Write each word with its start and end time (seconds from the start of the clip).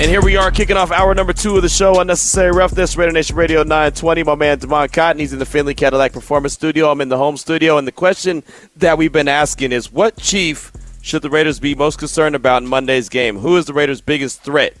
And 0.00 0.08
here 0.08 0.22
we 0.22 0.36
are 0.36 0.52
kicking 0.52 0.76
off 0.76 0.92
hour 0.92 1.12
number 1.12 1.32
two 1.32 1.56
of 1.56 1.62
the 1.62 1.68
show, 1.68 2.00
Unnecessary 2.00 2.52
Roughness, 2.52 2.96
Raider 2.96 3.10
Nation 3.10 3.34
Radio 3.34 3.64
920. 3.64 4.22
My 4.22 4.36
man 4.36 4.60
Demond 4.60 4.92
Cotton, 4.92 5.18
he's 5.18 5.32
in 5.32 5.40
the 5.40 5.44
Findlay 5.44 5.74
Cadillac 5.74 6.12
Performance 6.12 6.52
Studio. 6.52 6.88
I'm 6.88 7.00
in 7.00 7.08
the 7.08 7.16
home 7.16 7.36
studio. 7.36 7.78
And 7.78 7.86
the 7.86 7.90
question 7.90 8.44
that 8.76 8.96
we've 8.96 9.10
been 9.10 9.26
asking 9.26 9.72
is 9.72 9.90
what 9.90 10.16
chief 10.16 10.70
should 11.02 11.22
the 11.22 11.30
Raiders 11.30 11.58
be 11.58 11.74
most 11.74 11.98
concerned 11.98 12.36
about 12.36 12.62
in 12.62 12.68
Monday's 12.68 13.08
game? 13.08 13.38
Who 13.38 13.56
is 13.56 13.64
the 13.64 13.72
Raiders' 13.72 14.00
biggest 14.00 14.42
threat 14.42 14.74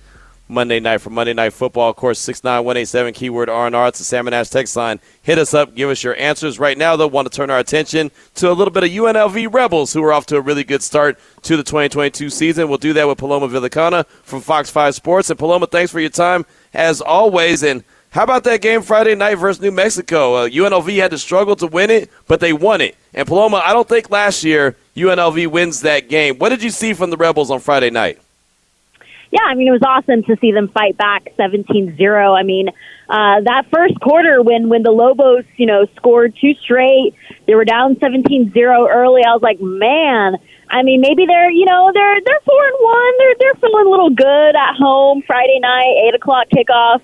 Monday 0.48 0.80
night 0.80 0.98
for 0.98 1.10
Monday 1.10 1.34
Night 1.34 1.52
Football? 1.52 1.90
Of 1.90 1.96
course, 1.96 2.18
69187, 2.20 3.12
keyword 3.12 3.48
R&R. 3.48 3.88
It's 3.88 3.98
the 3.98 4.04
Salmon 4.04 4.32
Ash 4.32 4.48
text 4.48 4.74
line. 4.76 4.98
Hit 5.22 5.38
us 5.38 5.52
up. 5.52 5.74
Give 5.74 5.90
us 5.90 6.02
your 6.02 6.16
answers. 6.16 6.58
Right 6.58 6.78
now, 6.78 6.96
they'll 6.96 7.10
want 7.10 7.30
to 7.30 7.36
turn 7.36 7.50
our 7.50 7.58
attention 7.58 8.10
to 8.36 8.50
a 8.50 8.54
little 8.54 8.72
bit 8.72 8.84
of 8.84 8.90
UNLV 8.90 9.52
Rebels, 9.52 9.92
who 9.92 10.02
are 10.02 10.12
off 10.12 10.26
to 10.26 10.36
a 10.36 10.40
really 10.40 10.64
good 10.64 10.82
start 10.82 11.18
to 11.42 11.56
the 11.56 11.62
2022 11.62 12.30
season. 12.30 12.68
We'll 12.68 12.78
do 12.78 12.94
that 12.94 13.06
with 13.06 13.18
Paloma 13.18 13.48
Villicana 13.48 14.06
from 14.22 14.40
Fox 14.40 14.70
5 14.70 14.94
Sports. 14.94 15.30
And 15.30 15.38
Paloma, 15.38 15.66
thanks 15.66 15.92
for 15.92 16.00
your 16.00 16.10
time 16.10 16.46
as 16.72 17.00
always. 17.00 17.62
And 17.62 17.84
how 18.10 18.22
about 18.22 18.44
that 18.44 18.62
game 18.62 18.80
Friday 18.80 19.14
night 19.14 19.34
versus 19.34 19.60
New 19.60 19.70
Mexico? 19.70 20.34
Uh, 20.34 20.48
UNLV 20.48 20.96
had 20.96 21.10
to 21.10 21.18
struggle 21.18 21.56
to 21.56 21.66
win 21.66 21.90
it, 21.90 22.10
but 22.26 22.40
they 22.40 22.54
won 22.54 22.80
it. 22.80 22.96
And 23.12 23.28
Paloma, 23.28 23.58
I 23.58 23.74
don't 23.74 23.88
think 23.88 24.10
last 24.10 24.44
year 24.44 24.76
UNLV 24.96 25.48
wins 25.48 25.82
that 25.82 26.08
game. 26.08 26.38
What 26.38 26.48
did 26.48 26.62
you 26.62 26.70
see 26.70 26.94
from 26.94 27.10
the 27.10 27.18
Rebels 27.18 27.50
on 27.50 27.60
Friday 27.60 27.90
night? 27.90 28.18
Yeah, 29.30 29.42
I 29.44 29.54
mean, 29.54 29.68
it 29.68 29.72
was 29.72 29.82
awesome 29.82 30.22
to 30.24 30.36
see 30.40 30.52
them 30.52 30.68
fight 30.68 30.96
back 30.96 31.28
17-0. 31.38 32.38
I 32.38 32.42
mean, 32.42 32.68
uh, 33.08 33.40
that 33.44 33.66
first 33.70 34.00
quarter 34.00 34.42
when, 34.42 34.68
when 34.68 34.82
the 34.82 34.90
Lobos, 34.90 35.44
you 35.56 35.66
know, 35.66 35.86
scored 35.96 36.34
two 36.40 36.54
straight, 36.54 37.14
they 37.46 37.54
were 37.54 37.66
down 37.66 37.96
17-0 37.96 38.56
early. 38.56 39.22
I 39.24 39.32
was 39.34 39.42
like, 39.42 39.60
man, 39.60 40.36
I 40.70 40.82
mean, 40.82 41.00
maybe 41.00 41.26
they're, 41.26 41.50
you 41.50 41.66
know, 41.66 41.90
they're, 41.92 42.20
they're 42.24 42.40
four 42.44 42.66
and 42.66 42.76
one. 42.80 43.18
They're, 43.18 43.34
they're 43.40 43.60
feeling 43.60 43.86
a 43.86 43.90
little 43.90 44.10
good 44.10 44.56
at 44.56 44.74
home 44.76 45.22
Friday 45.26 45.58
night, 45.60 46.08
eight 46.08 46.14
o'clock 46.14 46.46
kickoff. 46.48 47.02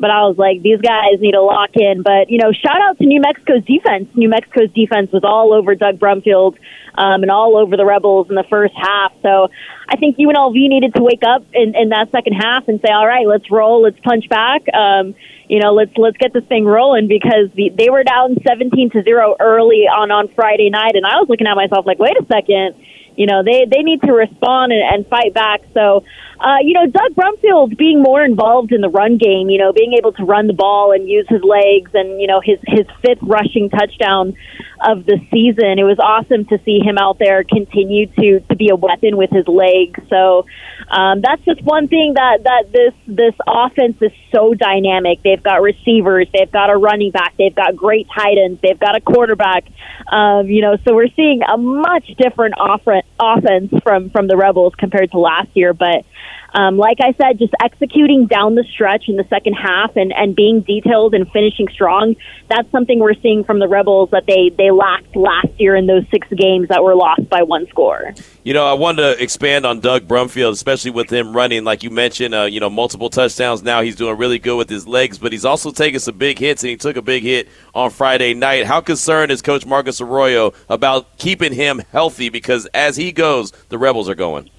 But 0.00 0.10
I 0.10 0.26
was 0.26 0.38
like, 0.38 0.62
these 0.62 0.80
guys 0.80 1.20
need 1.20 1.32
to 1.32 1.42
lock 1.42 1.70
in. 1.74 2.02
But, 2.02 2.30
you 2.30 2.38
know, 2.38 2.52
shout 2.52 2.80
out 2.80 2.98
to 2.98 3.06
New 3.06 3.20
Mexico's 3.20 3.64
defense. 3.64 4.08
New 4.14 4.28
Mexico's 4.28 4.70
defense 4.72 5.12
was 5.12 5.22
all 5.24 5.52
over 5.52 5.74
Doug 5.74 5.98
Brumfield 5.98 6.56
um, 6.94 7.22
and 7.22 7.30
all 7.30 7.56
over 7.56 7.76
the 7.76 7.84
Rebels 7.84 8.28
in 8.30 8.34
the 8.34 8.44
first 8.48 8.74
half. 8.74 9.12
So 9.22 9.48
I 9.88 9.96
think 9.96 10.16
UNLV 10.16 10.54
needed 10.54 10.94
to 10.94 11.02
wake 11.02 11.22
up 11.22 11.44
in, 11.52 11.74
in 11.76 11.90
that 11.90 12.10
second 12.10 12.32
half 12.32 12.66
and 12.66 12.80
say, 12.80 12.90
all 12.90 13.06
right, 13.06 13.26
let's 13.26 13.50
roll, 13.50 13.82
let's 13.82 14.00
punch 14.00 14.28
back. 14.28 14.62
Um, 14.72 15.14
you 15.48 15.58
know, 15.58 15.74
let's 15.74 15.90
let's 15.96 16.16
get 16.16 16.32
this 16.32 16.44
thing 16.44 16.64
rolling 16.64 17.08
because 17.08 17.50
the, 17.54 17.70
they 17.70 17.90
were 17.90 18.04
down 18.04 18.36
17 18.46 18.90
to 18.90 19.02
0 19.02 19.36
early 19.40 19.84
on 19.90 20.10
on 20.12 20.28
Friday 20.28 20.70
night 20.70 20.94
and 20.94 21.04
I 21.04 21.18
was 21.18 21.28
looking 21.28 21.48
at 21.48 21.56
myself 21.56 21.84
like, 21.86 21.98
wait 21.98 22.16
a 22.16 22.24
second 22.26 22.76
you 23.16 23.26
know 23.26 23.42
they 23.42 23.66
they 23.70 23.82
need 23.82 24.00
to 24.02 24.12
respond 24.12 24.72
and, 24.72 24.82
and 24.82 25.06
fight 25.06 25.34
back. 25.34 25.60
So, 25.74 26.04
uh, 26.40 26.58
you 26.62 26.72
know, 26.74 26.86
Doug 26.86 27.14
Brumfield 27.14 27.76
being 27.76 28.02
more 28.02 28.24
involved 28.24 28.72
in 28.72 28.80
the 28.80 28.88
run 28.88 29.18
game, 29.18 29.50
you 29.50 29.58
know, 29.58 29.72
being 29.72 29.94
able 29.98 30.12
to 30.12 30.24
run 30.24 30.46
the 30.46 30.54
ball 30.54 30.92
and 30.92 31.08
use 31.08 31.26
his 31.28 31.42
legs, 31.42 31.90
and 31.94 32.20
you 32.20 32.26
know 32.26 32.40
his 32.42 32.58
his 32.66 32.86
fifth 33.02 33.22
rushing 33.22 33.68
touchdown 33.70 34.34
of 34.80 35.04
the 35.04 35.18
season. 35.30 35.78
It 35.78 35.84
was 35.84 35.98
awesome 35.98 36.46
to 36.46 36.58
see 36.64 36.80
him 36.80 36.96
out 36.98 37.18
there 37.18 37.44
continue 37.44 38.06
to 38.06 38.40
to 38.40 38.56
be 38.56 38.70
a 38.70 38.76
weapon 38.76 39.16
with 39.16 39.30
his 39.30 39.46
legs. 39.46 40.00
So. 40.08 40.46
Um, 40.90 41.20
that's 41.20 41.42
just 41.44 41.62
one 41.62 41.86
thing 41.86 42.14
that, 42.14 42.42
that 42.42 42.72
this 42.72 42.92
this 43.06 43.34
offense 43.46 43.96
is 44.00 44.10
so 44.34 44.54
dynamic. 44.54 45.22
They've 45.22 45.42
got 45.42 45.62
receivers, 45.62 46.26
they've 46.34 46.50
got 46.50 46.68
a 46.68 46.76
running 46.76 47.12
back, 47.12 47.34
they've 47.38 47.54
got 47.54 47.76
great 47.76 48.08
tight 48.12 48.38
ends, 48.44 48.60
they've 48.60 48.78
got 48.78 48.96
a 48.96 49.00
quarterback. 49.00 49.66
Um, 50.10 50.48
you 50.48 50.62
know, 50.62 50.76
so 50.84 50.94
we're 50.94 51.12
seeing 51.14 51.42
a 51.42 51.56
much 51.56 52.08
different 52.18 52.54
off- 52.58 52.82
offense 53.20 53.72
from 53.84 54.10
from 54.10 54.26
the 54.26 54.36
Rebels 54.36 54.74
compared 54.76 55.12
to 55.12 55.18
last 55.18 55.50
year. 55.54 55.72
But 55.72 56.04
um, 56.52 56.76
like 56.76 56.98
I 57.00 57.12
said, 57.12 57.38
just 57.38 57.54
executing 57.62 58.26
down 58.26 58.54
the 58.54 58.64
stretch 58.64 59.08
in 59.08 59.16
the 59.16 59.24
second 59.28 59.54
half 59.54 59.96
and, 59.96 60.12
and 60.12 60.34
being 60.34 60.60
detailed 60.62 61.14
and 61.14 61.30
finishing 61.30 61.68
strong, 61.68 62.16
that's 62.48 62.70
something 62.70 62.98
we're 62.98 63.14
seeing 63.14 63.44
from 63.44 63.58
the 63.60 63.68
Rebels 63.68 64.10
that 64.10 64.26
they, 64.26 64.50
they 64.56 64.70
lacked 64.70 65.14
last 65.14 65.48
year 65.58 65.76
in 65.76 65.86
those 65.86 66.04
six 66.10 66.26
games 66.36 66.68
that 66.68 66.82
were 66.82 66.94
lost 66.94 67.28
by 67.28 67.42
one 67.42 67.66
score. 67.68 68.14
You 68.42 68.54
know, 68.54 68.66
I 68.66 68.72
wanted 68.72 69.02
to 69.02 69.22
expand 69.22 69.64
on 69.64 69.80
Doug 69.80 70.08
Brumfield, 70.08 70.52
especially 70.52 70.90
with 70.90 71.10
him 71.10 71.36
running, 71.36 71.64
like 71.64 71.82
you 71.82 71.90
mentioned, 71.90 72.34
uh, 72.34 72.44
you 72.44 72.58
know, 72.58 72.70
multiple 72.70 73.10
touchdowns 73.10 73.62
now. 73.62 73.82
He's 73.82 73.96
doing 73.96 74.16
really 74.16 74.38
good 74.38 74.56
with 74.56 74.68
his 74.68 74.88
legs, 74.88 75.18
but 75.18 75.32
he's 75.32 75.44
also 75.44 75.70
taking 75.70 76.00
some 76.00 76.18
big 76.18 76.38
hits, 76.38 76.62
and 76.62 76.70
he 76.70 76.76
took 76.76 76.96
a 76.96 77.02
big 77.02 77.22
hit 77.22 77.48
on 77.74 77.90
Friday 77.90 78.34
night. 78.34 78.66
How 78.66 78.80
concerned 78.80 79.30
is 79.30 79.42
Coach 79.42 79.66
Marcus 79.66 80.00
Arroyo 80.00 80.52
about 80.68 81.18
keeping 81.18 81.52
him 81.52 81.82
healthy? 81.92 82.28
Because 82.28 82.66
as 82.74 82.96
he 82.96 83.12
goes, 83.12 83.52
the 83.68 83.78
Rebels 83.78 84.08
are 84.08 84.14
going 84.14 84.50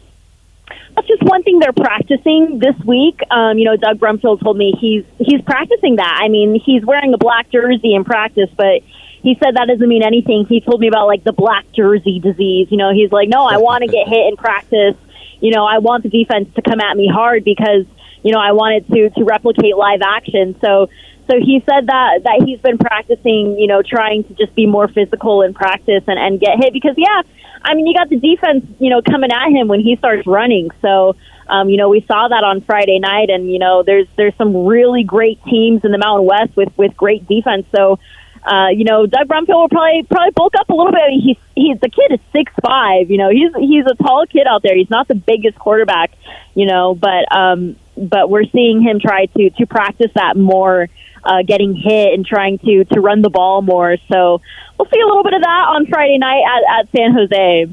that's 0.95 1.07
just 1.07 1.23
one 1.23 1.43
thing 1.43 1.59
they're 1.59 1.73
practicing 1.73 2.59
this 2.59 2.75
week. 2.85 3.19
Um, 3.29 3.57
you 3.57 3.65
know, 3.65 3.77
Doug 3.77 3.99
Brumfield 3.99 4.41
told 4.41 4.57
me 4.57 4.73
he's 4.79 5.03
he's 5.17 5.41
practicing 5.41 5.97
that. 5.97 6.19
I 6.21 6.27
mean, 6.27 6.59
he's 6.63 6.85
wearing 6.85 7.13
a 7.13 7.17
black 7.17 7.49
jersey 7.49 7.93
in 7.93 8.03
practice, 8.03 8.49
but 8.55 8.81
he 9.23 9.37
said 9.41 9.55
that 9.55 9.67
doesn't 9.67 9.87
mean 9.87 10.03
anything. 10.03 10.45
He 10.47 10.61
told 10.61 10.81
me 10.81 10.87
about 10.87 11.07
like 11.07 11.23
the 11.23 11.33
black 11.33 11.65
jersey 11.73 12.19
disease. 12.19 12.67
You 12.71 12.77
know, 12.77 12.93
he's 12.93 13.11
like, 13.11 13.29
no, 13.29 13.45
I 13.45 13.57
want 13.57 13.83
to 13.83 13.87
get 13.87 14.07
hit 14.07 14.27
in 14.27 14.35
practice. 14.35 14.95
You 15.39 15.51
know, 15.51 15.65
I 15.65 15.79
want 15.79 16.03
the 16.03 16.09
defense 16.09 16.53
to 16.55 16.61
come 16.61 16.79
at 16.79 16.95
me 16.97 17.07
hard 17.07 17.43
because 17.43 17.85
you 18.23 18.31
know 18.31 18.39
I 18.39 18.51
wanted 18.51 18.87
to 18.87 19.09
to 19.11 19.23
replicate 19.23 19.75
live 19.77 20.01
action. 20.01 20.59
So 20.59 20.89
so 21.31 21.39
he 21.39 21.63
said 21.65 21.87
that 21.87 22.23
that 22.23 22.43
he's 22.45 22.59
been 22.59 22.77
practicing, 22.77 23.57
you 23.57 23.67
know, 23.67 23.81
trying 23.81 24.25
to 24.25 24.33
just 24.33 24.53
be 24.53 24.65
more 24.65 24.89
physical 24.89 25.41
in 25.43 25.53
practice 25.53 26.03
and 26.07 26.19
and 26.19 26.39
get 26.41 26.57
hit 26.59 26.73
because 26.73 26.95
yeah, 26.97 27.21
I 27.63 27.73
mean, 27.73 27.87
you 27.87 27.93
got 27.93 28.09
the 28.09 28.17
defense, 28.17 28.65
you 28.79 28.89
know, 28.89 29.01
coming 29.01 29.31
at 29.31 29.49
him 29.49 29.67
when 29.67 29.79
he 29.79 29.95
starts 29.95 30.27
running. 30.27 30.71
So, 30.81 31.15
um, 31.47 31.69
you 31.69 31.77
know, 31.77 31.89
we 31.89 32.01
saw 32.01 32.27
that 32.27 32.43
on 32.43 32.61
Friday 32.61 32.99
night, 32.99 33.29
and 33.29 33.49
you 33.49 33.59
know, 33.59 33.83
there's 33.83 34.07
there's 34.17 34.35
some 34.35 34.65
really 34.65 35.03
great 35.03 35.41
teams 35.45 35.85
in 35.85 35.91
the 35.91 35.97
Mountain 35.97 36.25
West 36.25 36.57
with 36.57 36.75
with 36.77 36.97
great 36.97 37.25
defense. 37.27 37.65
So, 37.73 37.97
uh, 38.43 38.69
you 38.69 38.83
know, 38.83 39.05
Doug 39.05 39.27
Brumfield 39.27 39.55
will 39.55 39.69
probably 39.69 40.03
probably 40.09 40.31
bulk 40.31 40.53
up 40.59 40.69
a 40.69 40.73
little 40.73 40.91
bit. 40.91 41.11
He's 41.11 41.37
he's 41.55 41.79
the 41.79 41.89
kid 41.89 42.11
is 42.11 42.19
six 42.33 42.51
five. 42.61 43.09
You 43.09 43.17
know, 43.17 43.29
he's 43.29 43.53
he's 43.57 43.85
a 43.85 43.95
tall 43.95 44.25
kid 44.25 44.47
out 44.47 44.63
there. 44.63 44.75
He's 44.75 44.89
not 44.89 45.07
the 45.07 45.15
biggest 45.15 45.57
quarterback, 45.57 46.11
you 46.55 46.65
know, 46.65 46.93
but 46.95 47.33
um, 47.33 47.77
but 47.95 48.29
we're 48.29 48.45
seeing 48.45 48.81
him 48.81 48.99
try 48.99 49.27
to 49.27 49.49
to 49.51 49.65
practice 49.65 50.11
that 50.15 50.35
more 50.35 50.89
uh, 51.23 51.43
getting 51.43 51.75
hit 51.75 52.13
and 52.13 52.25
trying 52.25 52.59
to 52.59 52.85
to 52.85 52.99
run 52.99 53.21
the 53.21 53.29
ball 53.29 53.61
more. 53.61 53.97
So 54.11 54.41
we'll 54.77 54.89
see 54.89 54.99
a 54.99 55.05
little 55.05 55.23
bit 55.23 55.33
of 55.33 55.41
that 55.41 55.65
on 55.69 55.85
Friday 55.87 56.17
night 56.17 56.43
at, 56.43 56.79
at 56.79 56.91
San 56.95 57.13
Jose. 57.13 57.69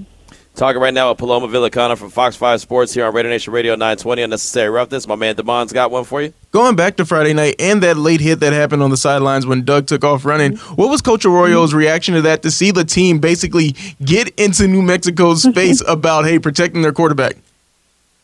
Talking 0.59 0.83
right 0.83 0.93
now 0.93 1.11
with 1.11 1.19
Paloma 1.19 1.47
Villicana 1.47 1.97
from 1.97 2.11
Fox 2.11 2.35
5 2.35 2.61
Sports 2.61 2.93
here 2.93 3.07
on 3.07 3.15
Radio 3.15 3.31
Nation 3.31 3.53
Radio 3.53 3.75
920 3.75 4.23
Unnecessary 4.23 4.69
Roughness. 4.69 5.07
My 5.07 5.15
man 5.15 5.37
Demond's 5.37 5.73
got 5.73 5.93
one 5.93 6.03
for 6.03 6.21
you. 6.21 6.33
Going 6.51 6.75
back 6.75 6.97
to 6.97 7.07
Friday 7.07 7.33
night 7.33 7.55
and 7.61 7.81
that 7.85 7.97
late 7.97 8.21
hit 8.21 8.41
that 8.41 8.53
happened 8.53 8.83
on 8.83 8.91
the 8.91 8.97
sidelines 8.97 9.47
when 9.47 9.65
Doug 9.65 9.87
took 9.87 10.03
off 10.03 10.25
running, 10.25 10.57
what 10.75 10.91
was 10.91 11.01
Coach 11.01 11.25
Arroyo's 11.25 11.75
reaction 11.75 12.15
to 12.15 12.23
that 12.23 12.43
to 12.43 12.51
see 12.51 12.73
the 12.73 12.85
team 12.85 13.21
basically 13.21 13.77
get 14.05 14.31
into 14.31 14.67
New 14.67 14.83
Mexico's 14.83 15.47
face 15.55 15.81
about, 15.87 16.25
hey, 16.25 16.41
protecting 16.41 16.83
their 16.83 16.93
quarterback? 16.93 17.37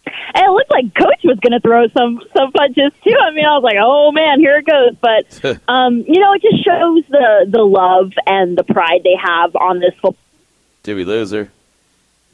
And 0.06 0.44
it 0.44 0.50
looked 0.50 0.70
like 0.70 0.94
Coach 0.94 1.20
was 1.24 1.38
going 1.40 1.52
to 1.52 1.60
throw 1.60 1.88
some 1.88 2.20
some 2.36 2.52
punches 2.52 2.92
too. 3.02 3.16
I 3.20 3.30
mean, 3.32 3.44
I 3.44 3.54
was 3.56 3.62
like, 3.62 3.76
oh 3.80 4.12
man, 4.12 4.40
here 4.40 4.58
it 4.58 4.66
goes. 4.66 4.96
But 5.00 5.62
um, 5.68 6.04
you 6.06 6.20
know, 6.20 6.32
it 6.34 6.42
just 6.42 6.64
shows 6.64 7.04
the 7.08 7.46
the 7.50 7.62
love 7.62 8.12
and 8.26 8.56
the 8.56 8.64
pride 8.64 9.00
they 9.04 9.16
have 9.22 9.54
on 9.56 9.80
this 9.80 9.94
football. 9.94 10.16
Did 10.82 10.96
we 10.96 11.04
lose 11.04 11.30
her? 11.30 11.50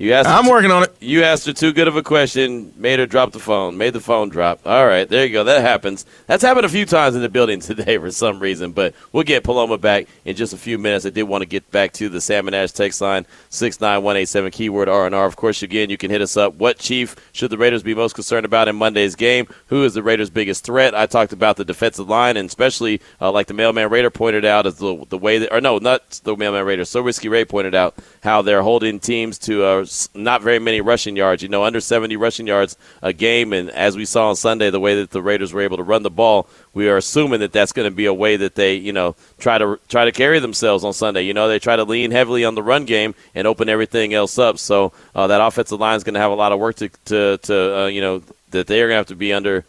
You 0.01 0.15
asked. 0.15 0.31
I'm 0.31 0.49
working 0.49 0.71
on 0.71 0.85
it. 0.85 0.97
You 0.99 1.25
asked 1.25 1.45
her 1.45 1.53
too 1.53 1.75
good 1.75 1.87
of 1.87 1.95
a 1.95 2.03
question, 2.03 2.73
made 2.79 2.99
her 3.01 3.05
drop 3.05 3.33
the 3.33 3.39
phone, 3.39 3.77
made 3.77 3.93
the 3.93 4.01
phone 4.01 4.31
drop. 4.31 4.67
All 4.67 4.87
right, 4.87 5.07
there 5.07 5.27
you 5.27 5.31
go. 5.31 5.45
That 5.45 5.61
happens. 5.61 6.07
That's 6.27 6.43
happened 6.43 6.65
a 6.65 6.71
few 6.71 6.87
times 6.87 7.17
in 7.17 7.21
the 7.21 7.29
building 7.29 7.61
today 7.61 7.99
for 7.99 8.11
some 8.11 8.41
reason, 8.41 8.73
but 8.73 8.95
we'll 9.13 9.25
get 9.25 9.45
Paloma 9.45 9.77
back 9.77 10.07
in 10.25 10.37
just 10.37 10.55
a 10.55 10.57
few 10.57 10.79
minutes. 10.79 11.05
I 11.05 11.11
did 11.11 11.25
want 11.25 11.43
to 11.43 11.47
get 11.47 11.71
back 11.71 11.93
to 11.95 12.09
the 12.09 12.19
Salmon 12.19 12.55
Ash 12.55 12.73
text 12.73 13.03
line 13.03 13.27
six 13.51 13.79
nine 13.79 14.03
one 14.03 14.17
eight 14.17 14.31
seven 14.31 14.51
keyword 14.51 14.89
R 14.89 15.05
and 15.05 15.15
R. 15.15 15.27
Of 15.27 15.37
course, 15.37 15.63
again, 15.63 15.91
you 15.91 15.99
can 15.99 16.11
hit 16.11 16.23
us 16.23 16.35
up. 16.35 16.55
What 16.55 16.79
chief 16.79 17.15
should 17.33 17.51
the 17.51 17.59
Raiders 17.59 17.83
be 17.83 17.95
most 17.95 18.15
concerned 18.15 18.47
about 18.47 18.69
in 18.69 18.77
Monday's 18.77 19.15
game? 19.15 19.49
Who 19.67 19.85
is 19.85 19.93
the 19.93 20.03
Raiders' 20.03 20.31
biggest 20.31 20.65
threat? 20.65 20.95
I 20.95 21.05
talked 21.05 21.35
about 21.35 21.59
the 21.59 21.65
defensive 21.67 22.09
line, 22.09 22.39
and 22.39 22.49
especially 22.49 23.03
uh, 23.21 23.31
like 23.31 23.49
the 23.49 23.55
mailman 23.55 23.91
Raider 23.91 24.09
pointed 24.09 24.47
out, 24.47 24.65
is 24.65 24.77
the 24.77 25.05
the 25.11 25.19
way 25.19 25.37
that 25.37 25.55
or 25.55 25.61
no, 25.61 25.77
not 25.77 26.23
the 26.25 26.35
mailman 26.35 26.65
Raider. 26.65 26.87
So 26.87 27.03
risky 27.03 27.29
Ray 27.29 27.45
pointed 27.45 27.75
out 27.75 27.97
how 28.23 28.41
they're 28.41 28.63
holding 28.63 28.99
teams 28.99 29.37
to 29.41 29.63
uh, 29.63 29.85
not 30.15 30.43
very 30.43 30.59
many 30.59 30.81
rushing 30.81 31.17
yards. 31.17 31.43
You 31.43 31.49
know, 31.49 31.65
under 31.65 31.81
70 31.81 32.17
rushing 32.17 32.47
yards 32.47 32.77
a 33.03 33.13
game, 33.13 33.53
and 33.53 33.71
as 33.71 33.97
we 33.97 34.05
saw 34.05 34.29
on 34.29 34.37
Sunday, 34.37 34.71
the 34.71 34.81
way 34.81 34.95
that 34.97 35.11
the 35.11 35.23
Raiders 35.23 35.53
were 35.53 35.63
able 35.63 35.77
to 35.77 35.83
run 35.83 36.03
the 36.03 36.11
ball, 36.11 36.49
we 36.75 36.89
are 36.89 36.97
assuming 36.97 37.41
that 37.41 37.53
that's 37.53 37.73
going 37.73 37.91
to 37.91 37.95
be 37.95 38.07
a 38.07 38.15
way 38.15 38.37
that 38.37 38.55
they, 38.55 38.75
you 38.75 38.93
know, 38.93 39.17
try 39.39 39.59
to 39.59 39.79
try 39.89 40.05
to 40.05 40.13
carry 40.13 40.39
themselves 40.39 40.85
on 40.85 40.93
Sunday. 40.93 41.23
You 41.23 41.35
know, 41.35 41.49
they 41.49 41.59
try 41.59 41.77
to 41.77 41.85
lean 41.85 42.11
heavily 42.11 42.45
on 42.45 42.55
the 42.55 42.63
run 42.63 42.85
game 42.85 43.15
and 43.35 43.47
open 43.47 43.69
everything 43.69 44.15
else 44.15 44.39
up. 44.39 44.59
So 44.59 44.93
uh, 45.15 45.27
that 45.27 45.41
offensive 45.41 45.81
line 45.81 45.97
is 45.97 46.05
going 46.05 46.15
to 46.15 46.21
have 46.21 46.33
a 46.33 46.37
lot 46.37 46.53
of 46.53 46.59
work 46.59 46.77
to 46.77 46.89
to, 47.07 47.39
to 47.39 47.79
uh, 47.79 47.87
you 47.87 48.01
know 48.01 48.23
that 48.51 48.67
they 48.67 48.81
are 48.83 48.87
going 48.87 48.95
to 48.95 49.01
have 49.01 49.07
to 49.07 49.17
be 49.17 49.33
under. 49.33 49.65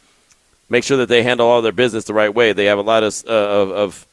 Make 0.69 0.85
sure 0.85 0.97
that 0.97 1.09
they 1.09 1.21
handle 1.21 1.47
all 1.47 1.61
their 1.61 1.73
business 1.73 2.05
the 2.05 2.13
right 2.13 2.33
way. 2.33 2.53
They 2.53 2.65
have 2.65 2.77
a 2.77 2.81
lot 2.81 3.03
of, 3.03 3.23
uh, 3.27 3.29
of, 3.29 3.71
of 3.71 4.07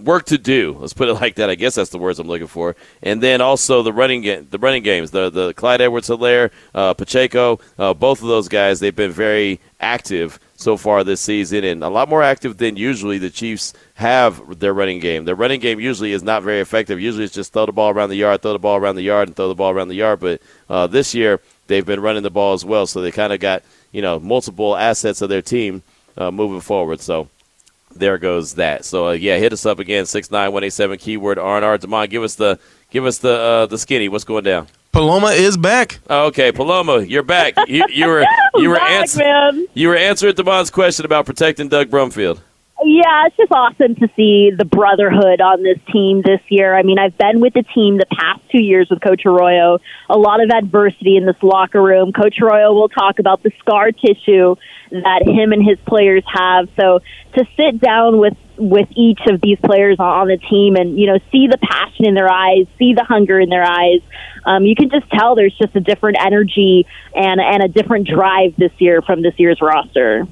work 0.00 0.26
to 0.26 0.38
do. 0.38 0.76
Let's 0.78 0.92
put 0.92 1.08
it 1.08 1.14
like 1.14 1.36
that. 1.36 1.50
I 1.50 1.54
guess 1.54 1.74
that's 1.74 1.90
the 1.90 1.98
words 1.98 2.18
I'm 2.18 2.26
looking 2.26 2.46
for. 2.46 2.76
And 3.02 3.22
then 3.22 3.40
also 3.40 3.82
the 3.82 3.92
running 3.92 4.22
game, 4.22 4.46
the 4.50 4.58
running 4.58 4.82
games, 4.82 5.10
the 5.10 5.30
the 5.30 5.54
Clyde 5.54 5.80
Edwards-Helaire, 5.80 6.50
uh, 6.74 6.94
Pacheco, 6.94 7.60
uh, 7.78 7.94
both 7.94 8.22
of 8.22 8.28
those 8.28 8.48
guys, 8.48 8.80
they've 8.80 8.94
been 8.94 9.12
very 9.12 9.60
active 9.80 10.38
so 10.58 10.76
far 10.76 11.04
this 11.04 11.20
season, 11.20 11.64
and 11.64 11.84
a 11.84 11.88
lot 11.88 12.08
more 12.08 12.22
active 12.22 12.56
than 12.56 12.76
usually 12.76 13.18
the 13.18 13.30
Chiefs 13.30 13.74
have 13.94 14.58
their 14.58 14.72
running 14.72 15.00
game. 15.00 15.24
Their 15.24 15.34
running 15.34 15.60
game 15.60 15.80
usually 15.80 16.12
is 16.12 16.22
not 16.22 16.42
very 16.42 16.60
effective. 16.60 17.00
Usually 17.00 17.24
it's 17.24 17.34
just 17.34 17.52
throw 17.52 17.66
the 17.66 17.72
ball 17.72 17.90
around 17.90 18.08
the 18.08 18.16
yard, 18.16 18.42
throw 18.42 18.52
the 18.52 18.58
ball 18.58 18.76
around 18.76 18.96
the 18.96 19.02
yard, 19.02 19.28
and 19.28 19.36
throw 19.36 19.48
the 19.48 19.54
ball 19.54 19.70
around 19.70 19.88
the 19.88 19.94
yard. 19.94 20.20
But 20.20 20.40
uh, 20.68 20.86
this 20.86 21.14
year 21.14 21.40
they've 21.66 21.84
been 21.84 22.00
running 22.00 22.22
the 22.22 22.30
ball 22.30 22.54
as 22.54 22.64
well, 22.64 22.86
so 22.86 23.02
they 23.02 23.10
kind 23.12 23.32
of 23.32 23.40
got 23.40 23.62
you 23.92 24.02
know 24.02 24.18
multiple 24.18 24.76
assets 24.76 25.20
of 25.20 25.28
their 25.28 25.42
team 25.42 25.82
uh, 26.16 26.30
moving 26.30 26.60
forward. 26.60 27.00
So 27.00 27.28
there 27.96 28.18
goes 28.18 28.54
that. 28.54 28.84
So 28.84 29.08
uh, 29.08 29.12
yeah, 29.12 29.38
hit 29.38 29.52
us 29.52 29.66
up 29.66 29.78
again 29.78 30.06
six 30.06 30.30
nine 30.30 30.52
one 30.52 30.64
eight 30.64 30.72
seven 30.72 30.98
keyword 30.98 31.38
R 31.38 31.56
and 31.56 31.64
R. 31.64 31.78
Demond, 31.78 32.10
give 32.10 32.22
us 32.22 32.34
the 32.34 32.58
give 32.90 33.04
us 33.04 33.18
the 33.18 33.32
uh, 33.32 33.66
the 33.66 33.78
skinny. 33.78 34.08
What's 34.08 34.24
going 34.24 34.44
down? 34.44 34.68
Paloma 34.92 35.28
is 35.28 35.58
back. 35.58 35.98
Oh, 36.08 36.26
okay, 36.26 36.52
Paloma, 36.52 37.00
you're 37.00 37.22
back. 37.22 37.54
You, 37.68 37.84
you 37.90 38.06
were 38.06 38.24
you 38.54 38.70
were 38.70 38.80
answering 38.80 39.66
you 39.74 39.88
were 39.88 39.96
answering 39.96 40.34
Demond's 40.34 40.70
question 40.70 41.04
about 41.04 41.26
protecting 41.26 41.68
Doug 41.68 41.90
Brumfield. 41.90 42.40
Yeah, 42.84 43.26
it's 43.26 43.36
just 43.36 43.50
awesome 43.52 43.94
to 43.96 44.08
see 44.16 44.50
the 44.56 44.66
brotherhood 44.66 45.40
on 45.40 45.62
this 45.62 45.78
team 45.90 46.20
this 46.20 46.40
year. 46.50 46.76
I 46.76 46.82
mean, 46.82 46.98
I've 46.98 47.16
been 47.16 47.40
with 47.40 47.54
the 47.54 47.62
team 47.62 47.96
the 47.96 48.04
past 48.06 48.42
two 48.52 48.60
years 48.60 48.88
with 48.90 49.00
Coach 49.00 49.22
Arroyo. 49.24 49.78
A 50.10 50.18
lot 50.18 50.44
of 50.44 50.50
adversity 50.50 51.16
in 51.16 51.24
this 51.24 51.42
locker 51.42 51.82
room. 51.82 52.12
Coach 52.12 52.36
Arroyo 52.40 52.74
will 52.74 52.90
talk 52.90 53.18
about 53.18 53.42
the 53.42 53.50
scar 53.60 53.92
tissue 53.92 54.56
that 54.90 55.22
him 55.24 55.52
and 55.52 55.64
his 55.64 55.78
players 55.86 56.22
have. 56.26 56.68
So 56.78 57.00
to 57.34 57.46
sit 57.56 57.80
down 57.80 58.18
with 58.18 58.36
with 58.58 58.88
each 58.94 59.20
of 59.26 59.40
these 59.40 59.58
players 59.64 59.96
on 59.98 60.28
the 60.28 60.38
team 60.38 60.76
and 60.76 60.98
you 60.98 61.06
know 61.06 61.18
see 61.32 61.46
the 61.46 61.58
passion 61.58 62.04
in 62.04 62.14
their 62.14 62.30
eyes, 62.30 62.66
see 62.78 62.92
the 62.92 63.04
hunger 63.04 63.40
in 63.40 63.48
their 63.48 63.64
eyes, 63.64 64.00
um, 64.44 64.64
you 64.64 64.74
can 64.74 64.90
just 64.90 65.10
tell 65.10 65.34
there's 65.34 65.56
just 65.56 65.74
a 65.76 65.80
different 65.80 66.18
energy 66.20 66.86
and 67.14 67.40
and 67.40 67.62
a 67.62 67.68
different 67.68 68.06
drive 68.06 68.54
this 68.56 68.72
year 68.78 69.00
from 69.00 69.22
this 69.22 69.34
year's 69.38 69.62
roster. 69.62 70.26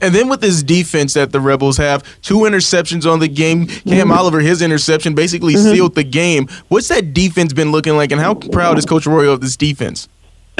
And 0.00 0.14
then 0.14 0.28
with 0.28 0.40
this 0.40 0.62
defense 0.62 1.14
that 1.14 1.32
the 1.32 1.40
Rebels 1.40 1.76
have, 1.76 2.02
two 2.22 2.38
interceptions 2.40 3.10
on 3.10 3.18
the 3.18 3.28
game. 3.28 3.66
Cam 3.66 3.82
mm-hmm. 3.84 4.12
Oliver, 4.12 4.40
his 4.40 4.62
interception 4.62 5.14
basically 5.14 5.54
mm-hmm. 5.54 5.72
sealed 5.72 5.94
the 5.94 6.04
game. 6.04 6.48
What's 6.68 6.88
that 6.88 7.12
defense 7.12 7.52
been 7.52 7.72
looking 7.72 7.96
like, 7.96 8.12
and 8.12 8.20
how 8.20 8.34
proud 8.34 8.78
is 8.78 8.86
Coach 8.86 9.06
Arroyo 9.06 9.32
of 9.32 9.40
this 9.40 9.56
defense? 9.56 10.08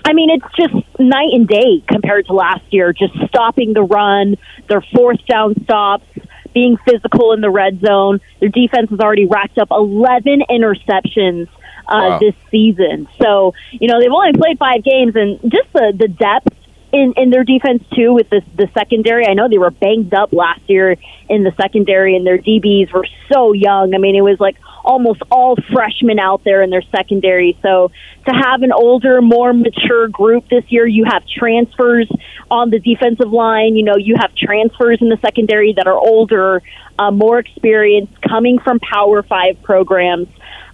I 0.05 0.13
mean, 0.13 0.31
it's 0.31 0.57
just 0.57 0.75
night 0.99 1.33
and 1.33 1.47
day 1.47 1.83
compared 1.89 2.27
to 2.27 2.33
last 2.33 2.65
year. 2.71 2.93
Just 2.93 3.15
stopping 3.29 3.73
the 3.75 3.83
run, 3.83 4.37
their 4.69 4.81
fourth 4.81 5.25
down 5.27 5.55
stops, 5.65 6.07
being 6.55 6.77
physical 6.79 7.33
in 7.33 7.41
the 7.41 7.51
red 7.51 7.81
zone. 7.81 8.21
Their 8.41 8.49
defense 8.49 8.91
has 8.91 9.01
already 9.01 9.27
racked 9.27 9.59
up 9.59 9.69
11 9.71 10.43
interceptions 10.51 11.49
uh, 11.87 12.17
wow. 12.17 12.19
this 12.19 12.35
season. 12.51 13.09
So, 13.21 13.55
you 13.73 13.89
know, 13.89 14.01
they've 14.01 14.11
only 14.11 14.33
played 14.33 14.59
five 14.59 14.83
games, 14.85 15.15
and 15.17 15.41
just 15.43 15.73
the, 15.73 15.93
the 15.97 16.09
depth 16.09 16.49
in, 16.93 17.15
in 17.17 17.31
their 17.31 17.45
defense 17.45 17.85
too 17.95 18.13
with 18.13 18.29
this 18.31 18.43
the 18.57 18.69
secondary. 18.75 19.27
I 19.27 19.35
know 19.35 19.49
they 19.49 19.59
were 19.59 19.71
banged 19.71 20.13
up 20.15 20.33
last 20.33 20.63
year 20.67 20.97
in 21.29 21.45
the 21.45 21.53
secondary, 21.61 22.17
and 22.17 22.27
their 22.27 22.39
DBs 22.39 22.93
were 22.93 23.07
so 23.33 23.53
young. 23.53 23.95
I 23.95 23.99
mean, 23.99 24.17
it 24.17 24.23
was 24.23 24.41
like 24.41 24.57
almost 24.85 25.23
all 25.31 25.57
freshmen 25.73 26.19
out 26.19 26.43
there 26.45 26.63
in 26.63 26.71
their 26.71 26.83
secondary. 26.95 27.59
So 27.63 27.93
to 28.27 28.33
have 28.33 28.63
an 28.63 28.73
older, 28.73 29.23
more 29.23 29.53
mature 29.53 30.09
group 30.09 30.49
this 30.49 30.65
year, 30.69 30.87
you 30.87 31.05
have 31.05 31.23
transfers 31.27 32.11
on 32.51 32.71
the 32.71 32.79
defensive 32.79 33.33
line. 33.33 33.77
You 33.77 33.85
know, 33.85 33.97
you 33.97 34.17
have 34.19 34.35
transfers 34.35 34.99
in 35.01 35.09
the 35.09 35.19
secondary 35.23 35.75
that 35.77 35.87
are 35.87 35.99
older, 35.99 36.63
uh, 36.99 37.11
more 37.11 37.39
experienced, 37.39 38.21
coming 38.23 38.59
from 38.59 38.81
Power 38.81 39.23
Five 39.23 39.63
programs. 39.63 40.29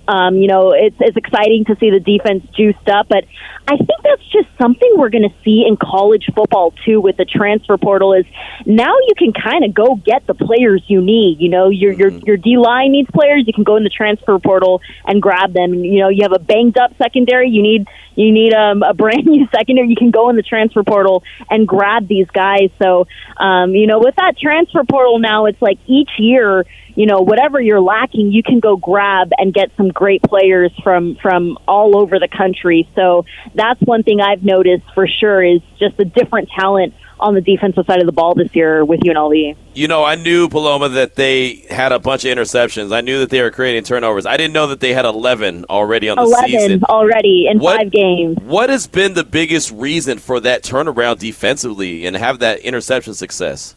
Um, 0.08 0.36
you 0.36 0.46
know, 0.46 0.72
it's 0.72 0.96
it's 1.00 1.16
exciting 1.16 1.64
to 1.66 1.76
see 1.76 1.90
the 1.90 2.00
defense 2.00 2.44
juiced 2.56 2.88
up, 2.88 3.08
but 3.08 3.24
I 3.66 3.76
think 3.76 4.02
that's 4.02 4.22
just 4.30 4.48
something 4.58 4.88
we're 4.96 5.10
going 5.10 5.28
to 5.28 5.34
see 5.44 5.64
in 5.66 5.76
college 5.76 6.26
football 6.34 6.72
too 6.84 7.00
with 7.00 7.16
the 7.16 7.24
transfer 7.24 7.76
portal. 7.76 8.12
Is 8.12 8.24
now 8.64 8.94
you 9.06 9.14
can 9.16 9.32
kind 9.32 9.64
of 9.64 9.74
go 9.74 9.96
get 9.96 10.26
the 10.26 10.34
players 10.34 10.82
you 10.86 11.00
need. 11.00 11.40
You 11.40 11.48
know, 11.48 11.68
your 11.68 11.92
your 11.92 12.10
mm-hmm. 12.10 12.26
your 12.26 12.36
D 12.36 12.56
line 12.56 12.92
needs 12.92 13.10
players. 13.10 13.44
You 13.46 13.52
can 13.52 13.64
go 13.64 13.76
in 13.76 13.82
the 13.82 13.90
transfer 13.90 14.38
portal 14.38 14.80
and 15.04 15.20
grab 15.20 15.52
them. 15.52 15.74
You 15.74 16.00
know, 16.00 16.08
you 16.08 16.22
have 16.22 16.32
a 16.32 16.38
banged 16.38 16.78
up 16.78 16.96
secondary. 16.98 17.50
You 17.50 17.62
need 17.62 17.88
you 18.14 18.32
need 18.32 18.54
um, 18.54 18.82
a 18.82 18.94
brand 19.02 19.26
new 19.26 19.46
secondary. 19.54 19.88
You 19.88 19.96
can 19.96 20.10
go 20.10 20.28
in 20.30 20.36
the 20.36 20.42
transfer 20.42 20.82
portal 20.82 21.24
and 21.50 21.66
grab 21.66 22.06
these 22.06 22.28
guys. 22.28 22.70
So, 22.80 23.06
um, 23.36 23.74
you 23.74 23.86
know, 23.86 23.98
with 23.98 24.14
that 24.16 24.38
transfer 24.38 24.84
portal 24.84 25.18
now, 25.18 25.46
it's 25.46 25.60
like 25.60 25.78
each 25.86 26.10
year 26.18 26.64
you 26.96 27.06
know 27.06 27.20
whatever 27.20 27.60
you're 27.60 27.80
lacking 27.80 28.32
you 28.32 28.42
can 28.42 28.58
go 28.58 28.76
grab 28.76 29.30
and 29.38 29.54
get 29.54 29.70
some 29.76 29.88
great 29.88 30.22
players 30.22 30.72
from 30.82 31.14
from 31.16 31.56
all 31.68 31.96
over 31.96 32.18
the 32.18 32.28
country 32.28 32.88
so 32.94 33.24
that's 33.54 33.80
one 33.82 34.02
thing 34.02 34.20
i've 34.20 34.42
noticed 34.42 34.84
for 34.94 35.06
sure 35.06 35.42
is 35.42 35.60
just 35.78 35.98
a 36.00 36.04
different 36.04 36.48
talent 36.48 36.92
on 37.18 37.34
the 37.34 37.40
defensive 37.40 37.86
side 37.86 38.00
of 38.00 38.06
the 38.06 38.12
ball 38.12 38.34
this 38.34 38.54
year 38.54 38.84
with 38.84 39.00
UNLV. 39.00 39.56
You 39.74 39.88
know, 39.88 40.04
I 40.04 40.16
knew 40.16 40.48
Paloma 40.48 40.88
that 40.90 41.14
they 41.14 41.66
had 41.70 41.92
a 41.92 41.98
bunch 41.98 42.24
of 42.24 42.36
interceptions. 42.36 42.94
I 42.94 43.00
knew 43.00 43.20
that 43.20 43.30
they 43.30 43.40
were 43.40 43.50
creating 43.50 43.84
turnovers. 43.84 44.26
I 44.26 44.36
didn't 44.36 44.52
know 44.52 44.66
that 44.68 44.80
they 44.80 44.92
had 44.92 45.04
11 45.04 45.66
already 45.70 46.08
on 46.08 46.16
the 46.16 46.22
11 46.22 46.50
season. 46.50 46.84
already 46.84 47.46
in 47.48 47.58
what, 47.58 47.78
five 47.78 47.90
games. 47.90 48.36
What 48.42 48.70
has 48.70 48.86
been 48.86 49.14
the 49.14 49.24
biggest 49.24 49.70
reason 49.70 50.18
for 50.18 50.40
that 50.40 50.62
turnaround 50.62 51.18
defensively 51.18 52.06
and 52.06 52.16
have 52.16 52.38
that 52.40 52.60
interception 52.60 53.14
success? 53.14 53.76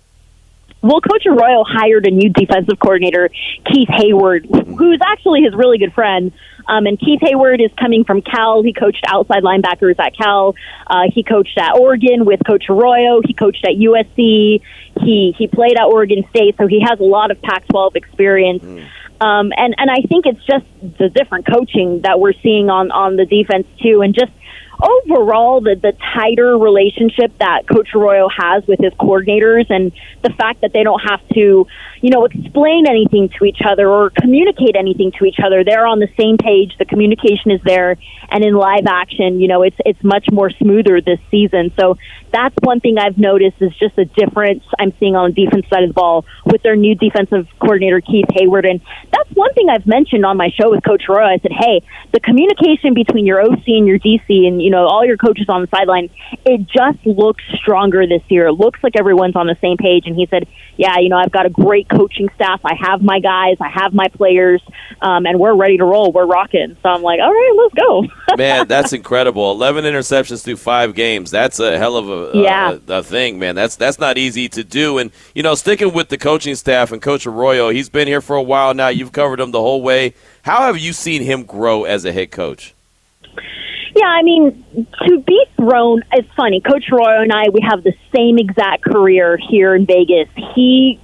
Well, 0.81 1.01
Coach 1.01 1.25
Arroyo 1.25 1.63
hired 1.67 2.07
a 2.07 2.11
new 2.11 2.29
defensive 2.29 2.79
coordinator, 2.79 3.29
Keith 3.65 3.89
Heyward, 3.89 4.45
who's 4.77 4.99
actually 5.05 5.41
his 5.41 5.53
really 5.53 5.77
good 5.77 5.93
friend. 5.93 6.31
Um, 6.67 6.85
and 6.85 6.99
Keith 6.99 7.19
Heyward 7.19 7.63
is 7.63 7.71
coming 7.77 8.05
from 8.05 8.21
Cal. 8.21 8.63
He 8.63 8.73
coached 8.73 9.03
outside 9.07 9.43
linebackers 9.43 9.99
at 9.99 10.15
Cal. 10.15 10.55
Uh, 10.87 11.03
he 11.13 11.23
coached 11.23 11.57
at 11.57 11.77
Oregon 11.77 12.25
with 12.25 12.39
Coach 12.45 12.65
Arroyo. 12.69 13.21
He 13.25 13.33
coached 13.33 13.65
at 13.65 13.75
USC. 13.75 14.61
He 15.01 15.35
he 15.37 15.47
played 15.47 15.77
at 15.77 15.85
Oregon 15.85 16.23
State, 16.29 16.55
so 16.57 16.67
he 16.67 16.81
has 16.87 16.99
a 16.99 17.03
lot 17.03 17.31
of 17.31 17.41
Pac-12 17.41 17.95
experience. 17.95 18.63
Mm. 18.63 18.87
Um, 19.21 19.51
and 19.57 19.75
and 19.77 19.89
I 19.91 20.01
think 20.07 20.25
it's 20.25 20.43
just 20.45 20.65
the 20.99 21.09
different 21.09 21.45
coaching 21.45 22.01
that 22.01 22.19
we're 22.19 22.33
seeing 22.41 22.69
on 22.69 22.91
on 22.91 23.17
the 23.17 23.25
defense 23.25 23.67
too, 23.81 24.01
and 24.01 24.13
just 24.13 24.31
overall 24.81 25.61
the 25.61 25.75
the 25.75 25.93
tighter 26.13 26.57
relationship 26.57 27.37
that 27.39 27.67
Coach 27.67 27.89
Arroyo 27.93 28.29
has 28.29 28.65
with 28.67 28.79
his 28.79 28.93
coordinators 28.93 29.69
and 29.69 29.91
the 30.21 30.29
fact 30.31 30.61
that 30.61 30.71
they 30.73 30.83
don't 30.83 31.01
have 31.01 31.21
to, 31.29 31.67
you 32.01 32.09
know, 32.09 32.25
explain 32.25 32.85
anything 32.87 33.29
to 33.37 33.45
each 33.45 33.59
other 33.65 33.89
or 33.89 34.09
communicate 34.09 34.75
anything 34.77 35.11
to 35.19 35.25
each 35.25 35.39
other. 35.43 35.63
They're 35.63 35.85
on 35.85 35.99
the 35.99 36.09
same 36.17 36.37
page. 36.37 36.77
The 36.77 36.85
communication 36.85 37.51
is 37.51 37.61
there, 37.63 37.97
and 38.29 38.43
in 38.43 38.53
live 38.53 38.87
action, 38.87 39.39
you 39.39 39.47
know, 39.47 39.63
it's 39.63 39.77
it's 39.85 40.03
much 40.03 40.27
more 40.31 40.49
smoother 40.49 41.01
this 41.01 41.19
season. 41.29 41.71
So 41.79 41.97
that's 42.31 42.55
one 42.61 42.79
thing 42.79 42.97
I've 42.97 43.17
noticed 43.17 43.57
is 43.61 43.71
just 43.77 43.97
a 43.97 44.05
difference 44.05 44.63
I'm 44.77 44.93
seeing 44.99 45.15
on 45.15 45.33
the 45.33 45.45
defense 45.45 45.67
side 45.69 45.83
of 45.83 45.89
the 45.89 45.93
ball 45.93 46.25
with 46.45 46.61
their 46.63 46.75
new 46.75 46.95
defensive 46.95 47.47
coordinator 47.59 48.01
Keith 48.01 48.27
Heyward. 48.27 48.69
and 48.69 48.81
that's 49.11 49.29
one 49.31 49.53
thing 49.53 49.69
I've 49.69 49.87
mentioned 49.87 50.25
on 50.25 50.37
my 50.37 50.49
show 50.49 50.69
with 50.69 50.83
Coach 50.83 51.03
Roy. 51.07 51.23
I 51.23 51.37
said, 51.39 51.51
hey, 51.51 51.81
the 52.11 52.19
communication 52.19 52.93
between 52.93 53.25
your 53.25 53.41
OC 53.41 53.67
and 53.67 53.87
your 53.87 53.99
DC 53.99 54.47
and 54.47 54.61
you 54.61 54.69
know 54.69 54.85
all 54.85 55.05
your 55.05 55.17
coaches 55.17 55.45
on 55.49 55.61
the 55.61 55.67
sideline, 55.67 56.09
it 56.45 56.67
just 56.67 57.05
looks 57.05 57.43
stronger 57.55 58.05
this 58.07 58.21
year. 58.29 58.47
It 58.47 58.53
looks 58.53 58.79
like 58.83 58.95
everyone's 58.97 59.35
on 59.35 59.47
the 59.47 59.57
same 59.61 59.77
page. 59.77 60.03
And 60.05 60.15
he 60.15 60.27
said, 60.27 60.47
"Yeah, 60.77 60.97
you 60.99 61.09
know, 61.09 61.17
I've 61.17 61.31
got 61.31 61.45
a 61.45 61.49
great 61.49 61.87
coaching 61.89 62.29
staff. 62.35 62.61
I 62.63 62.75
have 62.75 63.01
my 63.01 63.19
guys, 63.19 63.57
I 63.61 63.69
have 63.69 63.93
my 63.93 64.07
players, 64.07 64.61
um, 65.01 65.25
and 65.25 65.39
we're 65.39 65.55
ready 65.55 65.77
to 65.77 65.85
roll. 65.85 66.11
We're 66.11 66.25
rocking." 66.25 66.75
So 66.81 66.89
I'm 66.89 67.01
like, 67.01 67.19
"All 67.19 67.31
right, 67.31 67.53
let's 67.57 67.73
go." 67.73 68.03
man, 68.37 68.67
that's 68.67 68.93
incredible. 68.93 69.51
Eleven 69.51 69.85
interceptions 69.85 70.43
through 70.43 70.57
five 70.57 70.95
games. 70.95 71.31
That's 71.31 71.59
a 71.59 71.77
hell 71.77 71.97
of 71.97 72.09
a, 72.09 72.18
Uh, 72.27 72.31
yeah. 72.33 72.77
a, 72.87 72.93
a 72.99 73.03
thing, 73.03 73.39
man. 73.39 73.55
That's 73.55 73.75
that's 73.75 73.99
not 73.99 74.17
easy 74.17 74.49
to 74.49 74.63
do. 74.63 74.97
And 74.97 75.11
you 75.33 75.43
know, 75.43 75.55
sticking 75.55 75.93
with 75.93 76.09
the 76.09 76.17
coaching 76.17 76.55
staff 76.55 76.91
and 76.91 77.01
Coach 77.01 77.25
Arroyo, 77.25 77.69
he's 77.69 77.89
been 77.89 78.07
here 78.07 78.21
for 78.21 78.35
a 78.35 78.43
while 78.43 78.73
now. 78.73 78.89
You've 78.89 79.11
covered 79.11 79.39
him 79.39 79.51
the 79.51 79.61
whole 79.61 79.81
way. 79.81 80.13
How 80.43 80.61
have 80.67 80.77
you 80.77 80.93
seen 80.93 81.21
him 81.23 81.43
grow 81.43 81.83
as 81.83 82.05
a 82.05 82.11
head 82.11 82.31
coach? 82.31 82.73
Yeah, 83.95 84.05
I 84.05 84.21
mean, 84.21 84.65
to 85.07 85.19
be 85.19 85.45
thrown, 85.55 86.03
it's 86.13 86.31
funny. 86.35 86.61
Coach 86.61 86.89
Arroyo 86.91 87.21
and 87.21 87.33
I, 87.33 87.49
we 87.49 87.59
have 87.61 87.83
the 87.83 87.93
same 88.15 88.37
exact 88.37 88.83
career 88.83 89.37
here 89.37 89.75
in 89.75 89.85
Vegas. 89.85 90.29
He 90.55 90.99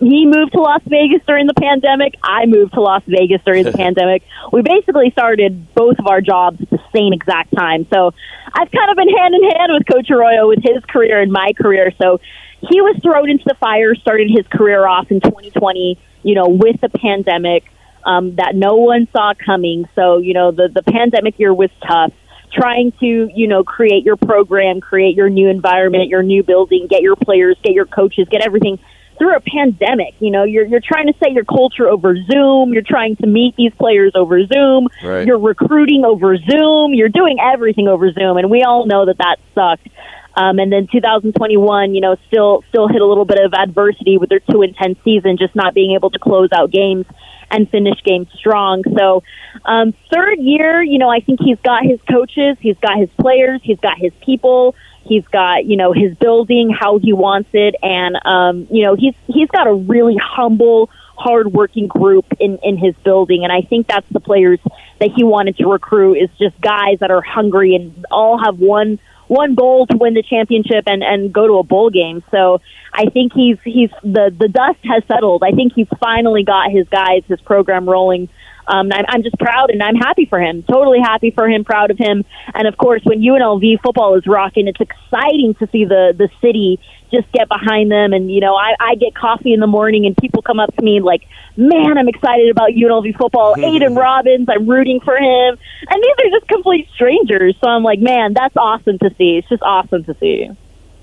he 0.00 0.26
moved 0.26 0.52
to 0.52 0.60
Las 0.60 0.82
Vegas 0.86 1.22
during 1.26 1.46
the 1.46 1.54
pandemic. 1.54 2.14
I 2.22 2.46
moved 2.46 2.74
to 2.74 2.80
Las 2.80 3.02
Vegas 3.06 3.40
during 3.44 3.64
the 3.64 3.72
pandemic. 3.76 4.22
We 4.52 4.62
basically 4.62 5.10
started 5.10 5.72
both 5.74 5.98
of 5.98 6.06
our 6.06 6.20
jobs 6.20 6.60
at 6.60 6.70
the 6.70 6.80
same 6.94 7.12
exact 7.12 7.54
time. 7.54 7.86
So 7.92 8.12
I've 8.52 8.70
kind 8.70 8.90
of 8.90 8.96
been 8.96 9.08
hand 9.08 9.34
in 9.34 9.42
hand 9.50 9.72
with 9.72 9.86
Coach 9.86 10.10
Arroyo 10.10 10.48
with 10.48 10.62
his 10.62 10.84
career 10.84 11.20
and 11.20 11.30
my 11.30 11.52
career. 11.56 11.92
So 12.00 12.20
he 12.60 12.80
was 12.80 12.98
thrown 13.02 13.30
into 13.30 13.44
the 13.46 13.54
fire, 13.54 13.94
started 13.94 14.30
his 14.30 14.46
career 14.48 14.86
off 14.86 15.10
in 15.10 15.20
2020, 15.20 15.98
you 16.22 16.34
know, 16.34 16.48
with 16.48 16.80
the 16.80 16.88
pandemic 16.88 17.64
um, 18.04 18.34
that 18.36 18.54
no 18.54 18.76
one 18.76 19.06
saw 19.12 19.34
coming. 19.34 19.88
So, 19.94 20.18
you 20.18 20.34
know, 20.34 20.50
the, 20.50 20.68
the 20.68 20.82
pandemic 20.82 21.38
year 21.38 21.54
was 21.54 21.70
tough. 21.86 22.12
Trying 22.50 22.92
to, 23.00 23.30
you 23.34 23.46
know, 23.46 23.62
create 23.62 24.04
your 24.04 24.16
program, 24.16 24.80
create 24.80 25.14
your 25.14 25.28
new 25.28 25.48
environment, 25.48 26.08
your 26.08 26.22
new 26.22 26.42
building, 26.42 26.86
get 26.88 27.02
your 27.02 27.14
players, 27.14 27.58
get 27.62 27.74
your 27.74 27.84
coaches, 27.84 28.26
get 28.30 28.40
everything 28.40 28.78
through 29.18 29.36
a 29.36 29.40
pandemic. 29.40 30.14
You 30.20 30.30
know, 30.30 30.44
you're 30.44 30.66
you're 30.66 30.82
trying 30.84 31.06
to 31.06 31.14
set 31.18 31.32
your 31.32 31.44
culture 31.44 31.88
over 31.88 32.14
Zoom. 32.30 32.72
You're 32.72 32.86
trying 32.86 33.16
to 33.16 33.26
meet 33.26 33.56
these 33.56 33.72
players 33.78 34.12
over 34.14 34.44
Zoom. 34.46 34.88
Right. 35.02 35.26
You're 35.26 35.38
recruiting 35.38 36.04
over 36.04 36.36
Zoom. 36.36 36.94
You're 36.94 37.08
doing 37.08 37.38
everything 37.40 37.88
over 37.88 38.10
Zoom, 38.12 38.36
and 38.36 38.50
we 38.50 38.62
all 38.62 38.86
know 38.86 39.06
that 39.06 39.18
that 39.18 39.38
sucked. 39.54 39.88
Um, 40.36 40.60
and 40.60 40.70
then 40.70 40.86
2021, 40.86 41.94
you 41.94 42.00
know, 42.00 42.16
still 42.28 42.62
still 42.68 42.86
hit 42.86 43.00
a 43.00 43.06
little 43.06 43.24
bit 43.24 43.38
of 43.44 43.52
adversity 43.54 44.18
with 44.18 44.28
their 44.28 44.40
two 44.40 44.62
and 44.62 44.74
ten 44.76 44.96
season, 45.04 45.36
just 45.36 45.56
not 45.56 45.74
being 45.74 45.94
able 45.96 46.10
to 46.10 46.18
close 46.18 46.50
out 46.52 46.70
games 46.70 47.06
and 47.50 47.68
finish 47.70 48.02
games 48.04 48.28
strong. 48.34 48.82
So, 48.96 49.22
um, 49.64 49.94
third 50.12 50.38
year, 50.38 50.82
you 50.82 50.98
know, 50.98 51.08
I 51.08 51.20
think 51.20 51.40
he's 51.40 51.58
got 51.60 51.84
his 51.84 52.00
coaches, 52.10 52.56
he's 52.60 52.78
got 52.78 52.98
his 52.98 53.10
players, 53.20 53.60
he's 53.62 53.80
got 53.80 53.98
his 53.98 54.12
people, 54.20 54.74
he's 55.04 55.26
got 55.28 55.64
you 55.64 55.76
know 55.76 55.92
his 55.92 56.14
building, 56.16 56.70
how 56.70 56.98
he 56.98 57.12
wants 57.12 57.50
it, 57.52 57.74
and 57.82 58.16
um, 58.24 58.66
you 58.70 58.84
know 58.84 58.94
he's 58.94 59.14
he's 59.26 59.48
got 59.48 59.66
a 59.66 59.74
really 59.74 60.16
humble, 60.16 60.90
hardworking 61.16 61.88
group 61.88 62.26
in 62.38 62.58
in 62.62 62.76
his 62.76 62.94
building, 62.96 63.44
and 63.44 63.52
I 63.52 63.62
think 63.62 63.86
that's 63.88 64.08
the 64.10 64.20
players 64.20 64.60
that 65.00 65.10
he 65.16 65.24
wanted 65.24 65.56
to 65.58 65.66
recruit 65.66 66.14
is 66.16 66.30
just 66.38 66.60
guys 66.60 66.98
that 67.00 67.10
are 67.10 67.22
hungry 67.22 67.74
and 67.74 68.04
all 68.10 68.38
have 68.42 68.58
one 68.58 68.98
one 69.28 69.54
goal 69.54 69.86
to 69.86 69.96
win 69.96 70.14
the 70.14 70.22
championship 70.22 70.84
and 70.86 71.02
and 71.02 71.32
go 71.32 71.46
to 71.46 71.54
a 71.54 71.62
bowl 71.62 71.90
game. 71.90 72.22
So 72.30 72.60
I 72.92 73.06
think 73.06 73.32
he's 73.32 73.58
he's 73.64 73.90
the 74.02 74.34
the 74.36 74.48
dust 74.48 74.80
has 74.84 75.04
settled. 75.06 75.42
I 75.44 75.52
think 75.52 75.72
he's 75.74 75.88
finally 76.00 76.44
got 76.44 76.70
his 76.70 76.88
guys, 76.88 77.22
his 77.28 77.40
program 77.40 77.88
rolling. 77.88 78.28
Um, 78.66 78.90
I'm, 78.92 79.04
I'm 79.08 79.22
just 79.22 79.38
proud 79.38 79.70
and 79.70 79.82
I'm 79.82 79.94
happy 79.94 80.26
for 80.26 80.38
him. 80.38 80.62
Totally 80.62 80.98
happy 81.00 81.30
for 81.30 81.48
him, 81.48 81.64
proud 81.64 81.90
of 81.90 81.96
him. 81.96 82.24
And 82.52 82.68
of 82.68 82.76
course, 82.76 83.00
when 83.04 83.20
UNLV 83.20 83.80
football 83.82 84.16
is 84.16 84.26
rocking, 84.26 84.68
it's 84.68 84.80
exciting 84.80 85.54
to 85.58 85.68
see 85.72 85.84
the 85.84 86.12
the 86.16 86.28
city 86.42 86.78
just 87.10 87.30
get 87.32 87.48
behind 87.48 87.90
them. 87.90 88.12
And 88.12 88.30
you 88.30 88.40
know, 88.40 88.54
I, 88.54 88.74
I 88.80 88.94
get 88.96 89.14
coffee 89.14 89.52
in 89.52 89.60
the 89.60 89.66
morning 89.66 90.06
and 90.06 90.16
people 90.16 90.42
come 90.42 90.60
up 90.60 90.74
to 90.76 90.82
me 90.82 91.00
like, 91.00 91.22
"Man, 91.56 91.98
I'm 91.98 92.08
excited 92.08 92.50
about 92.50 92.70
UNLV 92.70 93.16
football." 93.16 93.54
Aidan 93.64 93.94
Robbins, 93.94 94.48
I'm 94.48 94.68
rooting 94.68 95.00
for 95.00 95.16
him. 95.16 95.58
And 95.88 96.02
these 96.02 96.26
are 96.26 96.30
just 96.38 96.48
complete 96.48 96.88
strangers. 96.94 97.54
So 97.62 97.68
I'm 97.68 97.82
like, 97.82 98.00
man, 98.00 98.32
that's 98.34 98.56
awesome 98.56 98.98
to 98.98 99.10
see. 99.18 99.36
It's 99.38 99.48
just 99.48 99.62
awesome 99.62 100.04
to 100.04 100.16
see. 100.20 100.48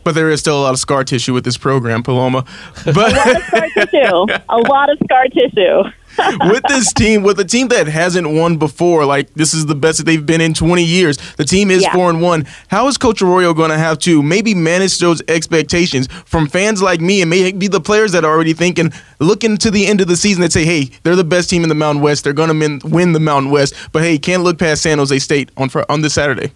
But 0.04 0.14
there 0.14 0.30
is 0.30 0.40
still 0.40 0.60
a 0.60 0.62
lot 0.62 0.74
of 0.74 0.80
scar 0.80 1.04
tissue 1.04 1.34
with 1.34 1.46
this 1.46 1.58
program, 1.58 2.04
Paloma. 2.04 2.46
But- 2.86 2.96
A 2.96 3.00
lot 3.00 3.36
of 3.36 3.44
scar 3.44 3.68
tissue. 3.70 4.26
A 4.50 4.58
lot 4.58 4.90
of 4.92 5.00
scar 5.04 5.26
tissue. 5.30 5.84
With 6.18 6.64
this 6.68 6.94
team, 6.94 7.24
with 7.24 7.40
a 7.40 7.46
team 7.46 7.68
that 7.70 7.88
hasn't 7.88 8.30
won 8.30 8.58
before, 8.58 9.06
like 9.06 9.34
this 9.34 9.54
is 9.54 9.66
the 9.66 9.76
best 9.76 9.98
that 10.00 10.04
they've 10.06 10.26
been 10.26 10.42
in 10.42 10.54
20 10.54 10.84
years. 10.84 11.18
The 11.38 11.44
team 11.46 11.72
is 11.72 11.84
Yeah. 11.84 11.94
four 11.94 12.10
and 12.10 12.22
one. 12.22 12.46
How 12.68 12.88
is 12.88 12.98
Coach 12.98 13.22
Arroyo 13.22 13.54
going 13.54 13.72
to 13.72 13.78
have 13.78 14.00
to 14.00 14.22
maybe 14.24 14.54
manage 14.54 14.98
those 15.00 15.22
expectations 15.28 16.08
from 16.26 16.48
fans 16.48 16.82
like 16.82 17.02
me 17.02 17.22
and 17.22 17.30
maybe 17.30 17.68
the 17.68 17.82
players 17.82 18.12
that 18.14 18.24
are 18.24 18.32
already 18.32 18.54
thinking, 18.54 18.92
looking 19.20 19.58
to 19.58 19.72
the 19.72 19.88
end 19.88 20.02
of 20.02 20.08
the 20.08 20.16
season 20.16 20.44
and 20.44 20.52
say, 20.54 20.66
hey, 20.66 20.90
they're 21.04 21.16
the 21.16 21.24
best 21.24 21.50
team 21.50 21.64
in 21.64 21.70
the 21.70 21.76
Mountain 21.76 22.02
West. 22.02 22.24
They're 22.24 22.34
going 22.34 22.80
to 22.80 22.88
win 22.88 23.12
the 23.14 23.20
Mountain 23.20 23.52
West, 23.52 23.74
but 23.92 24.02
hey, 24.04 24.18
can't 24.18 24.44
look 24.44 24.58
past 24.58 24.82
San 24.84 24.98
Jose 24.98 25.20
State 25.20 25.50
on 25.58 25.70
on 25.90 26.02
this 26.02 26.14
Saturday. 26.14 26.52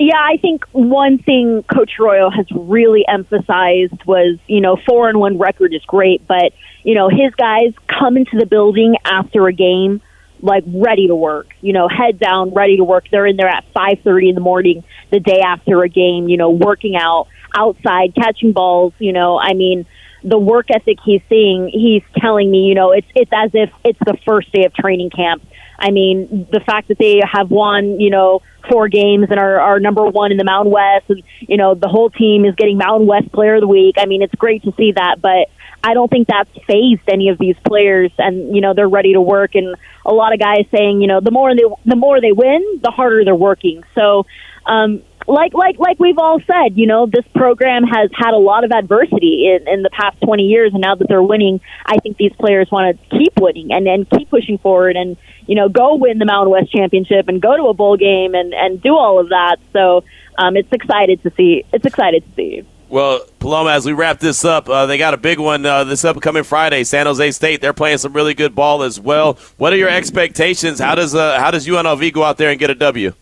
Yeah, 0.00 0.14
I 0.16 0.36
think 0.36 0.64
one 0.70 1.18
thing 1.18 1.64
Coach 1.64 1.98
Arroyo 1.98 2.30
has 2.30 2.46
really 2.52 3.04
emphasized 3.08 4.04
was, 4.06 4.38
you 4.46 4.60
know, 4.60 4.76
four 4.86 5.08
and 5.08 5.18
one 5.18 5.38
record 5.38 5.74
is 5.74 5.84
great, 5.86 6.24
but 6.28 6.52
you 6.82 6.94
know, 6.94 7.08
his 7.08 7.34
guys 7.36 7.72
come 7.86 8.16
into 8.16 8.38
the 8.38 8.46
building 8.46 8.96
after 9.04 9.46
a 9.46 9.52
game 9.52 10.00
like 10.40 10.62
ready 10.66 11.08
to 11.08 11.16
work, 11.16 11.48
you 11.60 11.72
know, 11.72 11.88
head 11.88 12.18
down, 12.18 12.54
ready 12.54 12.76
to 12.76 12.84
work. 12.84 13.06
They're 13.10 13.26
in 13.26 13.36
there 13.36 13.48
at 13.48 13.64
five 13.72 14.00
thirty 14.04 14.28
in 14.28 14.34
the 14.34 14.40
morning 14.40 14.84
the 15.10 15.20
day 15.20 15.40
after 15.40 15.82
a 15.82 15.88
game, 15.88 16.28
you 16.28 16.36
know, 16.36 16.50
working 16.50 16.94
out 16.96 17.26
outside, 17.56 18.14
catching 18.14 18.52
balls, 18.52 18.92
you 18.98 19.12
know, 19.12 19.38
I 19.38 19.54
mean 19.54 19.86
the 20.24 20.38
work 20.38 20.66
ethic 20.70 20.98
he's 21.04 21.22
seeing, 21.28 21.68
he's 21.68 22.02
telling 22.18 22.50
me, 22.50 22.64
you 22.64 22.74
know, 22.74 22.92
it's 22.92 23.06
it's 23.14 23.30
as 23.32 23.50
if 23.54 23.70
it's 23.84 23.98
the 24.00 24.16
first 24.26 24.52
day 24.52 24.64
of 24.64 24.74
training 24.74 25.10
camp. 25.10 25.42
I 25.78 25.92
mean, 25.92 26.48
the 26.50 26.60
fact 26.60 26.88
that 26.88 26.98
they 26.98 27.20
have 27.24 27.50
won, 27.50 28.00
you 28.00 28.10
know, 28.10 28.42
four 28.68 28.88
games 28.88 29.28
and 29.30 29.38
are, 29.38 29.60
are 29.60 29.78
number 29.78 30.04
one 30.04 30.32
in 30.32 30.36
the 30.36 30.44
Mountain 30.44 30.72
West, 30.72 31.04
and 31.08 31.22
you 31.40 31.56
know, 31.56 31.74
the 31.74 31.88
whole 31.88 32.10
team 32.10 32.44
is 32.44 32.54
getting 32.56 32.78
Mountain 32.78 33.06
West 33.06 33.30
Player 33.32 33.56
of 33.56 33.60
the 33.60 33.68
Week. 33.68 33.94
I 33.98 34.06
mean, 34.06 34.22
it's 34.22 34.34
great 34.34 34.64
to 34.64 34.72
see 34.76 34.92
that, 34.92 35.20
but 35.20 35.48
I 35.82 35.94
don't 35.94 36.10
think 36.10 36.28
that's 36.28 36.50
phased 36.66 37.02
any 37.08 37.28
of 37.28 37.38
these 37.38 37.56
players, 37.66 38.10
and 38.18 38.54
you 38.54 38.60
know, 38.60 38.74
they're 38.74 38.88
ready 38.88 39.12
to 39.12 39.20
work. 39.20 39.54
And 39.54 39.76
a 40.04 40.12
lot 40.12 40.32
of 40.32 40.40
guys 40.40 40.66
saying, 40.70 41.00
you 41.00 41.06
know, 41.06 41.20
the 41.20 41.30
more 41.30 41.54
they 41.54 41.64
the 41.84 41.96
more 41.96 42.20
they 42.20 42.32
win, 42.32 42.80
the 42.82 42.90
harder 42.90 43.24
they're 43.24 43.34
working. 43.34 43.84
So. 43.94 44.26
Um, 44.66 45.02
like 45.28 45.52
like 45.52 45.78
like 45.78 45.98
we've 45.98 46.18
all 46.18 46.40
said, 46.40 46.76
you 46.76 46.86
know, 46.86 47.06
this 47.06 47.24
program 47.34 47.84
has 47.84 48.10
had 48.14 48.32
a 48.32 48.38
lot 48.38 48.64
of 48.64 48.72
adversity 48.72 49.46
in, 49.54 49.68
in 49.68 49.82
the 49.82 49.90
past 49.90 50.20
20 50.22 50.42
years, 50.44 50.72
and 50.72 50.80
now 50.80 50.94
that 50.94 51.06
they're 51.06 51.22
winning, 51.22 51.60
I 51.84 51.98
think 51.98 52.16
these 52.16 52.32
players 52.32 52.70
want 52.70 52.98
to 52.98 53.18
keep 53.18 53.38
winning 53.38 53.70
and 53.70 53.86
and 53.86 54.08
keep 54.08 54.30
pushing 54.30 54.58
forward, 54.58 54.96
and 54.96 55.16
you 55.46 55.54
know, 55.54 55.68
go 55.68 55.96
win 55.96 56.18
the 56.18 56.24
Mountain 56.24 56.50
West 56.50 56.72
Championship 56.72 57.28
and 57.28 57.42
go 57.42 57.56
to 57.56 57.64
a 57.64 57.74
bowl 57.74 57.96
game 57.96 58.34
and 58.34 58.54
and 58.54 58.80
do 58.82 58.96
all 58.96 59.20
of 59.20 59.28
that. 59.28 59.56
So 59.72 60.04
um, 60.38 60.56
it's 60.56 60.72
excited 60.72 61.22
to 61.22 61.30
see. 61.36 61.64
It's 61.72 61.84
excited 61.84 62.24
to 62.24 62.34
see. 62.34 62.66
Well, 62.88 63.20
Paloma, 63.38 63.70
as 63.70 63.84
we 63.84 63.92
wrap 63.92 64.18
this 64.18 64.46
up, 64.46 64.68
uh, 64.68 64.86
they 64.86 64.96
got 64.96 65.12
a 65.12 65.18
big 65.18 65.38
one 65.38 65.66
uh, 65.66 65.84
this 65.84 66.04
upcoming 66.06 66.42
Friday. 66.42 66.84
San 66.84 67.04
Jose 67.04 67.32
State. 67.32 67.60
They're 67.60 67.74
playing 67.74 67.98
some 67.98 68.14
really 68.14 68.32
good 68.32 68.54
ball 68.54 68.82
as 68.82 68.98
well. 68.98 69.34
What 69.58 69.74
are 69.74 69.76
your 69.76 69.90
expectations? 69.90 70.78
How 70.78 70.94
does 70.94 71.14
uh, 71.14 71.38
how 71.38 71.50
does 71.50 71.66
UNLV 71.66 72.12
go 72.14 72.24
out 72.24 72.38
there 72.38 72.50
and 72.50 72.58
get 72.58 72.70
a 72.70 72.74
W? 72.74 73.12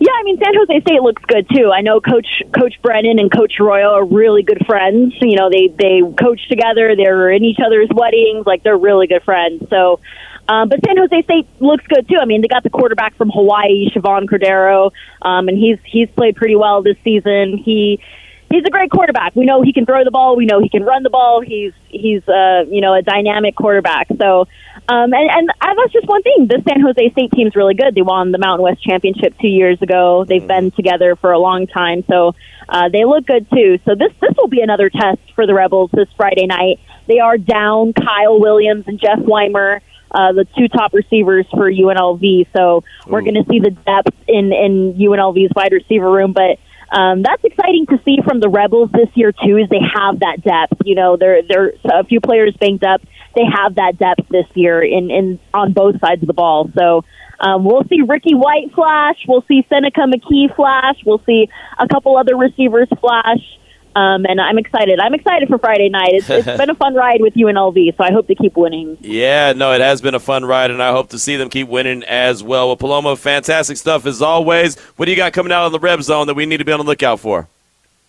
Yeah, 0.00 0.12
I 0.18 0.22
mean 0.24 0.38
San 0.42 0.54
Jose 0.54 0.80
State 0.80 1.02
looks 1.02 1.22
good 1.28 1.46
too. 1.54 1.70
I 1.70 1.82
know 1.82 2.00
Coach 2.00 2.26
Coach 2.58 2.80
Brennan 2.82 3.18
and 3.20 3.30
Coach 3.30 3.60
Arroyo 3.60 3.90
are 3.90 4.04
really 4.04 4.42
good 4.42 4.64
friends. 4.66 5.14
You 5.20 5.36
know, 5.36 5.50
they 5.50 5.68
they 5.68 6.00
coach 6.18 6.48
together. 6.48 6.96
They're 6.96 7.30
in 7.30 7.44
each 7.44 7.58
other's 7.64 7.90
weddings. 7.94 8.46
Like 8.46 8.64
they're 8.64 8.78
really 8.78 9.06
good 9.06 9.22
friends. 9.22 9.62
So, 9.68 10.00
um, 10.48 10.68
but 10.68 10.80
San 10.84 10.96
Jose 10.96 11.22
State 11.22 11.46
looks 11.60 11.86
good 11.86 12.08
too. 12.08 12.16
I 12.20 12.24
mean, 12.24 12.40
they 12.40 12.48
got 12.48 12.64
the 12.64 12.70
quarterback 12.70 13.14
from 13.14 13.30
Hawaii, 13.30 13.90
Chevan 13.90 14.24
Cordeiro, 14.24 14.90
um, 15.22 15.48
and 15.48 15.56
he's 15.56 15.78
he's 15.84 16.08
played 16.10 16.34
pretty 16.34 16.56
well 16.56 16.82
this 16.82 16.96
season. 17.04 17.58
He 17.58 18.00
he's 18.50 18.64
a 18.66 18.70
great 18.70 18.90
quarterback. 18.90 19.34
We 19.36 19.44
know 19.44 19.62
he 19.62 19.72
can 19.72 19.86
throw 19.86 20.04
the 20.04 20.10
ball. 20.10 20.36
We 20.36 20.44
know 20.44 20.60
he 20.60 20.68
can 20.68 20.82
run 20.82 21.02
the 21.02 21.10
ball. 21.10 21.40
He's 21.40 21.72
he's 21.88 22.26
uh, 22.28 22.64
you 22.68 22.80
know 22.80 22.94
a 22.94 23.02
dynamic 23.02 23.56
quarterback. 23.56 24.08
So, 24.18 24.40
um, 24.88 25.12
and 25.14 25.50
and 25.60 25.78
that's 25.78 25.92
just 25.92 26.06
one 26.06 26.22
thing. 26.22 26.48
The 26.48 26.62
San 26.68 26.80
Jose 26.80 27.10
State 27.12 27.32
team's 27.32 27.56
really 27.56 27.74
good. 27.74 27.94
They 27.94 28.02
won 28.02 28.32
the 28.32 28.38
Mountain 28.38 28.64
West 28.64 28.82
Championship 28.82 29.38
two 29.40 29.48
years 29.48 29.80
ago. 29.80 30.24
They've 30.24 30.46
been 30.46 30.70
together 30.72 31.16
for 31.16 31.32
a 31.32 31.38
long 31.38 31.66
time, 31.66 32.04
so 32.08 32.34
uh, 32.68 32.88
they 32.88 33.04
look 33.04 33.26
good 33.26 33.48
too. 33.50 33.78
So 33.84 33.94
this 33.94 34.12
this 34.20 34.34
will 34.36 34.48
be 34.48 34.60
another 34.60 34.90
test 34.90 35.20
for 35.34 35.46
the 35.46 35.54
Rebels 35.54 35.90
this 35.92 36.08
Friday 36.16 36.46
night. 36.46 36.80
They 37.06 37.20
are 37.20 37.38
down 37.38 37.92
Kyle 37.92 38.38
Williams 38.40 38.84
and 38.86 39.00
Jeff 39.00 39.18
Weimer. 39.18 39.82
Uh, 40.12 40.32
the 40.32 40.44
two 40.58 40.66
top 40.66 40.92
receivers 40.92 41.46
for 41.52 41.70
UNLV, 41.70 42.48
so 42.52 42.82
we're 43.06 43.20
going 43.20 43.34
to 43.34 43.44
see 43.48 43.60
the 43.60 43.70
depth 43.70 44.12
in 44.26 44.52
in 44.52 44.94
UNLV's 44.94 45.52
wide 45.54 45.70
receiver 45.70 46.10
room. 46.10 46.32
But 46.32 46.58
um, 46.90 47.22
that's 47.22 47.42
exciting 47.44 47.86
to 47.86 48.00
see 48.04 48.18
from 48.24 48.40
the 48.40 48.48
Rebels 48.48 48.90
this 48.92 49.08
year 49.14 49.32
too. 49.32 49.56
Is 49.56 49.68
they 49.68 49.80
have 49.80 50.20
that 50.20 50.42
depth. 50.42 50.82
You 50.84 50.94
know, 50.94 51.16
they're 51.16 51.42
they're 51.48 51.72
a 51.84 52.04
few 52.04 52.20
players 52.20 52.56
banged 52.58 52.84
up. 52.84 53.00
They 53.34 53.44
have 53.44 53.76
that 53.76 53.98
depth 53.98 54.28
this 54.28 54.46
year 54.54 54.82
in 54.82 55.10
in 55.10 55.38
on 55.54 55.72
both 55.72 56.00
sides 56.00 56.22
of 56.22 56.26
the 56.26 56.34
ball. 56.34 56.68
So 56.76 57.04
um, 57.38 57.64
we'll 57.64 57.84
see 57.84 58.02
Ricky 58.02 58.34
White 58.34 58.74
flash. 58.74 59.16
We'll 59.26 59.44
see 59.48 59.64
Senika 59.70 60.10
McKie 60.12 60.54
flash. 60.54 60.96
We'll 61.06 61.22
see 61.24 61.48
a 61.78 61.86
couple 61.88 62.16
other 62.16 62.36
receivers 62.36 62.88
flash. 63.00 63.40
Um, 63.96 64.24
and 64.26 64.40
I'm 64.40 64.58
excited. 64.58 65.00
I'm 65.00 65.14
excited 65.14 65.48
for 65.48 65.58
Friday 65.58 65.88
night. 65.88 66.12
It's, 66.12 66.30
it's 66.30 66.46
been 66.58 66.70
a 66.70 66.74
fun 66.74 66.94
ride 66.94 67.20
with 67.20 67.34
UNLV, 67.34 67.96
so 67.96 68.04
I 68.04 68.12
hope 68.12 68.26
to 68.28 68.34
keep 68.34 68.56
winning. 68.56 68.98
Yeah, 69.00 69.52
no, 69.52 69.72
it 69.72 69.80
has 69.80 70.00
been 70.00 70.14
a 70.14 70.20
fun 70.20 70.44
ride, 70.44 70.70
and 70.70 70.82
I 70.82 70.92
hope 70.92 71.10
to 71.10 71.18
see 71.18 71.36
them 71.36 71.50
keep 71.50 71.68
winning 71.68 72.04
as 72.04 72.42
well. 72.42 72.68
Well, 72.68 72.76
Paloma, 72.76 73.16
fantastic 73.16 73.76
stuff 73.76 74.06
as 74.06 74.22
always. 74.22 74.78
What 74.96 75.06
do 75.06 75.10
you 75.10 75.16
got 75.16 75.32
coming 75.32 75.52
out 75.52 75.66
of 75.66 75.72
the 75.72 75.80
Reb 75.80 76.02
Zone 76.02 76.26
that 76.26 76.34
we 76.34 76.46
need 76.46 76.58
to 76.58 76.64
be 76.64 76.72
on 76.72 76.78
the 76.78 76.84
lookout 76.84 77.20
for? 77.20 77.48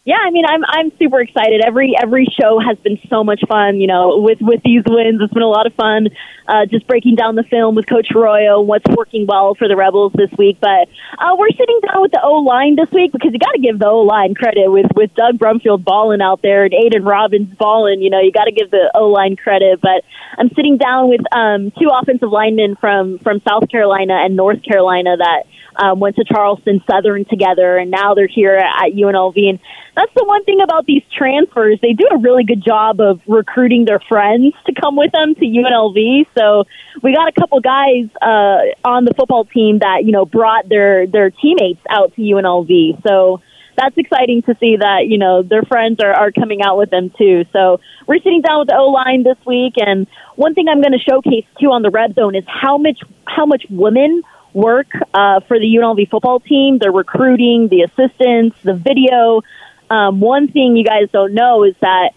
Yeah, 0.04 0.18
I 0.18 0.32
mean, 0.32 0.46
I'm 0.50 0.62
I'm 0.66 0.92
super 0.98 1.22
excited. 1.22 1.62
Every 1.64 1.94
every 1.96 2.26
show 2.26 2.60
has 2.60 2.76
been 2.80 2.98
so 3.08 3.24
much 3.24 3.42
fun. 3.48 3.80
You 3.80 3.86
know, 3.86 4.18
with 4.18 4.40
with 4.42 4.62
these 4.66 4.82
wins, 4.88 5.22
it's 5.22 5.32
been 5.32 5.44
a 5.44 5.48
lot 5.48 5.68
of 5.68 5.76
fun. 5.76 6.08
Uh, 6.48 6.66
just 6.66 6.88
breaking 6.88 7.14
down 7.14 7.36
the 7.36 7.44
film 7.44 7.76
with 7.76 7.86
Coach 7.86 8.08
Arroyo, 8.16 8.62
what's 8.62 8.86
working 8.98 9.28
well 9.28 9.54
for 9.54 9.68
the 9.68 9.76
Rebels 9.76 10.12
this 10.16 10.32
week. 10.40 10.58
But 10.60 10.90
uh, 11.20 11.36
we're 11.38 11.52
sitting 11.52 11.80
down 11.86 12.02
with 12.02 12.12
the 12.12 12.20
O 12.24 12.42
line 12.42 12.76
this 12.76 12.90
week 12.90 13.12
because 13.12 13.32
you 13.32 13.38
got 13.38 13.52
to 13.52 13.62
give 13.62 13.78
the 13.78 13.86
O 13.86 14.00
line 14.00 14.34
credit 14.34 14.72
with 14.72 14.88
with 14.96 15.14
Doug 15.14 15.38
Brumfield 15.38 15.84
balling 15.84 16.20
out 16.22 16.42
there 16.42 16.66
and 16.66 16.74
Aidan 16.74 17.04
Robbins 17.04 17.56
balling. 17.56 18.02
You 18.02 18.10
know, 18.10 18.22
you 18.22 18.32
got 18.32 18.46
to 18.46 18.52
give 18.52 18.72
the 18.72 18.90
O 18.96 19.10
line 19.10 19.36
credit. 19.36 19.82
But 19.82 20.04
I'm 20.36 20.50
sitting 20.56 20.78
down 20.78 21.10
with 21.10 21.22
um, 21.32 21.70
two 21.80 21.90
offensive 21.94 22.32
linemen 22.32 22.76
from 22.76 23.20
from 23.20 23.40
South 23.48 23.70
Carolina 23.70 24.16
and 24.26 24.36
North 24.36 24.64
Carolina 24.64 25.16
that 25.18 25.44
um, 25.82 26.00
went 26.00 26.16
to 26.18 26.24
Charleston 26.24 26.82
Southern 26.90 27.26
together, 27.26 27.78
and 27.78 27.90
now 27.90 28.14
they're 28.14 28.28
here 28.28 28.56
at 28.56 28.92
UNLV. 28.92 29.38
And 29.50 29.60
that's 29.96 30.12
the 30.16 30.24
one 30.24 30.44
thing 30.46 30.62
about 30.62 30.86
these 30.86 31.04
transfers; 31.18 31.80
they 31.82 31.94
do 31.94 32.08
a 32.12 32.18
really 32.18 32.44
good 32.44 32.64
job 32.64 33.02
of 33.02 33.20
recruiting 33.28 33.86
their 33.86 34.00
friends 34.00 34.54
to 34.68 34.74
come 34.80 34.96
with 34.96 35.12
them 35.12 35.34
to 35.36 35.42
UNLV. 35.42 36.28
So 36.38 36.66
we 37.02 37.16
got 37.16 37.28
a 37.28 37.34
couple 37.34 37.60
guys 37.62 38.10
uh, 38.22 38.88
on 38.88 39.06
the 39.06 39.14
football 39.18 39.46
team 39.46 39.80
that 39.80 40.06
you 40.06 40.12
know 40.12 40.26
brought 40.26 40.70
their 40.70 41.08
their 41.08 41.32
teammates 41.32 41.82
out 41.90 42.14
to 42.16 42.22
UNLV. 42.22 43.02
So 43.08 43.42
that's 43.78 43.98
exciting 43.98 44.44
to 44.44 44.56
see 44.60 44.78
that 44.78 45.08
you 45.08 45.18
know 45.18 45.42
their 45.42 45.64
friends 45.64 46.00
are, 46.02 46.14
are 46.14 46.32
coming 46.32 46.62
out 46.62 46.78
with 46.78 46.92
them 46.92 47.12
too. 47.18 47.46
So 47.52 47.80
we're 48.06 48.20
sitting 48.20 48.42
down 48.42 48.60
with 48.60 48.68
the 48.68 48.78
O 48.78 48.90
line 48.90 49.24
this 49.24 49.38
week, 49.46 49.74
and 49.78 50.08
one 50.36 50.54
thing 50.54 50.68
I'm 50.68 50.82
going 50.82 50.94
to 50.94 51.00
showcase 51.00 51.46
too 51.60 51.72
on 51.72 51.82
the 51.82 51.90
red 51.90 52.14
zone 52.16 52.36
is 52.36 52.44
how 52.48 52.78
much 52.78 53.00
how 53.26 53.46
much 53.46 53.64
women 53.70 54.22
work 54.54 54.88
uh, 55.14 55.40
for 55.42 55.60
the 55.60 55.66
UNLV 55.66 56.10
football 56.10 56.40
team. 56.40 56.78
They're 56.78 56.92
recruiting, 56.92 57.68
the 57.68 57.82
assistants, 57.84 58.58
the 58.64 58.74
video. 58.74 59.42
Um, 59.90 60.20
one 60.20 60.48
thing 60.48 60.76
you 60.76 60.84
guys 60.84 61.10
don't 61.12 61.34
know 61.34 61.64
is 61.64 61.76
that 61.82 62.12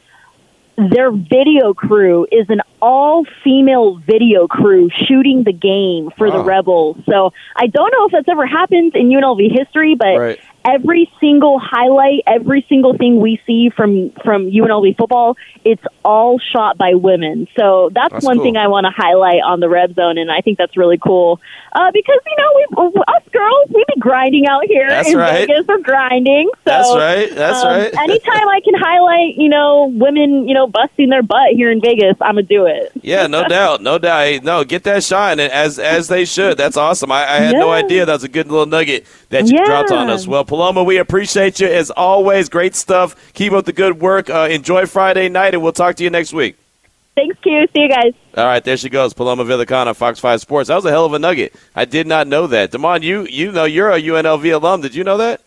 their 0.76 1.10
video 1.10 1.72
crew 1.72 2.26
is 2.30 2.50
an 2.50 2.60
all 2.82 3.24
female 3.44 3.96
video 3.96 4.48
crew 4.48 4.90
shooting 5.06 5.44
the 5.44 5.52
game 5.52 6.10
for 6.18 6.30
the 6.30 6.42
Rebels. 6.42 6.96
So 7.08 7.32
I 7.54 7.68
don't 7.68 7.92
know 7.92 8.06
if 8.06 8.12
that's 8.12 8.28
ever 8.28 8.46
happened 8.46 8.96
in 8.96 9.08
UNLV 9.08 9.56
history, 9.56 9.94
but 9.94 10.16
Right. 10.18 10.40
Every 10.64 11.10
single 11.20 11.58
highlight, 11.58 12.22
every 12.26 12.64
single 12.68 12.96
thing 12.96 13.20
we 13.20 13.40
see 13.46 13.70
from 13.70 14.10
from 14.24 14.46
UNLV 14.50 14.96
football, 14.96 15.36
it's 15.64 15.82
all 16.04 16.38
shot 16.38 16.78
by 16.78 16.94
women. 16.94 17.46
So 17.58 17.90
that's, 17.92 18.12
That's 18.12 18.24
one 18.24 18.36
cool. 18.36 18.44
thing 18.44 18.56
I 18.56 18.68
want 18.68 18.84
to 18.86 18.90
highlight 18.94 19.42
on 19.44 19.60
the 19.60 19.68
Red 19.68 19.94
Zone, 19.94 20.18
and 20.18 20.30
I 20.30 20.40
think 20.40 20.58
that's 20.58 20.76
really 20.76 20.98
cool 20.98 21.40
uh, 21.72 21.90
because 21.92 22.18
you 22.26 22.36
know 22.36 22.92
we 22.94 23.02
us 23.06 23.22
girls 23.32 23.68
we 23.74 23.84
be 23.94 24.00
grinding 24.00 24.46
out 24.46 24.64
here 24.66 24.88
That's 24.88 25.08
in 25.08 25.16
right. 25.18 25.46
Vegas. 25.48 25.66
We're 25.66 25.78
grinding. 25.80 26.48
So, 26.54 26.60
That's 26.64 26.94
right. 26.96 27.30
That's 27.34 27.62
um, 27.64 27.68
right. 27.68 27.94
anytime 27.98 28.48
I 28.48 28.60
can 28.64 28.74
highlight, 28.74 29.34
you 29.36 29.48
know, 29.48 29.86
women, 29.94 30.48
you 30.48 30.54
know, 30.54 30.66
busting 30.66 31.08
their 31.10 31.22
butt 31.22 31.50
here 31.54 31.70
in 31.70 31.80
Vegas, 31.80 32.16
I'm 32.20 32.34
gonna 32.36 32.42
do 32.42 32.66
it. 32.66 32.92
Yeah, 33.02 33.26
no 33.26 33.46
doubt, 33.48 33.82
no 33.82 33.98
doubt. 33.98 34.24
Hey, 34.24 34.40
no, 34.42 34.64
get 34.64 34.84
that 34.84 35.02
shine, 35.04 35.40
and 35.40 35.52
as 35.52 35.78
as 35.78 36.08
they 36.08 36.24
should. 36.24 36.56
That's 36.58 36.76
awesome. 36.76 37.10
I, 37.12 37.22
I 37.24 37.36
had 37.36 37.56
no 37.56 37.70
idea 37.70 38.06
that 38.06 38.12
was 38.12 38.24
a 38.24 38.28
good 38.28 38.48
little 38.48 38.66
nugget 38.66 39.06
that 39.30 39.46
you 39.46 39.58
Yeah. 39.58 39.64
dropped 39.66 39.90
on 39.90 40.08
us. 40.10 40.26
Well, 40.26 40.44
Paloma, 40.54 40.84
we 40.84 40.98
appreciate 40.98 41.58
you 41.58 41.66
as 41.66 41.90
always. 41.90 42.48
Great 42.48 42.76
stuff. 42.76 43.16
Keep 43.32 43.54
up 43.54 43.64
the 43.64 43.72
good 43.72 44.00
work. 44.00 44.30
Uh, 44.30 44.46
enjoy 44.48 44.86
Friday 44.86 45.28
night, 45.28 45.52
and 45.52 45.64
we'll 45.64 45.72
talk 45.72 45.96
to 45.96 46.04
you 46.04 46.10
next 46.10 46.32
week. 46.32 46.56
Thanks, 47.16 47.36
Q. 47.42 47.66
See 47.74 47.80
you 47.82 47.88
guys. 47.88 48.12
All 48.36 48.44
right, 48.44 48.62
there 48.62 48.76
she 48.76 48.88
goes, 48.88 49.14
Paloma 49.14 49.44
Villicana, 49.44 49.96
Fox 49.96 50.20
Five 50.20 50.40
Sports. 50.40 50.68
That 50.68 50.76
was 50.76 50.84
a 50.84 50.90
hell 50.90 51.06
of 51.06 51.12
a 51.12 51.18
nugget. 51.18 51.56
I 51.74 51.86
did 51.86 52.06
not 52.06 52.28
know 52.28 52.46
that. 52.46 52.70
Damon, 52.70 53.02
you 53.02 53.26
you 53.26 53.50
know 53.50 53.64
you're 53.64 53.90
a 53.90 54.00
UNLV 54.00 54.54
alum. 54.54 54.80
Did 54.80 54.94
you 54.94 55.02
know 55.02 55.16
that? 55.16 55.40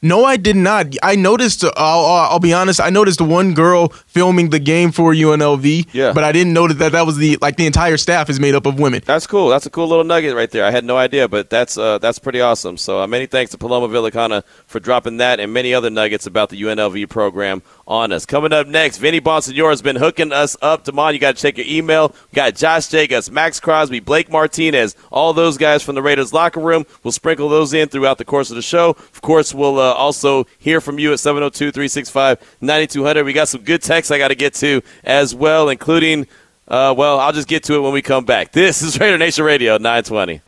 No, 0.00 0.24
I 0.24 0.36
did 0.36 0.54
not. 0.54 0.94
I 1.02 1.16
noticed. 1.16 1.64
Uh, 1.64 1.72
I'll, 1.76 2.04
I'll 2.04 2.38
be 2.38 2.52
honest. 2.52 2.80
I 2.80 2.90
noticed 2.90 3.20
one 3.20 3.54
girl 3.54 3.88
filming 4.06 4.50
the 4.50 4.60
game 4.60 4.92
for 4.92 5.12
UNLV. 5.12 5.88
Yeah. 5.92 6.12
But 6.12 6.22
I 6.22 6.30
didn't 6.30 6.52
know 6.52 6.68
that 6.68 6.92
that, 6.92 7.06
was 7.06 7.16
the 7.16 7.36
like 7.40 7.56
the 7.56 7.66
entire 7.66 7.96
staff 7.96 8.30
is 8.30 8.38
made 8.38 8.54
up 8.54 8.66
of 8.66 8.78
women. 8.78 9.02
That's 9.04 9.26
cool. 9.26 9.48
That's 9.48 9.66
a 9.66 9.70
cool 9.70 9.88
little 9.88 10.04
nugget 10.04 10.36
right 10.36 10.50
there. 10.50 10.64
I 10.64 10.70
had 10.70 10.84
no 10.84 10.96
idea, 10.96 11.28
but 11.28 11.50
that's 11.50 11.76
uh, 11.76 11.98
that's 11.98 12.18
pretty 12.18 12.40
awesome. 12.40 12.76
So 12.76 13.00
uh, 13.00 13.06
many 13.06 13.26
thanks 13.26 13.50
to 13.52 13.58
Paloma 13.58 13.88
Villicana 13.88 14.44
for 14.66 14.78
dropping 14.78 15.16
that 15.16 15.40
and 15.40 15.52
many 15.52 15.74
other 15.74 15.90
nuggets 15.90 16.26
about 16.26 16.50
the 16.50 16.62
UNLV 16.62 17.08
program 17.08 17.62
on 17.88 18.12
us. 18.12 18.24
Coming 18.26 18.52
up 18.52 18.68
next, 18.68 18.98
Vinny 18.98 19.20
Bonsignore 19.20 19.70
has 19.70 19.82
been 19.82 19.96
hooking 19.96 20.30
us 20.30 20.56
up. 20.62 20.84
Damon, 20.84 21.14
you 21.14 21.18
got 21.18 21.34
to 21.36 21.42
check 21.42 21.56
your 21.56 21.66
email. 21.66 22.14
We 22.30 22.36
got 22.36 22.54
Josh 22.54 22.86
Jacobs, 22.88 23.30
Maxx 23.30 23.58
Crosby, 23.58 24.00
Blake 24.00 24.30
Martinez, 24.30 24.94
all 25.10 25.32
those 25.32 25.56
guys 25.56 25.82
from 25.82 25.94
the 25.94 26.02
Raiders 26.02 26.34
locker 26.34 26.60
room. 26.60 26.84
We'll 27.02 27.12
sprinkle 27.12 27.48
those 27.48 27.72
in 27.72 27.88
throughout 27.88 28.18
the 28.18 28.26
course 28.26 28.50
of 28.50 28.56
the 28.56 28.62
show. 28.62 28.90
Of 28.90 29.22
course, 29.22 29.54
we'll 29.54 29.80
uh, 29.80 29.94
also 29.94 30.46
hear 30.58 30.82
from 30.82 30.98
you 30.98 31.12
at 31.12 31.18
702-365-9200. 31.18 33.24
We 33.24 33.32
got 33.32 33.48
some 33.48 33.62
good 33.62 33.80
texts 33.82 34.10
I 34.10 34.18
got 34.18 34.28
to 34.28 34.34
get 34.34 34.52
to 34.54 34.82
as 35.02 35.34
well, 35.34 35.70
including 35.70 36.26
uh, 36.68 36.94
well, 36.96 37.18
I'll 37.18 37.32
just 37.32 37.48
get 37.48 37.64
to 37.64 37.74
it 37.76 37.80
when 37.80 37.92
we 37.94 38.02
come 38.02 38.26
back. 38.26 38.52
This 38.52 38.82
is 38.82 39.00
Raider 39.00 39.16
Nation 39.16 39.46
Radio 39.46 39.78
920. 39.78 40.42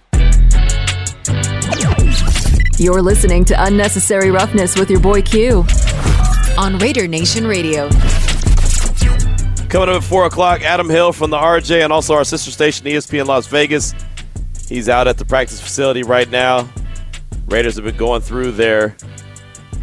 You're 2.77 3.01
listening 3.03 3.47
to 3.47 3.65
Unnecessary 3.65 4.31
Roughness 4.31 4.79
with 4.79 4.91
your 4.91 5.01
boy 5.01 5.23
Q 5.23 5.65
on 6.59 6.79
Raider 6.79 7.07
Nation 7.07 7.47
Radio. 7.47 7.89
Coming 9.69 9.89
up 9.89 10.03
at 10.03 10.05
4 10.05 10.27
o'clock, 10.27 10.63
Adam 10.63 10.89
Hill 10.89 11.13
from 11.13 11.31
the 11.31 11.37
RJ 11.37 11.85
and 11.85 11.93
also 11.93 12.15
our 12.15 12.25
sister 12.25 12.51
station, 12.51 12.87
ESPN 12.87 13.27
Las 13.27 13.47
Vegas. 13.47 13.95
He's 14.69 14.89
out 14.89 15.09
at 15.09 15.19
the 15.19 15.25
practice 15.25 15.61
facility 15.61 16.03
right 16.03 16.29
now. 16.31 16.69
Raiders 17.47 17.77
have 17.77 17.85
been 17.85 17.97
going 17.97 18.21
through 18.21 18.53
their 18.53 18.97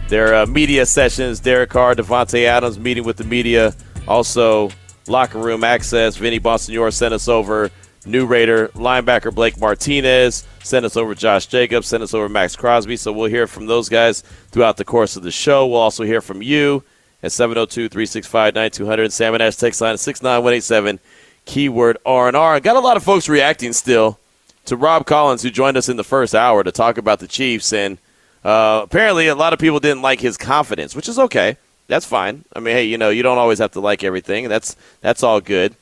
their 0.08 0.36
uh, 0.36 0.45
media 0.45 0.86
sessions. 0.86 1.39
Derek 1.39 1.69
Carr, 1.69 1.95
Davante 1.95 2.45
Adams 2.45 2.80
meeting 2.80 3.03
with 3.03 3.17
the 3.17 3.23
media. 3.25 3.75
Also, 4.08 4.69
locker 5.08 5.38
room 5.39 5.63
access. 5.63 6.15
Vinny 6.15 6.39
Bonsignore 6.39 6.93
sent 6.93 7.13
us 7.13 7.27
over 7.27 7.69
new 8.08 8.26
Raider 8.26 8.70
linebacker 8.70 9.34
Blake 9.34 9.60
Martinez. 9.60 10.46
Send 10.63 10.86
us 10.86 10.98
over 10.98 11.13
Josh 11.15 11.46
Jacobs. 11.48 11.88
Send 11.88 12.04
us 12.04 12.13
over 12.13 12.28
Maxx 12.30 12.56
Crosby. 12.56 12.98
So 12.98 13.12
we'll 13.12 13.30
hear 13.30 13.48
from 13.48 13.67
those 13.67 13.89
guys 13.89 14.22
throughout 14.52 14.78
the 14.78 14.86
course 14.86 15.15
of 15.15 15.24
the 15.24 15.32
show. 15.32 15.67
We'll 15.67 15.80
also 15.80 16.04
hear 16.04 16.22
from 16.22 16.41
you 16.41 16.84
at 17.22 17.32
702-365-9200. 17.32 19.12
Salmon 19.12 19.41
Ash 19.41 19.56
text 19.56 19.82
line 19.82 19.98
69187. 19.98 21.00
Keyword 21.46 21.98
R&R. 22.06 22.60
Got 22.60 22.76
a 22.76 22.80
lot 22.80 22.98
of 22.98 23.04
folks 23.04 23.30
reacting 23.30 23.74
still 23.74 24.20
to 24.65 24.76
Rob 24.76 25.06
Collins, 25.06 25.43
who 25.43 25.50
joined 25.50 25.78
us 25.78 25.89
in 25.89 25.98
the 25.98 26.04
first 26.04 26.36
hour 26.36 26.63
to 26.63 26.72
talk 26.72 26.98
about 26.98 27.20
the 27.20 27.28
Chiefs. 27.28 27.72
And 27.72 27.98
uh, 28.43 28.82
apparently, 28.84 29.28
a 29.28 29.36
lot 29.36 29.54
of 29.54 29.60
people 29.60 29.80
didn't 29.80 30.02
like 30.02 30.20
his 30.20 30.38
confidence, 30.38 30.96
which 30.96 31.08
is 31.08 31.17
okay. 31.17 31.58
That's 31.88 32.06
fine. 32.06 32.43
I 32.54 32.60
mean, 32.60 32.76
hey, 32.76 32.84
you 32.84 32.98
know, 32.98 33.10
you 33.10 33.24
don't 33.24 33.38
always 33.38 33.60
have 33.60 33.72
to 33.72 33.80
like 33.80 34.04
everything, 34.04 34.50
that's 34.50 34.76
that's 35.02 35.24
all 35.24 35.39
good. 35.39 35.76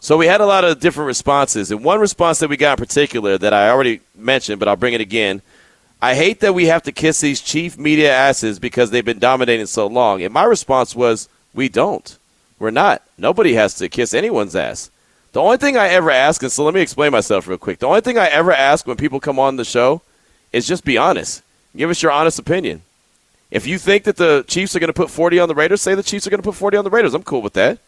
So 0.00 0.16
we 0.16 0.26
had 0.26 0.40
a 0.40 0.46
lot 0.46 0.64
of 0.64 0.80
different 0.80 1.08
responses, 1.08 1.70
and 1.70 1.84
one 1.84 2.00
response 2.00 2.38
that 2.38 2.48
we 2.48 2.56
got 2.56 2.78
in 2.78 2.84
particular 2.84 3.36
that 3.36 3.52
I 3.52 3.68
already 3.68 4.00
mentioned, 4.16 4.58
but 4.58 4.66
I'll 4.66 4.76
bring 4.76 4.94
it 4.94 5.00
again. 5.02 5.42
I 6.00 6.14
hate 6.14 6.40
that 6.40 6.54
we 6.54 6.66
have 6.66 6.82
to 6.84 6.92
kiss 6.92 7.20
these 7.20 7.42
chief 7.42 7.76
media 7.76 8.10
asses 8.10 8.58
because 8.58 8.90
they've 8.90 9.04
been 9.04 9.18
dominating 9.18 9.66
so 9.66 9.86
long. 9.86 10.22
And 10.22 10.32
my 10.32 10.44
response 10.44 10.96
was, 10.96 11.28
we 11.52 11.68
don't. 11.68 12.16
We're 12.58 12.70
not. 12.70 13.02
Nobody 13.18 13.54
has 13.54 13.74
to 13.74 13.90
kiss 13.90 14.14
anyone's 14.14 14.56
ass. 14.56 14.90
The 15.32 15.40
only 15.40 15.58
thing 15.58 15.76
I 15.76 15.88
ever 15.88 16.10
ask, 16.10 16.42
and 16.42 16.50
so 16.50 16.64
let 16.64 16.74
me 16.74 16.80
explain 16.80 17.12
myself 17.12 17.46
real 17.46 17.58
quick. 17.58 17.78
The 17.78 17.86
only 17.86 18.00
thing 18.00 18.16
I 18.16 18.28
ever 18.28 18.52
ask 18.52 18.86
when 18.86 18.96
people 18.96 19.20
come 19.20 19.38
on 19.38 19.56
the 19.56 19.64
show 19.64 20.00
is 20.50 20.66
just 20.66 20.84
be 20.84 20.96
honest. 20.96 21.42
Give 21.76 21.90
us 21.90 22.02
your 22.02 22.10
honest 22.10 22.38
opinion. 22.38 22.82
If 23.50 23.66
you 23.66 23.78
think 23.78 24.04
that 24.04 24.16
the 24.16 24.44
Chiefs 24.48 24.74
are 24.74 24.80
going 24.80 24.88
to 24.88 24.94
put 24.94 25.10
40 25.10 25.38
on 25.38 25.48
the 25.48 25.54
Raiders, 25.54 25.82
say 25.82 25.94
the 25.94 26.02
Chiefs 26.02 26.26
are 26.26 26.30
going 26.30 26.42
to 26.42 26.48
put 26.48 26.56
40 26.56 26.78
on 26.78 26.84
the 26.84 26.90
Raiders. 26.90 27.14
I'm 27.14 27.22
cool 27.22 27.42
with 27.42 27.52
that. 27.52 27.78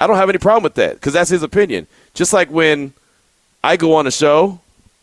I 0.00 0.06
don't 0.06 0.16
have 0.16 0.30
any 0.30 0.38
problem 0.38 0.62
with 0.62 0.74
that 0.74 0.94
because 0.94 1.12
that's 1.12 1.30
his 1.30 1.42
opinion. 1.42 1.86
Just 2.14 2.32
like 2.32 2.50
when 2.50 2.94
I 3.62 3.76
go 3.76 3.94
on 3.94 4.06
a 4.06 4.10
show 4.10 4.58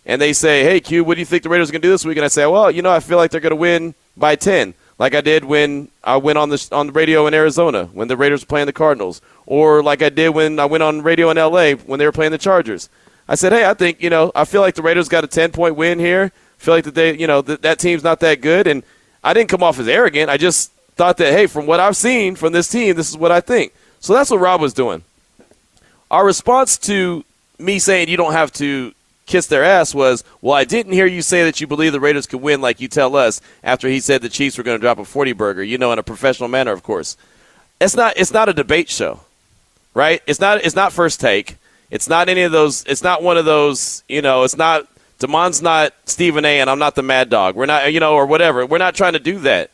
and 0.06 0.20
they 0.20 0.34
say, 0.34 0.64
"Hey, 0.64 0.80
Q, 0.80 1.04
what 1.04 1.14
do 1.14 1.20
you 1.20 1.26
think 1.26 1.44
the 1.44 1.50
Raiders 1.50 1.70
are 1.70 1.72
going 1.72 1.84
to 1.84 1.88
do 1.88 1.92
this 1.92 2.04
week?" 2.04 2.18
and 2.18 2.26
I 2.26 2.30
say, 2.30 2.48
"Well, 2.48 2.72
you 2.72 2.82
know, 2.82 2.92
I 2.92 3.00
feel 3.00 3.18
like 3.18 3.30
they're 3.30 3.40
going 3.40 3.52
to 3.52 3.56
win 3.56 3.94
by 4.18 4.36
10." 4.36 4.74
Like 5.00 5.14
I 5.14 5.22
did 5.22 5.46
when 5.46 5.90
I 6.04 6.18
went 6.18 6.40
on 6.40 6.50
the 6.50 6.68
on 6.72 6.88
the 6.88 6.94
radio 6.94 7.28
in 7.28 7.36
Arizona 7.36 7.86
when 7.94 8.08
the 8.08 8.18
Raiders 8.18 8.42
were 8.42 8.48
playing 8.48 8.66
the 8.66 8.74
Cardinals, 8.74 9.22
or 9.46 9.84
like 9.84 10.02
I 10.02 10.10
did 10.10 10.30
when 10.30 10.60
I 10.60 10.66
went 10.66 10.82
on 10.82 11.04
radio 11.04 11.30
in 11.30 11.38
L.A. 11.38 11.76
when 11.76 12.00
they 12.00 12.06
were 12.06 12.12
playing 12.12 12.32
the 12.32 12.40
Chargers. 12.40 12.90
I 13.28 13.36
said, 13.36 13.54
"Hey, 13.54 13.70
I 13.70 13.76
think 13.76 14.02
you 14.02 14.10
know, 14.10 14.32
I 14.34 14.46
feel 14.46 14.62
like 14.62 14.74
the 14.74 14.82
Raiders 14.82 15.08
got 15.08 15.24
a 15.24 15.28
10 15.28 15.52
point 15.52 15.76
win 15.76 16.00
here. 16.00 16.32
I 16.34 16.64
feel 16.64 16.74
like 16.74 16.86
that 16.86 16.96
they, 16.96 17.16
you 17.16 17.28
know, 17.28 17.42
that 17.44 17.62
that 17.62 17.78
team's 17.78 18.04
not 18.04 18.20
that 18.22 18.42
good." 18.42 18.66
And 18.66 18.82
I 19.24 19.36
didn't 19.36 19.50
come 19.50 19.62
off 19.62 19.78
as 19.78 19.88
arrogant. 19.88 20.32
I 20.32 20.38
just 20.38 20.72
thought 20.96 21.18
that, 21.18 21.32
hey, 21.32 21.46
from 21.46 21.68
what 21.68 21.80
I've 21.80 21.96
seen 21.96 22.36
from 22.36 22.54
this 22.54 22.68
team, 22.68 22.96
this 22.96 23.10
is 23.10 23.18
what 23.18 23.32
I 23.32 23.40
think. 23.40 23.74
So 24.00 24.14
that's 24.14 24.30
what 24.30 24.40
Rob 24.40 24.62
was 24.62 24.74
doing. 24.74 25.04
Our 26.10 26.26
response 26.26 26.78
to 26.80 27.26
me 27.60 27.80
saying 27.80 28.10
you 28.10 28.18
don't 28.18 28.34
have 28.34 28.52
to 28.54 28.94
kiss 29.28 29.48
their 29.48 29.64
ass 29.64 29.94
was, 29.94 30.24
well, 30.42 30.56
I 30.56 30.64
didn't 30.64 30.94
hear 30.94 31.06
you 31.06 31.22
say 31.22 31.44
that 31.44 31.60
you 31.62 31.68
believe 31.68 31.92
the 31.92 32.00
Raiders 32.00 32.26
could 32.26 32.42
win 32.42 32.62
like 32.62 32.80
you 32.80 32.88
tell 32.88 33.16
us 33.16 33.42
after 33.64 33.88
he 33.88 34.00
said 34.00 34.22
the 34.22 34.30
Chiefs 34.30 34.58
were 34.58 34.64
going 34.64 34.78
to 34.78 34.82
drop 34.82 35.00
a 35.00 35.06
40 35.06 35.34
burger, 35.34 35.64
you 35.64 35.78
know, 35.78 35.92
in 35.92 36.00
a 36.00 36.04
professional 36.04 36.50
manner, 36.50 36.72
of 36.72 36.82
course. 36.82 37.18
It's 37.80 37.96
not 37.96 38.18
it's 38.18 38.34
not 38.34 38.50
a 38.50 38.54
debate 38.54 38.90
show. 38.90 39.20
Right? 39.94 40.22
It's 40.26 40.40
not 40.40 40.64
it's 40.64 40.76
not 40.76 40.94
first 40.94 41.20
take. 41.20 41.58
It's 41.92 42.10
not 42.10 42.30
any 42.30 42.42
of 42.42 42.52
those 42.52 42.84
it's 42.86 43.04
not 43.04 43.22
one 43.22 43.38
of 43.38 43.46
those, 43.46 44.04
you 44.08 44.22
know, 44.22 44.44
it's 44.44 44.58
not 44.58 44.88
Damon's 45.20 45.62
not 45.62 45.94
Stephen 46.06 46.46
A 46.46 46.60
and 46.60 46.70
I'm 46.70 46.80
not 46.80 46.96
the 46.96 47.04
Mad 47.04 47.30
Dog. 47.30 47.56
We're 47.56 47.66
not 47.66 47.92
you 47.92 48.00
know, 48.00 48.16
or 48.16 48.26
whatever. 48.26 48.66
We're 48.66 48.78
not 48.78 48.96
trying 48.96 49.14
to 49.14 49.20
do 49.20 49.40
that. 49.40 49.72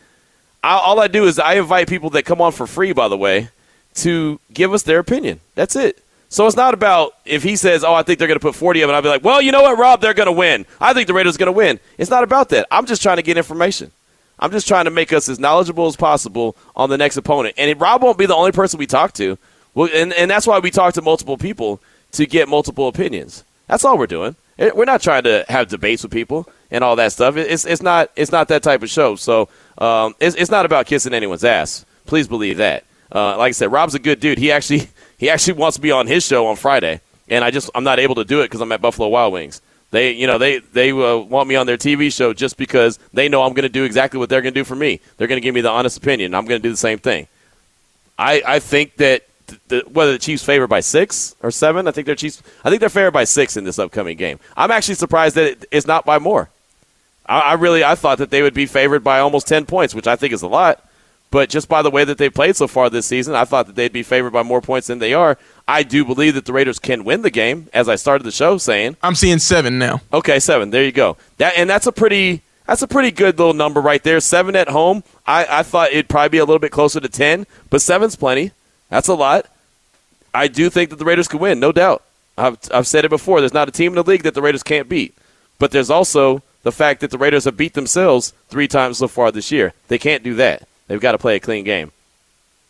I, 0.64 0.78
all 0.78 1.00
I 1.00 1.08
do 1.08 1.26
is 1.26 1.40
I 1.40 1.56
invite 1.56 1.90
people 1.90 2.10
that 2.12 2.24
come 2.24 2.42
on 2.42 2.54
for 2.54 2.66
free, 2.66 2.94
by 2.94 3.10
the 3.10 3.18
way, 3.18 3.50
to 3.96 4.40
give 4.54 4.74
us 4.74 4.84
their 4.84 5.00
opinion. 5.00 5.40
That's 5.56 5.76
it. 5.76 6.04
So 6.30 6.48
it's 6.48 6.56
not 6.56 6.74
about 6.74 7.14
if 7.26 7.44
he 7.44 7.56
says, 7.56 7.84
"Oh, 7.84 7.94
I 7.94 8.02
think 8.02 8.18
they're 8.18 8.28
going 8.28 8.40
to 8.40 8.44
put 8.44 8.56
40 8.56 8.82
of 8.82 8.88
them," 8.88 8.96
I'll 8.96 9.02
be 9.04 9.08
like, 9.10 9.24
"Well, 9.24 9.42
you 9.42 9.52
know 9.52 9.62
what, 9.62 9.78
Rob? 9.78 10.02
They're 10.02 10.16
going 10.16 10.28
to 10.28 10.32
win. 10.32 10.66
I 10.82 10.94
think 10.94 11.08
the 11.08 11.14
Raiders 11.14 11.36
are 11.36 11.40
going 11.40 11.48
to 11.48 11.52
win." 11.52 11.80
It's 11.98 12.10
not 12.10 12.24
about 12.24 12.50
that. 12.50 12.68
I'm 12.72 12.88
just 12.88 13.04
trying 13.04 13.18
to 13.18 13.24
get 13.24 13.38
information. 13.38 13.92
I'm 14.40 14.52
just 14.52 14.68
trying 14.68 14.86
to 14.86 14.92
make 14.92 15.14
us 15.14 15.30
as 15.30 15.40
knowledgeable 15.40 15.86
as 15.86 15.96
possible 15.96 16.56
on 16.76 16.90
the 16.90 16.98
next 16.98 17.18
opponent. 17.18 17.56
And 17.58 17.80
Rob 17.80 18.02
won't 18.02 18.18
be 18.18 18.26
the 18.26 18.36
only 18.36 18.52
person 18.52 18.80
we 18.80 18.88
talk 18.88 19.14
to. 19.14 19.38
Well, 19.76 19.90
and, 19.94 20.12
and 20.14 20.30
that's 20.30 20.48
why 20.48 20.60
we 20.60 20.72
talk 20.72 20.96
to 20.96 21.02
multiple 21.02 21.38
people 21.38 21.80
to 22.14 22.26
get 22.26 22.48
multiple 22.50 22.88
opinions. 22.88 23.44
That's 23.68 23.86
all 23.86 23.98
we're 23.98 24.08
doing. 24.08 24.36
We're 24.58 24.86
not 24.86 25.02
trying 25.02 25.24
to 25.24 25.46
have 25.50 25.68
debates 25.68 26.04
with 26.04 26.12
people 26.12 26.48
and 26.70 26.84
all 26.84 26.96
that 26.98 27.12
stuff. 27.12 27.38
It's 27.38 27.66
it's 27.66 27.82
not 27.82 28.12
it's 28.16 28.32
not 28.32 28.48
that 28.50 28.64
type 28.64 28.84
of 28.84 28.90
show. 28.90 29.16
So 29.16 29.50
um, 29.78 30.16
it's 30.20 30.36
it's 30.36 30.52
not 30.52 30.66
about 30.66 30.86
kissing 30.86 31.14
anyone's 31.14 31.44
ass. 31.44 31.86
Please 32.06 32.28
believe 32.28 32.58
that. 32.58 32.84
Uh, 33.14 33.38
like 33.38 33.50
I 33.50 33.52
said, 33.52 33.72
Rob's 33.72 33.94
a 33.94 34.00
good 34.00 34.20
dude. 34.20 34.38
He 34.38 34.52
actually 34.52 34.90
he 35.18 35.30
actually 35.30 35.54
wants 35.54 35.76
to 35.76 35.82
be 35.82 35.92
on 35.92 36.08
his 36.08 36.26
show 36.26 36.48
on 36.48 36.56
Friday, 36.56 37.02
and 37.30 37.44
I 37.44 37.52
just 37.52 37.70
I'm 37.76 37.84
not 37.84 38.00
able 38.00 38.16
to 38.16 38.26
do 38.26 38.42
it 38.42 38.46
because 38.46 38.62
I'm 38.62 38.72
at 38.72 38.82
Buffalo 38.82 39.08
Wild 39.10 39.34
Wings. 39.34 39.62
They 39.92 40.12
you 40.12 40.26
know 40.26 40.40
they 40.40 40.58
they 40.60 40.92
uh, 40.92 41.18
want 41.18 41.48
me 41.48 41.56
on 41.56 41.68
their 41.68 41.78
TV 41.78 42.12
show 42.12 42.34
just 42.34 42.58
because 42.58 42.98
they 43.14 43.30
know 43.30 43.44
I'm 43.44 43.54
going 43.54 43.64
to 43.64 43.70
do 43.70 43.84
exactly 43.84 44.20
what 44.20 44.30
they're 44.30 44.42
going 44.42 44.54
to 44.54 44.60
do 44.60 44.64
for 44.64 44.76
me. 44.76 45.00
They're 45.18 45.28
going 45.28 45.40
to 45.40 45.44
give 45.44 45.54
me 45.54 45.62
the 45.62 45.70
honest 45.70 45.98
opinion. 45.98 46.34
I'm 46.34 46.46
going 46.46 46.60
to 46.60 46.68
do 46.68 46.72
the 46.72 46.78
same 46.78 46.98
thing. 46.98 47.28
I 48.18 48.42
I 48.46 48.60
think 48.60 48.96
that 48.98 49.24
the, 49.68 49.84
whether 49.92 50.12
the 50.14 50.18
Chiefs 50.18 50.44
favored 50.44 50.68
by 50.68 50.80
six 50.80 51.36
or 51.44 51.52
seven, 51.52 51.88
I 51.88 51.92
think 51.92 52.08
they're 52.08 52.16
Chiefs. 52.16 52.42
I 52.64 52.70
think 52.70 52.80
they're 52.80 52.90
favored 52.90 53.12
by 53.12 53.26
six 53.26 53.56
in 53.56 53.66
this 53.66 53.78
upcoming 53.78 54.18
game. 54.18 54.40
I'm 54.58 54.72
actually 54.72 54.96
surprised 54.96 55.36
that 55.36 55.46
it, 55.46 55.66
it's 55.72 55.86
not 55.86 56.06
by 56.06 56.18
more. 56.18 56.50
I, 57.28 57.40
I 57.40 57.54
really 57.54 57.84
I 57.84 57.94
thought 57.94 58.18
that 58.18 58.32
they 58.32 58.42
would 58.42 58.56
be 58.56 58.66
favored 58.66 59.04
by 59.04 59.20
almost 59.20 59.48
ten 59.48 59.66
points, 59.66 59.94
which 59.94 60.08
I 60.08 60.16
think 60.16 60.34
is 60.34 60.42
a 60.42 60.48
lot. 60.48 60.84
But 61.34 61.50
just 61.50 61.68
by 61.68 61.82
the 61.82 61.90
way 61.90 62.04
that 62.04 62.20
they've 62.20 62.32
played 62.32 62.56
so 62.56 62.68
far 62.68 62.92
this 62.92 63.08
season, 63.08 63.34
I 63.34 63.44
thought 63.44 63.66
that 63.66 63.76
they'd 63.76 63.92
be 63.92 64.04
favored 64.04 64.30
by 64.30 64.44
more 64.44 64.62
points 64.62 64.86
than 64.86 65.00
they 65.00 65.16
are. 65.16 65.36
I 65.68 65.82
do 65.82 66.06
believe 66.06 66.36
that 66.36 66.46
the 66.46 66.54
Raiders 66.54 66.78
can 66.78 67.04
win 67.04 67.24
the 67.24 67.32
game, 67.32 67.70
as 67.74 67.90
I 67.90 67.96
started 67.96 68.24
the 68.24 68.30
show 68.30 68.60
saying. 68.60 68.98
I'm 69.02 69.16
seeing 69.16 69.40
seven 69.40 69.80
now. 69.80 70.02
Okay, 70.14 70.40
seven. 70.40 70.70
There 70.70 70.84
you 70.84 70.92
go. 70.92 71.18
That 71.38 71.58
and 71.58 71.68
that's 71.68 71.88
a 71.88 71.92
pretty 71.92 72.44
that's 72.68 72.84
a 72.84 72.88
pretty 72.88 73.10
good 73.10 73.40
little 73.40 73.56
number 73.56 73.82
right 73.82 74.04
there. 74.04 74.20
Seven 74.20 74.56
at 74.56 74.70
home. 74.70 75.04
I, 75.26 75.48
I 75.50 75.64
thought 75.64 75.90
it'd 75.90 76.08
probably 76.08 76.30
be 76.30 76.38
a 76.38 76.46
little 76.46 76.60
bit 76.60 76.72
closer 76.72 77.00
to 77.00 77.10
ten, 77.10 77.48
but 77.72 77.82
seven's 77.82 78.16
plenty. 78.16 78.52
That's 78.92 79.08
a 79.08 79.16
lot. 79.16 79.48
I 80.36 80.48
do 80.48 80.70
think 80.70 80.92
that 80.92 80.98
the 80.98 81.06
Raiders 81.06 81.28
could 81.28 81.42
win, 81.42 81.60
no 81.60 81.72
doubt. 81.72 82.04
I've, 82.38 82.60
I've 82.72 82.86
said 82.86 83.06
it 83.06 83.10
before. 83.10 83.40
There's 83.40 83.56
not 83.56 83.68
a 83.68 83.72
team 83.72 83.94
in 83.94 83.96
the 83.96 84.04
league 84.04 84.22
that 84.22 84.36
the 84.36 84.42
Raiders 84.44 84.62
can't 84.62 84.88
beat. 84.88 85.18
But 85.58 85.72
there's 85.72 85.90
also 85.90 86.44
the 86.62 86.72
fact 86.72 87.02
that 87.02 87.10
the 87.10 87.18
Raiders 87.18 87.46
have 87.46 87.58
beat 87.58 87.74
themselves 87.74 88.34
three 88.50 88.68
times 88.68 89.00
so 89.00 89.08
far 89.08 89.32
this 89.32 89.52
year. 89.52 89.74
They 89.88 89.98
can't 89.98 90.24
do 90.24 90.36
that. 90.36 90.68
They've 90.94 91.02
got 91.02 91.14
to 91.14 91.18
play 91.18 91.38
a 91.38 91.40
clean 91.40 91.64
game. 91.64 91.92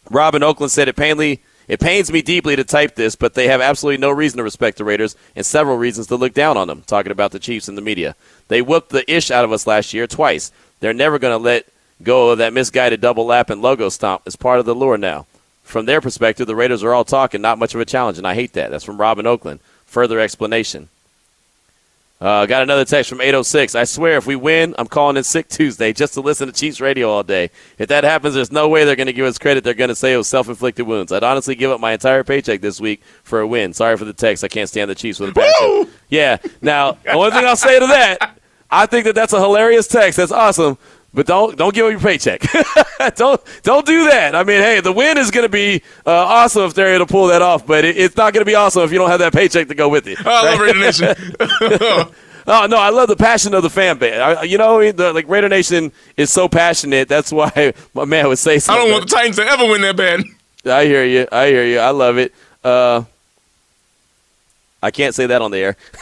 Rob 0.10 0.34
in 0.34 0.44
Oakland 0.44 0.72
said 0.72 0.88
it 0.88 0.96
painfully. 0.96 1.42
It 1.68 1.82
pains 1.82 2.10
me 2.10 2.22
deeply 2.22 2.56
to 2.56 2.64
type 2.64 2.96
this, 2.96 3.18
but 3.18 3.34
they 3.34 3.50
have 3.50 3.60
absolutely 3.60 3.98
no 3.98 4.12
reason 4.12 4.38
to 4.38 4.46
respect 4.46 4.78
the 4.78 4.86
Raiders 4.86 5.18
and 5.36 5.46
several 5.46 5.76
reasons 5.76 6.08
to 6.08 6.16
look 6.16 6.34
down 6.34 6.56
on 6.56 6.70
them, 6.70 6.84
talking 6.88 7.12
about 7.12 7.34
the 7.34 7.40
Chiefs 7.40 7.68
in 7.68 7.76
the 7.76 7.82
media. 7.82 8.16
They 8.48 8.62
whooped 8.62 8.92
the 8.92 9.04
ish 9.14 9.30
out 9.30 9.44
of 9.44 9.52
us 9.52 9.68
last 9.68 9.94
year 9.94 10.08
twice. 10.08 10.54
They're 10.80 10.94
never 10.94 11.20
going 11.20 11.38
to 11.38 11.44
let 11.44 11.66
go 12.02 12.30
of 12.30 12.38
that 12.38 12.54
misguided 12.54 13.02
double 13.02 13.26
lap 13.26 13.50
and 13.50 13.62
logo 13.62 13.90
stomp 13.90 14.22
as 14.26 14.38
part 14.38 14.62
of 14.62 14.66
the 14.66 14.74
lure 14.74 14.98
now. 14.98 15.26
From 15.64 15.86
their 15.86 16.00
perspective, 16.00 16.48
the 16.48 16.56
Raiders 16.56 16.82
are 16.82 16.94
all 16.94 17.04
talking, 17.04 17.42
not 17.42 17.60
much 17.60 17.76
of 17.76 17.82
a 17.82 17.86
challenge, 17.86 18.18
and 18.18 18.26
I 18.26 18.36
hate 18.36 18.54
that. 18.54 18.72
That's 18.72 18.86
from 18.86 19.02
Rob 19.02 19.20
in 19.20 19.28
Oakland. 19.28 19.60
Further 19.86 20.22
explanation. 20.22 20.88
Uh, 22.24 22.46
got 22.46 22.64
another 22.64 22.86
text 22.86 23.10
from 23.10 23.20
806. 23.20 23.76
I 23.76 23.84
swear, 23.84 24.16
if 24.16 24.26
we 24.26 24.38
win, 24.38 24.74
I'm 24.78 24.88
calling 24.88 25.18
in 25.18 25.26
sick 25.26 25.50
Tuesday 25.50 25.92
just 25.92 26.14
to 26.14 26.22
listen 26.22 26.48
to 26.48 26.54
Chiefs 26.54 26.80
radio 26.80 27.10
all 27.10 27.22
day. 27.22 27.52
If 27.78 27.90
that 27.90 28.06
happens, 28.06 28.34
there's 28.34 28.50
no 28.50 28.70
way 28.70 28.86
they're 28.86 28.96
going 28.96 29.08
to 29.08 29.14
give 29.14 29.26
us 29.26 29.38
credit. 29.38 29.66
They're 29.66 29.74
going 29.74 29.90
to 29.90 29.96
say 29.96 30.14
it 30.14 30.18
was 30.18 30.30
self 30.30 30.48
inflicted 30.48 30.88
wounds. 30.88 31.12
I'd 31.12 31.22
honestly 31.22 31.54
give 31.54 31.70
up 31.70 31.82
my 31.82 31.92
entire 31.92 32.24
paycheck 32.24 32.62
this 32.62 32.80
week 32.80 33.02
for 33.24 33.42
a 33.42 33.48
win. 33.48 33.74
Sorry 33.74 33.98
for 33.98 34.06
the 34.06 34.14
text. 34.14 34.42
I 34.42 34.48
can't 34.48 34.70
stand 34.70 34.90
the 34.90 34.96
Chiefs 34.96 35.20
with 35.20 35.32
a 35.32 35.34
passion. 35.34 35.94
Yeah. 36.08 36.38
Now, 36.62 36.94
the 36.94 37.12
only 37.12 37.32
thing 37.32 37.44
I'll 37.44 37.58
say 37.58 37.78
to 37.78 37.88
that, 37.88 38.38
I 38.72 38.86
think 38.86 39.04
that 39.04 39.16
that's 39.16 39.34
a 39.34 39.42
hilarious 39.42 39.88
text. 39.88 40.16
That's 40.16 40.32
awesome. 40.32 40.78
But 41.13 41.28
don't 41.28 41.56
don't 41.58 41.73
give 41.73 41.86
up 41.86 41.91
your 41.91 41.99
paycheck. 41.99 42.41
don't 43.15 43.39
don't 43.62 43.86
do 43.86 44.06
that. 44.06 44.36
I 44.36 44.43
mean, 44.43 44.62
hey, 44.62 44.82
the 44.82 44.91
win 44.91 45.17
is 45.17 45.30
going 45.30 45.45
to 45.45 45.49
be 45.49 45.84
uh, 46.06 46.12
awesome 46.12 46.63
if 46.63 46.73
they're 46.73 46.95
able 46.95 47.06
to 47.06 47.12
pull 47.12 47.28
that 47.28 47.41
off, 47.41 47.67
but 47.67 47.86
it, 47.86 47.97
it's 47.97 48.17
not 48.17 48.34
going 48.34 48.41
to 48.41 48.49
be 48.49 48.56
awesome 48.56 48.82
if 48.82 48.91
you 48.91 48.97
don't 48.97 49.12
have 49.12 49.19
that 49.19 49.32
paycheck 49.32 49.67
to 49.67 49.76
go 49.76 49.89
with 49.89 50.08
it. 50.08 50.17
Oh, 50.19 50.23
I 50.26 50.52
love 50.52 50.60
Raider 50.60 50.80
Nation. 50.80 51.15
oh 52.47 52.67
no, 52.67 52.78
I 52.78 52.89
love 52.89 53.10
the 53.10 53.15
passion 53.15 53.54
of 53.54 53.62
the 53.62 53.69
fan 53.69 53.99
base. 53.99 54.19
I, 54.19 54.41
you 54.43 54.58
know, 54.58 54.91
the, 54.91 55.13
like 55.13 55.30
Raider 55.30 55.49
Nation 55.49 55.91
is 56.17 56.32
so 56.32 56.49
passionate. 56.49 57.10
That's 57.10 57.32
why 57.32 57.73
my 57.93 58.06
man 58.06 58.28
would 58.28 58.39
say 58.39 58.58
something. 58.58 58.82
I 58.82 58.84
don't 58.84 58.91
want 58.91 59.08
the 59.08 59.15
Titans 59.15 59.36
to 59.36 59.45
ever 59.45 59.65
win 59.65 59.82
that 59.82 59.95
bad. 59.95 60.23
I 60.65 60.86
hear 60.86 61.06
you. 61.06 61.28
I 61.32 61.47
hear 61.47 61.65
you. 61.65 61.78
I 61.78 61.91
love 61.91 62.17
it. 62.17 62.34
Uh, 62.63 63.04
I 64.84 64.91
can't 64.91 65.15
say 65.15 65.26
that 65.28 65.41
on 65.41 65.52
the 65.52 65.60
air. 65.60 65.78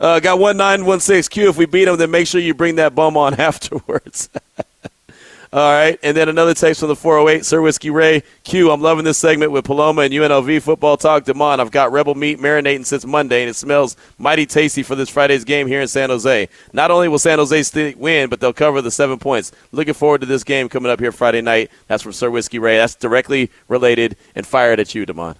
uh, 0.00 0.18
got 0.18 0.40
1916 0.40 1.30
Q. 1.30 1.48
If 1.48 1.56
we 1.56 1.66
beat 1.66 1.84
them, 1.84 1.96
then 1.96 2.10
make 2.10 2.26
sure 2.26 2.40
you 2.40 2.52
bring 2.52 2.74
that 2.74 2.92
bum 2.94 3.16
on 3.16 3.34
afterwards. 3.40 4.28
All 5.52 5.72
right. 5.72 5.98
And 6.02 6.16
then 6.16 6.28
another 6.28 6.52
text 6.52 6.80
from 6.80 6.88
the 6.88 6.96
408, 6.96 7.46
Sir 7.46 7.62
Whiskey 7.62 7.90
Ray. 7.90 8.24
Q, 8.42 8.72
I'm 8.72 8.82
loving 8.82 9.04
this 9.04 9.18
segment 9.18 9.52
with 9.52 9.64
Paloma 9.64 10.02
and 10.02 10.12
UNLV 10.12 10.60
football 10.60 10.96
talk. 10.96 11.24
Demond, 11.24 11.60
I've 11.60 11.70
got 11.70 11.92
Rebel 11.92 12.16
meat 12.16 12.38
marinating 12.40 12.84
since 12.84 13.06
Monday, 13.06 13.42
and 13.42 13.48
it 13.48 13.54
smells 13.54 13.96
mighty 14.18 14.46
tasty 14.46 14.82
for 14.82 14.96
this 14.96 15.08
Friday's 15.08 15.44
game 15.44 15.68
here 15.68 15.80
in 15.80 15.88
San 15.88 16.10
Jose. 16.10 16.48
Not 16.72 16.90
only 16.90 17.06
will 17.08 17.20
San 17.20 17.38
Jose 17.38 17.94
win, 17.94 18.28
but 18.28 18.40
they'll 18.40 18.52
cover 18.52 18.82
the 18.82 18.90
seven 18.90 19.18
points. 19.18 19.52
Looking 19.70 19.94
forward 19.94 20.20
to 20.22 20.26
this 20.26 20.44
game 20.44 20.68
coming 20.68 20.90
up 20.90 20.98
here 20.98 21.12
Friday 21.12 21.40
night. 21.40 21.70
That's 21.86 22.02
from 22.02 22.12
Sir 22.12 22.30
Whiskey 22.30 22.58
Ray. 22.58 22.76
That's 22.76 22.96
directly 22.96 23.50
related 23.68 24.16
and 24.34 24.44
fired 24.44 24.80
at 24.80 24.94
you, 24.94 25.06
Demond. 25.06 25.36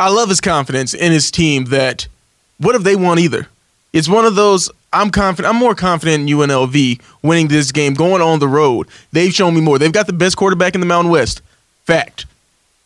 I 0.00 0.08
love 0.08 0.30
his 0.30 0.40
confidence 0.40 0.94
in 0.94 1.12
his 1.12 1.30
team 1.30 1.66
that 1.66 2.08
what 2.56 2.74
if 2.74 2.82
they 2.82 2.96
won 2.96 3.18
either? 3.18 3.48
It's 3.92 4.08
one 4.08 4.24
of 4.24 4.34
those 4.34 4.70
I'm 4.94 5.10
confident. 5.10 5.54
I'm 5.54 5.60
more 5.60 5.74
confident 5.74 6.28
in 6.28 6.36
UNLV 6.36 7.02
winning 7.22 7.48
this 7.48 7.70
game, 7.70 7.92
going 7.92 8.22
on 8.22 8.38
the 8.38 8.48
road. 8.48 8.88
They've 9.12 9.32
shown 9.32 9.54
me 9.54 9.60
more. 9.60 9.78
They've 9.78 9.92
got 9.92 10.06
the 10.06 10.14
best 10.14 10.38
quarterback 10.38 10.74
in 10.74 10.80
the 10.80 10.86
Mountain 10.86 11.12
West. 11.12 11.42
Fact. 11.84 12.24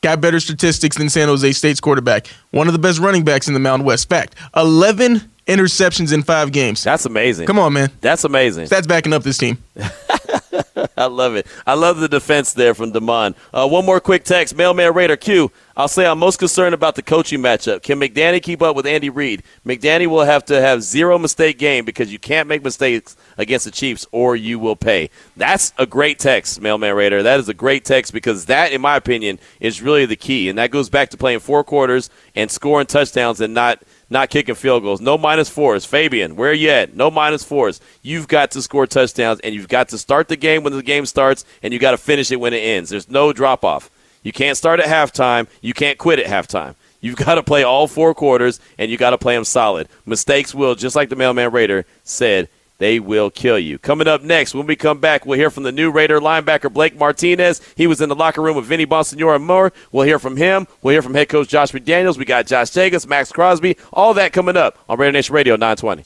Got 0.02 0.20
better 0.20 0.40
statistics 0.40 0.98
than 0.98 1.08
San 1.08 1.28
Jose 1.28 1.52
State's 1.52 1.80
quarterback. 1.80 2.26
One 2.50 2.66
of 2.66 2.72
the 2.72 2.78
best 2.80 2.98
running 2.98 3.24
backs 3.24 3.46
in 3.46 3.54
the 3.54 3.60
Mountain 3.60 3.86
West. 3.86 4.08
Fact. 4.08 4.34
11 4.56 5.22
interceptions 5.46 6.12
in 6.12 6.24
five 6.24 6.50
games. 6.50 6.82
That's 6.82 7.06
amazing. 7.06 7.46
Come 7.46 7.60
on, 7.60 7.72
man. 7.72 7.90
That's 8.00 8.24
amazing. 8.24 8.66
That's 8.66 8.88
backing 8.88 9.12
up 9.12 9.22
this 9.22 9.38
team. 9.38 9.62
I 10.96 11.06
love 11.06 11.34
it. 11.34 11.46
I 11.66 11.74
love 11.74 11.98
the 11.98 12.08
defense 12.08 12.52
there 12.52 12.74
from 12.74 12.92
Demond. 12.92 13.34
Uh, 13.52 13.68
one 13.68 13.84
more 13.84 14.00
quick 14.00 14.24
text. 14.24 14.56
Mailman 14.56 14.94
Raider 14.94 15.16
Q. 15.16 15.50
I'll 15.76 15.88
say 15.88 16.06
I'm 16.06 16.18
most 16.20 16.38
concerned 16.38 16.74
about 16.74 16.94
the 16.94 17.02
coaching 17.02 17.40
matchup. 17.40 17.82
Can 17.82 17.98
McDaniel 17.98 18.42
keep 18.42 18.62
up 18.62 18.76
with 18.76 18.86
Andy 18.86 19.10
Reid? 19.10 19.42
McDaniel 19.66 20.08
will 20.08 20.24
have 20.24 20.44
to 20.46 20.60
have 20.60 20.82
zero 20.82 21.18
mistake 21.18 21.58
game 21.58 21.84
because 21.84 22.12
you 22.12 22.18
can't 22.18 22.48
make 22.48 22.62
mistakes 22.62 23.16
against 23.38 23.64
the 23.64 23.72
Chiefs 23.72 24.06
or 24.12 24.36
you 24.36 24.58
will 24.58 24.76
pay. 24.76 25.10
That's 25.36 25.72
a 25.76 25.86
great 25.86 26.20
text, 26.20 26.60
Mailman 26.60 26.94
Raider. 26.94 27.22
That 27.24 27.40
is 27.40 27.48
a 27.48 27.54
great 27.54 27.84
text 27.84 28.12
because 28.12 28.46
that, 28.46 28.72
in 28.72 28.80
my 28.80 28.96
opinion, 28.96 29.40
is 29.58 29.82
really 29.82 30.06
the 30.06 30.16
key. 30.16 30.48
And 30.48 30.58
that 30.58 30.70
goes 30.70 30.88
back 30.88 31.10
to 31.10 31.16
playing 31.16 31.40
four 31.40 31.64
quarters 31.64 32.08
and 32.36 32.50
scoring 32.50 32.86
touchdowns 32.86 33.40
and 33.40 33.54
not– 33.54 33.82
not 34.14 34.30
kicking 34.30 34.54
field 34.54 34.82
goals. 34.82 35.02
No 35.02 35.18
minus 35.18 35.50
fours. 35.50 35.84
Fabian, 35.84 36.36
where 36.36 36.54
you 36.54 36.70
at? 36.70 36.96
No 36.96 37.10
minus 37.10 37.44
fours. 37.44 37.80
You've 38.00 38.28
got 38.28 38.52
to 38.52 38.62
score 38.62 38.86
touchdowns, 38.86 39.40
and 39.40 39.54
you've 39.54 39.68
got 39.68 39.90
to 39.90 39.98
start 39.98 40.28
the 40.28 40.36
game 40.36 40.62
when 40.62 40.72
the 40.72 40.82
game 40.82 41.04
starts, 41.04 41.44
and 41.62 41.74
you've 41.74 41.82
got 41.82 41.90
to 41.90 41.98
finish 41.98 42.30
it 42.30 42.40
when 42.40 42.54
it 42.54 42.60
ends. 42.60 42.88
There's 42.88 43.10
no 43.10 43.32
drop 43.34 43.64
off. 43.64 43.90
You 44.22 44.32
can't 44.32 44.56
start 44.56 44.80
at 44.80 44.86
halftime. 44.86 45.48
You 45.60 45.74
can't 45.74 45.98
quit 45.98 46.20
at 46.20 46.26
halftime. 46.26 46.76
You've 47.00 47.16
got 47.26 47.34
to 47.34 47.42
play 47.42 47.64
all 47.64 47.86
four 47.88 48.14
quarters, 48.14 48.60
and 48.78 48.90
you 48.90 48.96
got 48.96 49.10
to 49.10 49.18
play 49.18 49.34
them 49.34 49.44
solid. 49.44 49.88
Mistakes 50.06 50.54
will, 50.54 50.76
just 50.76 50.96
like 50.96 51.10
the 51.10 51.16
mailman 51.16 51.50
Raider 51.50 51.84
said, 52.04 52.48
they 52.78 52.98
will 53.00 53.30
kill 53.30 53.58
you. 53.58 53.78
Coming 53.78 54.08
up 54.08 54.22
next, 54.22 54.54
when 54.54 54.66
we 54.66 54.76
come 54.76 54.98
back, 54.98 55.24
we'll 55.24 55.38
hear 55.38 55.50
from 55.50 55.62
the 55.62 55.72
new 55.72 55.90
Raider 55.90 56.20
linebacker 56.20 56.72
Blake 56.72 56.98
Martinez. 56.98 57.60
He 57.76 57.86
was 57.86 58.00
in 58.00 58.08
the 58.08 58.14
locker 58.14 58.42
room 58.42 58.56
with 58.56 58.64
Vinny 58.64 58.86
Bonsignore 58.86 59.36
and 59.36 59.46
more. 59.46 59.72
We'll 59.92 60.06
hear 60.06 60.18
from 60.18 60.36
him. 60.36 60.66
We'll 60.82 60.92
hear 60.92 61.02
from 61.02 61.14
head 61.14 61.28
coach 61.28 61.48
Josh 61.48 61.72
McDaniels. 61.72 62.18
We 62.18 62.24
got 62.24 62.46
Josh 62.46 62.70
Jacobs, 62.70 63.06
Maxx 63.06 63.32
Crosby, 63.32 63.76
all 63.92 64.14
that 64.14 64.32
coming 64.32 64.56
up 64.56 64.78
on 64.88 64.98
Raider 64.98 65.12
Nation 65.12 65.34
Radio 65.34 65.56
920. 65.56 66.02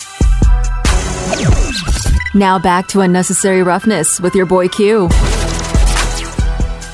Now 2.34 2.58
back 2.58 2.88
to 2.88 3.00
unnecessary 3.00 3.62
roughness 3.62 4.20
with 4.20 4.34
your 4.34 4.46
boy 4.46 4.68
Q. 4.68 5.08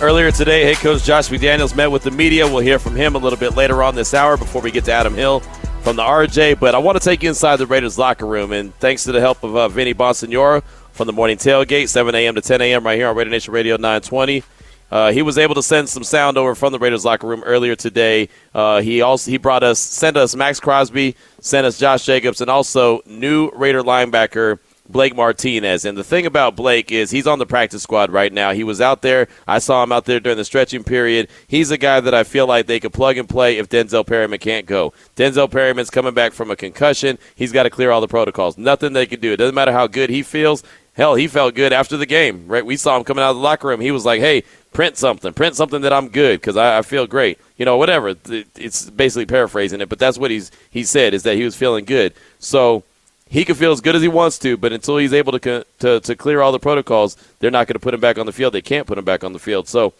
Earlier 0.00 0.30
today, 0.30 0.64
head 0.64 0.76
coach 0.76 1.02
Josh 1.04 1.28
McDaniels 1.28 1.74
met 1.74 1.90
with 1.90 2.02
the 2.02 2.10
media. 2.10 2.46
We'll 2.46 2.58
hear 2.58 2.78
from 2.78 2.94
him 2.94 3.14
a 3.14 3.18
little 3.18 3.38
bit 3.38 3.56
later 3.56 3.82
on 3.82 3.94
this 3.94 4.12
hour 4.12 4.37
before 4.37 4.60
we 4.62 4.70
get 4.70 4.84
to 4.84 4.92
Adam 4.92 5.14
Hill 5.14 5.42
from 5.85 5.97
the 5.97 6.03
RJ, 6.03 6.59
but 6.59 6.75
I 6.75 6.79
want 6.79 6.97
to 6.97 7.05
take 7.05 7.23
you 7.23 7.29
inside 7.29 7.57
the 7.57 7.66
Raiders 7.66 7.99
locker 7.99 8.27
room. 8.27 8.53
And 8.53 8.75
thanks 8.77 9.05
to 9.05 9.12
the 9.12 9.20
help 9.20 9.44
of 9.44 9.55
uh, 9.55 9.68
Vinny 9.68 9.92
Bonsignore 9.92 10.62
from 10.92 11.07
the 11.07 11.12
morning 11.12 11.37
tailgate, 11.37 11.90
7 11.90 12.14
a.m. 12.14 12.35
to 12.37 12.40
10 12.40 12.62
a.m. 12.62 12.87
right 12.87 12.97
here 12.97 13.07
on 13.07 13.14
Raider 13.14 13.29
Nation 13.29 13.53
Radio 13.53 13.77
920. 13.77 14.42
Uh, 14.90 15.12
he 15.12 15.20
was 15.20 15.37
able 15.37 15.55
to 15.55 15.62
send 15.62 15.87
some 15.90 16.03
sound 16.03 16.38
over 16.38 16.55
from 16.55 16.73
the 16.73 16.79
Raiders 16.79 17.05
locker 17.05 17.27
room 17.27 17.42
earlier 17.44 17.77
today. 17.77 18.31
Uh, 18.55 18.81
he 18.81 19.03
also 19.03 19.31
he 19.31 19.37
brought 19.37 19.62
us 19.62 19.79
sent 19.79 20.16
us 20.16 20.35
Maxx 20.35 20.59
Crosby, 20.59 21.16
sent 21.40 21.66
us 21.66 21.79
Josh 21.79 22.07
Jacobs, 22.07 22.40
and 22.40 22.51
also 22.51 23.03
new 23.05 23.51
Raider 23.51 23.83
linebacker 23.83 24.61
Blake 24.88 25.16
Martinez. 25.16 25.85
And 25.85 25.97
the 25.97 26.05
thing 26.05 26.27
about 26.27 26.57
Blake 26.57 26.92
is 26.92 27.11
he's 27.11 27.27
on 27.27 27.38
the 27.38 27.47
practice 27.47 27.83
squad 27.83 28.11
right 28.11 28.33
now. 28.33 28.53
He 28.53 28.64
was 28.64 28.81
out 28.81 29.03
there. 29.03 29.29
I 29.47 29.59
saw 29.59 29.83
him 29.83 29.92
out 29.92 30.05
there 30.05 30.20
during 30.20 30.37
the 30.37 30.44
stretching 30.44 30.85
period. 30.85 31.29
He's 31.47 31.70
a 31.70 31.79
guy 31.79 32.01
that 32.01 32.14
I 32.14 32.25
feel 32.25 32.47
like 32.47 32.66
they 32.66 32.81
could 32.81 32.92
plug 32.92 33.16
and 33.16 33.29
play 33.29 33.57
if 33.57 33.68
Denzel 33.68 34.07
Perryman 34.07 34.38
can't 34.38 34.66
go. 34.66 34.92
Denzel 35.16 35.51
Perryman's 35.51 35.90
coming 35.90 36.14
back 36.14 36.33
from 36.33 36.51
a 36.51 36.57
concussion. 36.57 37.18
He's 37.35 37.53
got 37.53 37.62
to 37.62 37.70
clear 37.70 37.90
all 37.90 38.03
the 38.03 38.09
protocols. 38.09 38.59
Nothing 38.59 38.92
they 38.92 39.07
can 39.07 39.20
do. 39.20 39.33
It 39.33 39.38
doesn't 39.38 39.55
matter 39.55 39.73
how 39.73 39.87
good 39.87 40.11
he 40.11 40.23
feels. 40.23 40.62
Hell, 40.94 41.16
he 41.16 41.27
felt 41.27 41.55
good 41.55 41.73
after 41.73 41.97
the 41.97 42.07
game, 42.07 42.47
right? 42.47 42.64
We 42.64 42.77
saw 42.77 42.97
him 42.97 43.03
coming 43.05 43.25
out 43.25 43.31
of 43.31 43.37
the 43.37 43.42
locker 43.42 43.66
room. 43.66 43.81
He 43.81 43.90
was 43.90 44.05
like, 44.05 44.20
hey, 44.20 44.44
print 44.73 44.97
something. 44.97 45.33
Print 45.33 45.57
something 45.57 45.81
that 45.81 45.92
I'm 45.92 46.09
good 46.09 46.40
because 46.40 46.57
I, 46.57 46.79
I, 46.79 46.83
feel 46.83 47.09
great. 47.09 47.38
You 47.57 47.64
know, 47.64 47.77
whatever. 47.77 48.14
It's 48.29 48.90
basically 48.90 49.27
paraphrasing 49.27 49.81
it, 49.81 49.88
but 49.88 49.99
that's 49.99 50.18
what 50.18 50.31
he's 50.31 50.53
he 50.70 50.85
said 50.85 51.12
is 51.12 51.25
that 51.25 51.37
he 51.37 51.44
was 51.44 51.57
feeling 51.57 51.85
good. 51.85 52.14
So 52.38 52.85
he 53.28 53.44
can 53.44 53.54
feel 53.54 53.72
as 53.72 53.80
good 53.80 53.96
as 53.96 54.02
he 54.02 54.08
wants 54.08 54.38
to, 54.40 54.56
but 54.56 54.72
until 54.72 54.96
he's 54.96 55.12
able 55.12 55.38
to 55.38 55.66
to, 55.80 56.00
to 56.00 56.16
clear 56.16 56.40
all 56.40 56.52
the 56.52 56.58
protocols, 56.58 57.16
they're 57.38 57.50
not 57.50 57.66
going 57.66 57.74
to 57.74 57.80
put 57.80 57.94
him 57.94 58.00
back 58.00 58.18
on 58.18 58.26
the 58.26 58.32
field. 58.32 58.52
They 58.52 58.62
can't 58.62 58.87
put 58.87 58.98
him 58.98 59.04
back 59.04 59.24
on 59.24 59.32
the 59.32 59.38
field. 59.38 59.68
So 59.68 59.94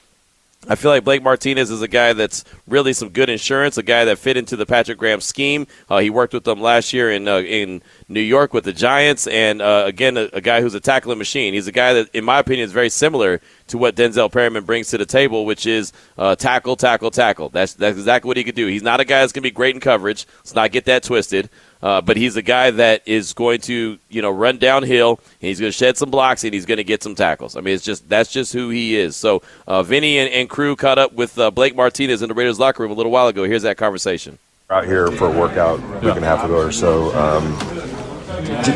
I 0.67 0.77
feel 0.77 0.91
like 0.91 1.05
Blake 1.05 1.23
Martinez 1.23 1.71
is 1.71 1.83
a 1.83 1.89
guy 1.89 2.15
that's 2.15 2.45
really 2.67 2.93
some 2.95 3.11
good 3.11 3.29
insurance, 3.29 3.77
a 3.77 3.83
guy 3.83 4.07
that 4.07 4.19
fit 4.19 4.37
into 4.37 4.57
the 4.57 4.65
Patrick 4.65 4.97
Graham 4.97 5.21
scheme. 5.21 5.67
Uh, 5.91 5.99
he 5.99 6.09
worked 6.09 6.33
with 6.33 6.45
them 6.45 6.61
last 6.61 6.93
year 6.93 7.11
in 7.11 7.29
uh, 7.29 7.39
in 7.39 7.83
New 8.09 8.21
York 8.21 8.55
with 8.55 8.65
the 8.65 8.73
Giants, 8.73 9.27
and 9.27 9.61
uh, 9.61 9.85
again, 9.87 10.17
a, 10.17 10.29
a, 10.33 10.41
guy 10.41 10.63
who's 10.63 10.75
a 10.75 10.81
tackling 10.81 11.19
machine. 11.19 11.55
He's 11.55 11.67
a 11.67 11.73
guy 11.73 11.93
that, 11.95 12.15
in 12.15 12.25
my 12.25 12.39
opinion, 12.39 12.65
is 12.65 12.73
very 12.73 12.89
similar 12.89 13.41
to 13.69 13.79
what 13.79 13.95
Denzel 13.95 14.33
Perryman 14.33 14.65
brings 14.65 14.89
to 14.91 14.99
the 14.99 15.07
table, 15.07 15.45
which 15.45 15.67
is 15.67 15.93
uh, 16.17 16.35
tackle, 16.37 16.77
tackle, 16.77 17.11
tackle. 17.11 17.51
That's 17.51 17.75
that's 17.75 17.99
exactly 17.99 18.29
what 18.29 18.37
he 18.37 18.45
could 18.45 18.55
do. 18.55 18.67
He's 18.67 18.83
not 18.83 19.01
a 19.01 19.05
guy 19.05 19.21
that's 19.21 19.33
going 19.33 19.43
to 19.43 19.49
be 19.49 19.55
great 19.55 19.75
in 19.75 19.81
coverage. 19.81 20.27
Let's 20.39 20.55
not 20.55 20.73
get 20.73 20.87
that 20.87 21.03
twisted. 21.03 21.51
Uh, 21.85 22.01
but 22.01 22.17
he's 22.17 22.35
a 22.35 22.43
guy 22.43 22.71
that 22.71 23.03
is 23.05 23.35
going 23.35 23.61
to, 23.61 23.99
you 24.09 24.23
know, 24.23 24.31
run 24.31 24.57
downhill. 24.57 25.21
He's 25.39 25.61
going 25.61 25.71
to 25.71 25.77
shed 25.77 25.99
some 25.99 26.11
blocks 26.11 26.43
and 26.43 26.55
he's 26.55 26.65
going 26.65 26.79
to 26.79 26.85
get 26.85 27.03
some 27.03 27.15
tackles. 27.15 27.59
I 27.59 27.61
mean, 27.61 27.75
it's 27.75 27.85
just 27.85 28.09
that's 28.09 28.33
just 28.33 28.55
who 28.55 28.71
he 28.71 28.97
is. 28.97 29.17
So 29.17 29.43
uh, 29.69 29.83
Vinny 29.83 30.19
and, 30.19 30.33
and, 30.33 30.49
crew 30.49 30.77
caught 30.77 30.99
up 30.99 31.13
with 31.13 31.39
uh, 31.39 31.51
Blake 31.51 31.77
Martinez 31.77 32.23
in 32.23 32.29
the 32.29 32.35
Raiders 32.35 32.59
locker 32.59 32.83
room 32.83 32.91
a 32.91 32.95
little 32.95 33.13
while 33.13 33.29
ago. 33.29 33.45
Here's 33.45 33.65
that 33.65 33.77
conversation. 33.77 34.39
Out 34.71 34.87
here 34.87 35.11
for 35.11 35.29
a 35.29 35.39
workout 35.39 35.79
a 35.79 36.07
week 36.07 36.17
and 36.17 36.25
a 36.25 36.29
half 36.29 36.43
ago 36.43 36.57
or 36.57 36.73
so. 36.73 37.15
Um, 37.15 38.04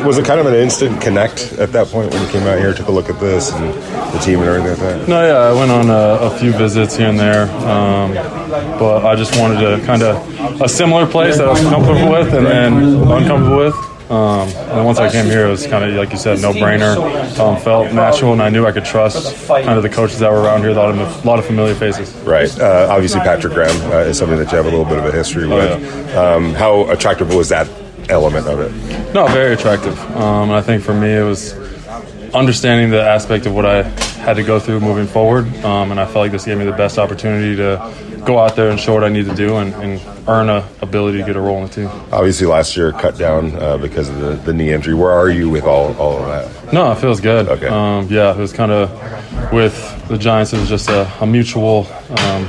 was 0.05 0.19
it 0.19 0.25
kind 0.25 0.41
of 0.41 0.47
an 0.47 0.55
instant 0.55 1.01
connect 1.01 1.53
at 1.55 1.73
that 1.73 1.89
point 1.89 2.13
when 2.13 2.23
you 2.23 2.29
came 2.31 2.47
out 2.47 2.59
here, 2.59 2.73
took 2.73 2.89
a 2.89 2.93
look 2.93 3.09
at 3.09 3.21
this 3.21 3.53
and 3.53 3.73
the 4.13 4.19
team 4.19 4.41
and 4.41 4.49
everything 4.49 4.71
like 4.71 4.79
that? 4.79 5.09
No, 5.09 5.27
yeah, 5.27 5.39
I 5.39 5.53
went 5.53 5.71
on 5.71 5.91
a, 5.91 6.27
a 6.27 6.39
few 6.39 6.53
visits 6.53 6.97
here 6.97 7.09
and 7.09 7.19
there, 7.19 7.51
um, 7.67 8.13
but 8.79 9.05
I 9.05 9.17
just 9.17 9.39
wanted 9.39 9.61
to 9.61 9.85
kind 9.85 10.03
of 10.03 10.61
a 10.61 10.69
similar 10.69 11.07
place 11.07 11.39
that 11.39 11.49
I 11.49 11.53
was 11.53 11.61
comfortable 11.63 12.11
with 12.11 12.33
and 12.35 12.47
then 12.47 12.73
uncomfortable 13.09 13.59
with. 13.59 13.75
Um, 14.11 14.49
and 14.49 14.87
once 14.87 14.99
I 14.99 15.13
came 15.13 15.27
here, 15.27 15.47
it 15.47 15.51
was 15.51 15.67
kind 15.67 15.85
of 15.85 15.93
like 15.95 16.13
you 16.13 16.19
said, 16.19 16.41
no 16.41 16.53
brainer. 16.53 16.97
Um, 17.39 17.61
felt 17.61 17.93
natural, 17.93 18.33
and 18.33 18.41
I 18.41 18.49
knew 18.49 18.65
I 18.65 18.73
could 18.73 18.87
trust 18.87 19.47
kind 19.47 19.69
of 19.69 19.83
the 19.83 19.91
coaches 19.91 20.21
that 20.21 20.31
were 20.31 20.41
around 20.41 20.61
here. 20.61 20.71
A 20.71 20.75
lot 20.75 20.89
of 20.89 20.99
a 20.99 21.29
lot 21.29 21.39
of 21.39 21.45
familiar 21.45 21.75
faces. 21.75 22.15
Right. 22.23 22.49
Uh, 22.59 22.87
obviously, 22.91 23.21
Patrick 23.21 23.53
Graham 23.53 23.93
uh, 23.93 23.99
is 23.99 24.17
something 24.17 24.39
that 24.39 24.51
you 24.51 24.57
have 24.57 24.65
a 24.65 24.71
little 24.71 24.87
bit 24.87 24.97
of 24.97 25.05
a 25.05 25.13
history 25.13 25.47
with. 25.47 25.61
Oh, 25.61 25.79
yeah. 25.79 26.35
um, 26.35 26.55
how 26.55 26.89
attractive 26.89 27.35
was 27.35 27.51
that 27.51 27.69
element 28.09 28.47
of 28.47 28.61
it? 28.61 29.15
No, 29.15 29.27
very 29.29 29.55
attractive. 29.55 29.99
Um, 30.17 30.51
I 30.51 30.63
think 30.63 30.83
for 30.83 30.95
me, 30.95 31.15
it 31.15 31.25
was 31.25 31.55
understanding 32.35 32.91
the 32.91 33.03
aspect 33.03 33.47
of 33.47 33.55
what 33.55 33.65
I 33.65 33.83
had 34.21 34.37
to 34.37 34.43
go 34.43 34.61
through 34.61 34.81
moving 34.81 35.07
forward, 35.07 35.47
um, 35.65 35.91
and 35.91 35.99
I 35.99 36.05
felt 36.05 36.17
like 36.17 36.33
this 36.33 36.45
gave 36.45 36.59
me 36.59 36.65
the 36.65 36.73
best 36.73 36.99
opportunity 36.99 37.57
to 37.57 37.95
go 38.27 38.39
out 38.39 38.57
there 38.57 38.69
and 38.69 38.79
show 38.79 38.93
what 38.93 39.05
I 39.05 39.09
need 39.09 39.25
to 39.27 39.35
do 39.35 39.57
and, 39.57 39.73
and 39.75 40.29
earn 40.29 40.51
a 40.51 40.69
ability 40.83 41.19
to 41.19 41.25
get 41.25 41.37
a 41.37 41.41
role 41.41 41.57
in 41.59 41.63
the 41.69 41.73
team. 41.73 41.87
Obviously, 42.13 42.47
last 42.47 42.77
year 42.77 42.93
cut 42.93 43.17
down 43.17 43.55
uh, 43.57 43.79
because 43.79 44.11
of 44.11 44.21
the, 44.21 44.35
the 44.35 44.53
knee 44.53 44.73
injury. 44.73 44.95
Where 44.95 45.13
are 45.13 45.31
you 45.31 45.49
with 45.49 45.65
all, 45.65 45.97
all 45.97 46.19
of 46.19 46.27
that? 46.27 46.73
No, 46.73 46.93
it 46.93 46.97
feels 46.97 47.21
good. 47.21 47.49
Okay. 47.49 47.69
Um, 47.69 48.09
yeah, 48.11 48.33
it 48.35 48.39
was 48.39 48.53
kind 48.53 48.73
of 48.73 48.91
with 49.53 50.09
the 50.09 50.19
Giants. 50.19 50.53
It 50.53 50.59
was 50.59 50.69
just 50.69 50.91
a, 50.91 51.11
a 51.23 51.27
mutual. 51.27 51.87
Um, 52.11 52.47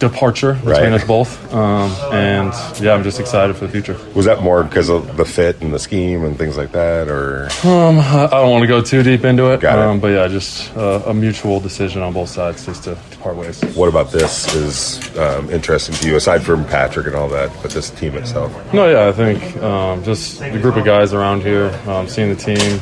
departure 0.00 0.54
between 0.54 0.72
right. 0.72 0.92
us 0.94 1.04
both. 1.04 1.54
Um, 1.54 1.90
and 2.12 2.52
yeah, 2.80 2.94
I'm 2.94 3.04
just 3.04 3.20
excited 3.20 3.54
for 3.54 3.66
the 3.66 3.72
future. 3.72 3.96
Was 4.14 4.26
that 4.26 4.42
more 4.42 4.64
because 4.64 4.88
of 4.88 5.16
the 5.16 5.24
fit 5.24 5.60
and 5.60 5.72
the 5.72 5.78
scheme 5.78 6.24
and 6.24 6.36
things 6.36 6.56
like 6.56 6.72
that, 6.72 7.08
or? 7.08 7.44
Um, 7.62 8.00
I 8.00 8.26
don't 8.30 8.50
want 8.50 8.62
to 8.62 8.66
go 8.66 8.82
too 8.82 9.02
deep 9.04 9.24
into 9.24 9.52
it. 9.52 9.60
Got 9.60 9.78
it. 9.78 9.84
Um, 9.84 10.00
but 10.00 10.08
yeah, 10.08 10.26
just 10.26 10.74
uh, 10.76 11.02
a 11.06 11.14
mutual 11.14 11.60
decision 11.60 12.02
on 12.02 12.12
both 12.12 12.30
sides, 12.30 12.66
just 12.66 12.84
to, 12.84 12.96
to 13.10 13.18
part 13.18 13.36
ways. 13.36 13.62
What 13.76 13.88
about 13.88 14.10
this 14.10 14.52
is 14.54 15.16
um, 15.18 15.50
interesting 15.50 15.94
to 15.94 16.08
you, 16.08 16.16
aside 16.16 16.42
from 16.42 16.64
Patrick 16.64 17.06
and 17.06 17.14
all 17.14 17.28
that, 17.28 17.52
but 17.62 17.70
this 17.70 17.90
team 17.90 18.16
itself? 18.16 18.50
No, 18.72 18.90
yeah, 18.90 19.08
I 19.08 19.12
think 19.12 19.56
um, 19.58 20.02
just 20.02 20.40
the 20.40 20.58
group 20.58 20.76
of 20.76 20.84
guys 20.84 21.12
around 21.12 21.42
here, 21.42 21.70
um, 21.86 22.08
seeing 22.08 22.30
the 22.30 22.36
team. 22.36 22.80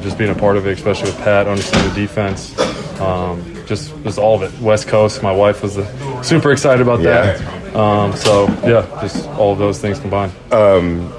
just 0.00 0.16
being 0.16 0.30
a 0.30 0.34
part 0.34 0.56
of 0.56 0.66
it, 0.66 0.78
especially 0.78 1.10
with 1.10 1.18
Pat, 1.18 1.48
understanding 1.48 1.92
the 1.92 2.00
defense, 2.00 2.56
um, 3.00 3.55
just 3.66 3.92
just 4.02 4.18
all 4.18 4.42
of 4.42 4.42
it. 4.42 4.60
West 4.60 4.88
Coast. 4.88 5.22
My 5.22 5.32
wife 5.32 5.62
was 5.62 5.76
the, 5.76 6.22
super 6.22 6.52
excited 6.52 6.80
about 6.80 7.00
yeah. 7.00 7.36
that. 7.36 7.76
Um, 7.76 8.16
so 8.16 8.46
yeah, 8.64 8.86
just 9.02 9.26
all 9.30 9.52
of 9.52 9.58
those 9.58 9.80
things 9.80 9.98
combined. 9.98 10.32
Um, 10.52 11.12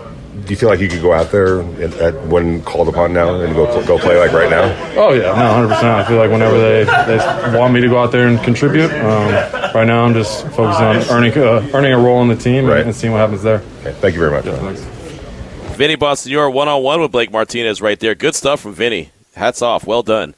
do 0.48 0.54
you 0.54 0.58
feel 0.58 0.70
like 0.70 0.80
you 0.80 0.88
could 0.88 1.02
go 1.02 1.14
out 1.14 1.32
there 1.32 1.62
at, 1.82 1.94
at, 1.96 2.28
when 2.28 2.62
called 2.64 2.88
upon 2.88 3.12
now 3.12 3.42
and 3.42 3.54
go 3.54 3.66
go 3.86 4.00
play 4.00 4.18
like 4.18 4.32
right 4.32 4.50
now? 4.50 4.64
Oh 4.96 5.14
yeah, 5.14 5.24
no, 5.24 5.54
hundred 5.54 5.68
percent. 5.68 5.88
I 5.88 6.08
feel 6.08 6.18
like 6.18 6.32
whenever 6.32 6.58
they, 6.58 6.84
they 6.86 7.58
want 7.58 7.74
me 7.74 7.82
to 7.82 7.88
go 7.90 8.02
out 8.02 8.12
there 8.12 8.28
and 8.28 8.40
contribute, 8.44 8.92
um, 8.92 9.32
right 9.74 9.86
now 9.86 10.06
I'm 10.06 10.14
just 10.14 10.48
focusing 10.50 10.86
on 10.86 10.96
earning 11.10 11.34
uh, 11.38 11.70
earning 11.74 11.94
a 11.94 12.00
role 12.00 12.22
in 12.22 12.30
the 12.30 12.36
team 12.36 12.66
right. 12.66 12.78
and, 12.78 12.88
and, 12.88 12.96
seeing 12.96 13.12
what 13.12 13.20
happens 13.20 13.44
there. 13.44 13.62
Okay, 13.82 13.94
thank 14.00 14.16
you 14.16 14.22
very 14.22 14.32
much. 14.32 14.46
Yeah, 14.46 14.74
Vinny 15.76 15.98
Bonsignore 15.98 16.52
one 16.52 16.68
on 16.68 16.82
one 16.82 17.02
with 17.02 17.12
Blake 17.12 17.32
Martinez 17.32 17.82
right 17.82 18.00
there. 18.00 18.16
Good 18.16 18.34
stuff 18.34 18.62
from 18.62 18.74
Vinny. 18.74 19.12
Hats 19.36 19.62
off. 19.62 19.86
Well 19.86 20.02
done. 20.02 20.34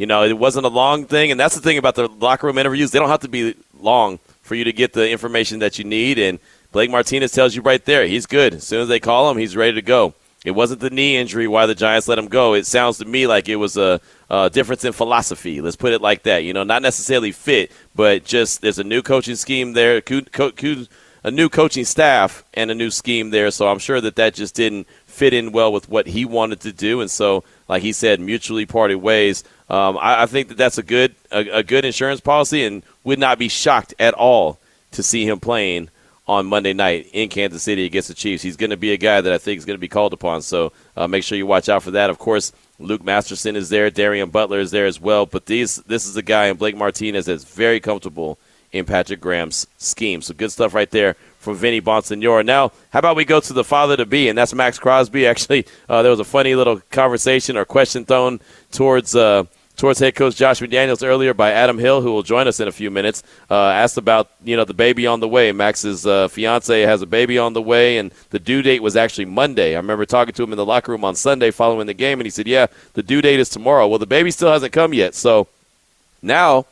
You 0.00 0.06
know, 0.06 0.24
it 0.24 0.38
wasn't 0.38 0.64
a 0.64 0.70
long 0.70 1.04
thing, 1.04 1.30
and 1.30 1.38
that's 1.38 1.54
the 1.54 1.60
thing 1.60 1.76
about 1.76 1.94
the 1.94 2.08
locker 2.08 2.46
room 2.46 2.56
interviews. 2.56 2.90
They 2.90 2.98
don't 2.98 3.10
have 3.10 3.20
to 3.20 3.28
be 3.28 3.54
long 3.82 4.18
for 4.40 4.54
you 4.54 4.64
to 4.64 4.72
get 4.72 4.94
the 4.94 5.10
information 5.10 5.58
that 5.58 5.78
you 5.78 5.84
need. 5.84 6.18
And 6.18 6.38
Blake 6.72 6.90
Martinez 6.90 7.32
tells 7.32 7.54
you 7.54 7.60
right 7.60 7.84
there, 7.84 8.06
he's 8.06 8.24
good. 8.24 8.54
As 8.54 8.66
soon 8.66 8.80
as 8.80 8.88
they 8.88 8.98
call 8.98 9.30
him, 9.30 9.36
he's 9.36 9.58
ready 9.58 9.74
to 9.74 9.82
go. 9.82 10.14
It 10.42 10.52
wasn't 10.52 10.80
the 10.80 10.88
knee 10.88 11.18
injury 11.18 11.46
why 11.46 11.66
the 11.66 11.74
Giants 11.74 12.08
let 12.08 12.18
him 12.18 12.28
go. 12.28 12.54
It 12.54 12.64
sounds 12.64 12.96
to 12.96 13.04
me 13.04 13.26
like 13.26 13.50
it 13.50 13.56
was 13.56 13.76
a, 13.76 14.00
a 14.30 14.48
difference 14.48 14.86
in 14.86 14.94
philosophy. 14.94 15.60
Let's 15.60 15.76
put 15.76 15.92
it 15.92 16.00
like 16.00 16.22
that. 16.22 16.44
You 16.44 16.54
know, 16.54 16.64
not 16.64 16.80
necessarily 16.80 17.30
fit, 17.30 17.70
but 17.94 18.24
just 18.24 18.62
there's 18.62 18.78
a 18.78 18.84
new 18.84 19.02
coaching 19.02 19.36
scheme 19.36 19.74
there, 19.74 20.00
a 21.22 21.30
new 21.30 21.48
coaching 21.48 21.84
staff, 21.84 22.44
and 22.54 22.70
a 22.70 22.74
new 22.74 22.90
scheme 22.90 23.30
there. 23.30 23.50
So 23.50 23.68
I'm 23.68 23.78
sure 23.78 24.00
that 24.00 24.16
that 24.16 24.34
just 24.34 24.54
didn't 24.54 24.86
fit 25.06 25.34
in 25.34 25.52
well 25.52 25.72
with 25.72 25.88
what 25.88 26.06
he 26.06 26.24
wanted 26.24 26.60
to 26.60 26.72
do. 26.72 27.00
And 27.00 27.10
so, 27.10 27.44
like 27.68 27.82
he 27.82 27.92
said, 27.92 28.20
mutually 28.20 28.66
parted 28.66 28.96
ways. 28.96 29.44
Um, 29.68 29.98
I, 29.98 30.22
I, 30.22 30.26
think 30.26 30.48
that 30.48 30.56
that's 30.56 30.78
a 30.78 30.82
good 30.82 31.14
a, 31.30 31.58
a, 31.58 31.62
good 31.62 31.84
insurance 31.84 32.20
policy, 32.20 32.64
and 32.64 32.82
would 33.04 33.18
not 33.18 33.38
be 33.38 33.48
shocked 33.48 33.94
at 33.98 34.14
all 34.14 34.58
to 34.92 35.02
see 35.02 35.26
him 35.26 35.38
playing 35.38 35.90
on 36.26 36.46
Monday 36.46 36.72
night 36.72 37.08
in 37.12 37.28
Kansas 37.28 37.62
City 37.62 37.84
against 37.84 38.08
the 38.08 38.14
Chiefs. 38.14 38.42
He's 38.42 38.56
going 38.56 38.70
to 38.70 38.76
be 38.76 38.92
a 38.92 38.96
guy 38.96 39.20
that 39.20 39.32
I 39.32 39.38
think 39.38 39.58
is 39.58 39.64
going 39.64 39.76
to 39.76 39.80
be 39.80 39.88
called 39.88 40.12
upon. 40.12 40.42
So 40.42 40.72
uh, 40.96 41.06
make 41.06 41.24
sure 41.24 41.36
you 41.36 41.46
watch 41.46 41.68
out 41.68 41.82
for 41.82 41.90
that. 41.92 42.08
Of 42.08 42.18
course, 42.18 42.52
Luke 42.78 43.04
Masterson 43.04 43.56
is 43.56 43.68
there, 43.68 43.90
Darien 43.90 44.30
Butler 44.30 44.60
is 44.60 44.70
there 44.70 44.86
as 44.86 45.00
well. 45.00 45.26
But 45.26 45.46
these 45.46 45.76
this 45.76 46.06
is 46.06 46.16
a 46.16 46.22
guy 46.22 46.46
in 46.46 46.56
Blake 46.56 46.76
Martinez 46.76 47.26
that's 47.26 47.44
very 47.44 47.78
comfortable 47.78 48.38
in 48.72 48.84
Patrick 48.84 49.20
Graham's 49.20 49.66
scheme. 49.78 50.22
So 50.22 50.34
good 50.34 50.52
stuff 50.52 50.74
right 50.74 50.90
there 50.90 51.14
from 51.38 51.56
Vinny 51.56 51.80
Bonsignore. 51.80 52.44
Now, 52.44 52.72
how 52.90 52.98
about 52.98 53.16
we 53.16 53.24
go 53.24 53.40
to 53.40 53.52
the 53.52 53.64
father 53.64 53.96
to 53.96 54.06
be, 54.06 54.28
and 54.28 54.36
that's 54.36 54.54
Maxx 54.54 54.78
Crosby. 54.78 55.26
Actually, 55.26 55.66
uh, 55.88 56.02
there 56.02 56.10
was 56.10 56.20
a 56.20 56.24
funny 56.24 56.54
little 56.54 56.80
conversation 56.90 57.56
or 57.56 57.64
question 57.64 58.04
thrown 58.04 58.40
towards. 58.70 59.14
Uh, 59.14 59.44
towards 59.76 59.98
head 59.98 60.14
coach 60.14 60.36
Josh 60.36 60.60
McDaniels 60.60 61.02
earlier 61.02 61.32
by 61.32 61.52
Adam 61.52 61.78
Hill, 61.78 62.02
who 62.02 62.12
will 62.12 62.22
join 62.22 62.46
us 62.46 62.60
in 62.60 62.68
a 62.68 62.72
few 62.72 62.90
minutes. 62.90 63.22
Uh, 63.50 63.54
asked 63.70 63.96
about 63.96 64.28
you 64.44 64.54
know 64.54 64.64
the 64.64 64.74
baby 64.74 65.06
on 65.06 65.20
the 65.20 65.28
way. 65.28 65.52
Maxx's 65.52 66.06
uh, 66.06 66.28
fiance 66.28 66.82
has 66.82 67.00
a 67.00 67.06
baby 67.06 67.38
on 67.38 67.54
the 67.54 67.62
way, 67.62 67.96
and 67.96 68.12
the 68.28 68.38
due 68.38 68.60
date 68.60 68.82
was 68.82 68.94
actually 68.94 69.24
Monday. 69.24 69.74
I 69.74 69.78
remember 69.78 70.04
talking 70.04 70.34
to 70.34 70.42
him 70.42 70.52
in 70.52 70.58
the 70.58 70.66
locker 70.66 70.92
room 70.92 71.04
on 71.04 71.14
Sunday 71.14 71.50
following 71.50 71.86
the 71.86 71.94
game, 71.94 72.20
and 72.20 72.26
he 72.26 72.30
said, 72.30 72.46
"Yeah, 72.46 72.66
the 72.92 73.02
due 73.02 73.22
date 73.22 73.40
is 73.40 73.48
tomorrow." 73.48 73.88
Well, 73.88 73.98
the 73.98 74.06
baby 74.06 74.30
still 74.30 74.52
hasn't 74.52 74.74
come 74.74 74.92
yet, 74.92 75.14
so 75.14 75.48
now 76.20 76.66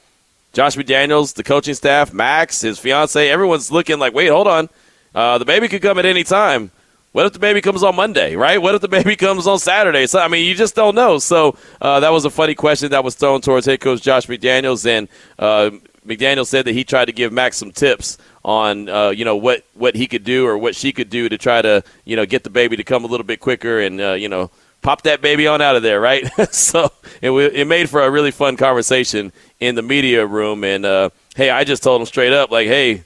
Josh 0.59 0.75
McDaniels, 0.75 1.35
the 1.35 1.45
coaching 1.45 1.75
staff, 1.75 2.13
Maxx, 2.13 2.63
his 2.63 2.81
fiance, 2.81 3.31
everyone's 3.31 3.71
looking 3.71 4.01
like, 4.01 4.13
"Wait, 4.13 4.27
hold 4.27 4.49
on." 4.49 4.69
Uh, 5.15 5.39
the 5.39 5.45
baby 5.45 5.69
could 5.69 5.83
come 5.83 6.01
at 6.01 6.05
any 6.05 6.25
time. 6.25 6.73
What 7.13 7.27
if 7.27 7.33
the 7.33 7.39
baby 7.39 7.61
comes 7.61 7.85
on 7.85 7.95
Monday, 7.95 8.35
right? 8.35 8.61
What 8.61 8.75
if 8.75 8.81
the 8.81 8.89
baby 8.99 9.15
comes 9.15 9.47
on 9.47 9.61
Saturday? 9.61 10.09
So 10.09 10.19
I 10.19 10.27
mean, 10.27 10.49
you 10.49 10.57
just 10.57 10.75
don't 10.75 10.97
know. 10.97 11.19
So 11.19 11.57
uh, 11.81 12.01
that 12.01 12.11
was 12.11 12.25
a 12.25 12.31
funny 12.31 12.57
question 12.57 12.91
that 12.91 13.05
was 13.05 13.15
thrown 13.15 13.41
towards 13.41 13.67
head 13.67 13.79
coach 13.79 14.03
Josh 14.03 14.27
McDaniels, 14.27 14.85
and 14.85 15.07
uh, 15.39 15.71
McDaniels 16.05 16.49
said 16.49 16.65
that 16.65 16.73
he 16.73 16.83
tried 16.83 17.05
to 17.05 17.13
give 17.13 17.33
Maxx 17.33 17.57
some 17.57 17.71
tips 17.71 18.19
on 18.45 18.89
uh, 18.89 19.11
you 19.11 19.25
know 19.25 19.37
what 19.37 19.65
what 19.75 19.95
he 19.95 20.09
could 20.09 20.25
do 20.25 20.45
or 20.45 20.59
what 20.59 20.75
she 20.75 20.91
could 20.91 21.09
do 21.09 21.29
to 21.29 21.39
try 21.39 21.63
to 21.63 21.85
you 22.05 22.17
know 22.17 22.27
get 22.27 22.43
the 22.43 22.51
baby 22.51 22.75
to 22.75 22.83
come 22.83 23.05
a 23.05 23.07
little 23.07 23.23
bit 23.25 23.39
quicker 23.39 23.79
and 23.79 24.01
uh, 24.01 24.15
you 24.15 24.29
know 24.29 24.51
pop 24.83 25.03
that 25.03 25.21
baby 25.21 25.47
on 25.47 25.61
out 25.61 25.77
of 25.77 25.83
there, 25.83 26.01
right? 26.01 26.27
so 26.53 26.91
it, 27.21 27.31
it 27.31 27.67
made 27.67 27.91
for 27.91 28.03
a 28.03 28.11
really 28.11 28.31
fun 28.31 28.57
conversation 28.57 29.33
in 29.61 29.75
the 29.75 29.83
media 29.83 30.27
room. 30.27 30.65
And 30.65 30.85
uh, 30.85 31.11
hey, 31.37 31.51
I 31.51 31.65
just 31.65 31.83
told 31.83 32.01
him 32.01 32.07
straight 32.07 32.33
up, 32.33 32.51
like, 32.51 32.67
hey, 32.67 33.05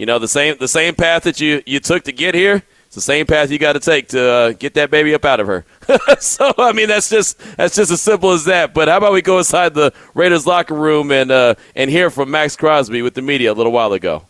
you 0.00 0.06
know 0.06 0.18
the 0.18 0.28
same 0.28 0.56
the 0.58 0.66
same 0.66 0.94
path 0.94 1.24
that 1.24 1.40
you 1.42 1.62
you 1.66 1.78
took 1.78 2.04
to 2.04 2.12
get 2.12 2.34
here 2.34 2.62
It's 2.86 2.94
the 2.94 3.02
same 3.02 3.26
path 3.26 3.50
you 3.50 3.58
got 3.58 3.74
to 3.74 3.80
take 3.80 4.08
to 4.08 4.30
uh, 4.30 4.52
get 4.52 4.72
that 4.72 4.90
baby 4.90 5.12
up 5.12 5.26
out 5.26 5.40
of 5.40 5.46
her. 5.46 5.66
so 6.18 6.54
I 6.56 6.72
mean, 6.72 6.88
that's 6.88 7.10
just 7.10 7.38
that's 7.58 7.76
just 7.76 7.90
as 7.90 8.00
simple 8.00 8.30
as 8.30 8.46
that. 8.46 8.72
But 8.72 8.88
how 8.88 8.96
about 8.96 9.12
we 9.12 9.20
go 9.20 9.36
inside 9.36 9.74
the 9.74 9.92
Raiders 10.14 10.46
locker 10.46 10.74
room 10.74 11.12
and 11.12 11.30
uh, 11.30 11.54
and 11.76 11.90
hear 11.90 12.08
from 12.08 12.30
Maxx 12.30 12.56
Crosby 12.56 13.02
with 13.02 13.12
the 13.12 13.20
media 13.20 13.52
a 13.52 13.54
little 13.54 13.72
while 13.72 13.92
ago. 13.92 14.22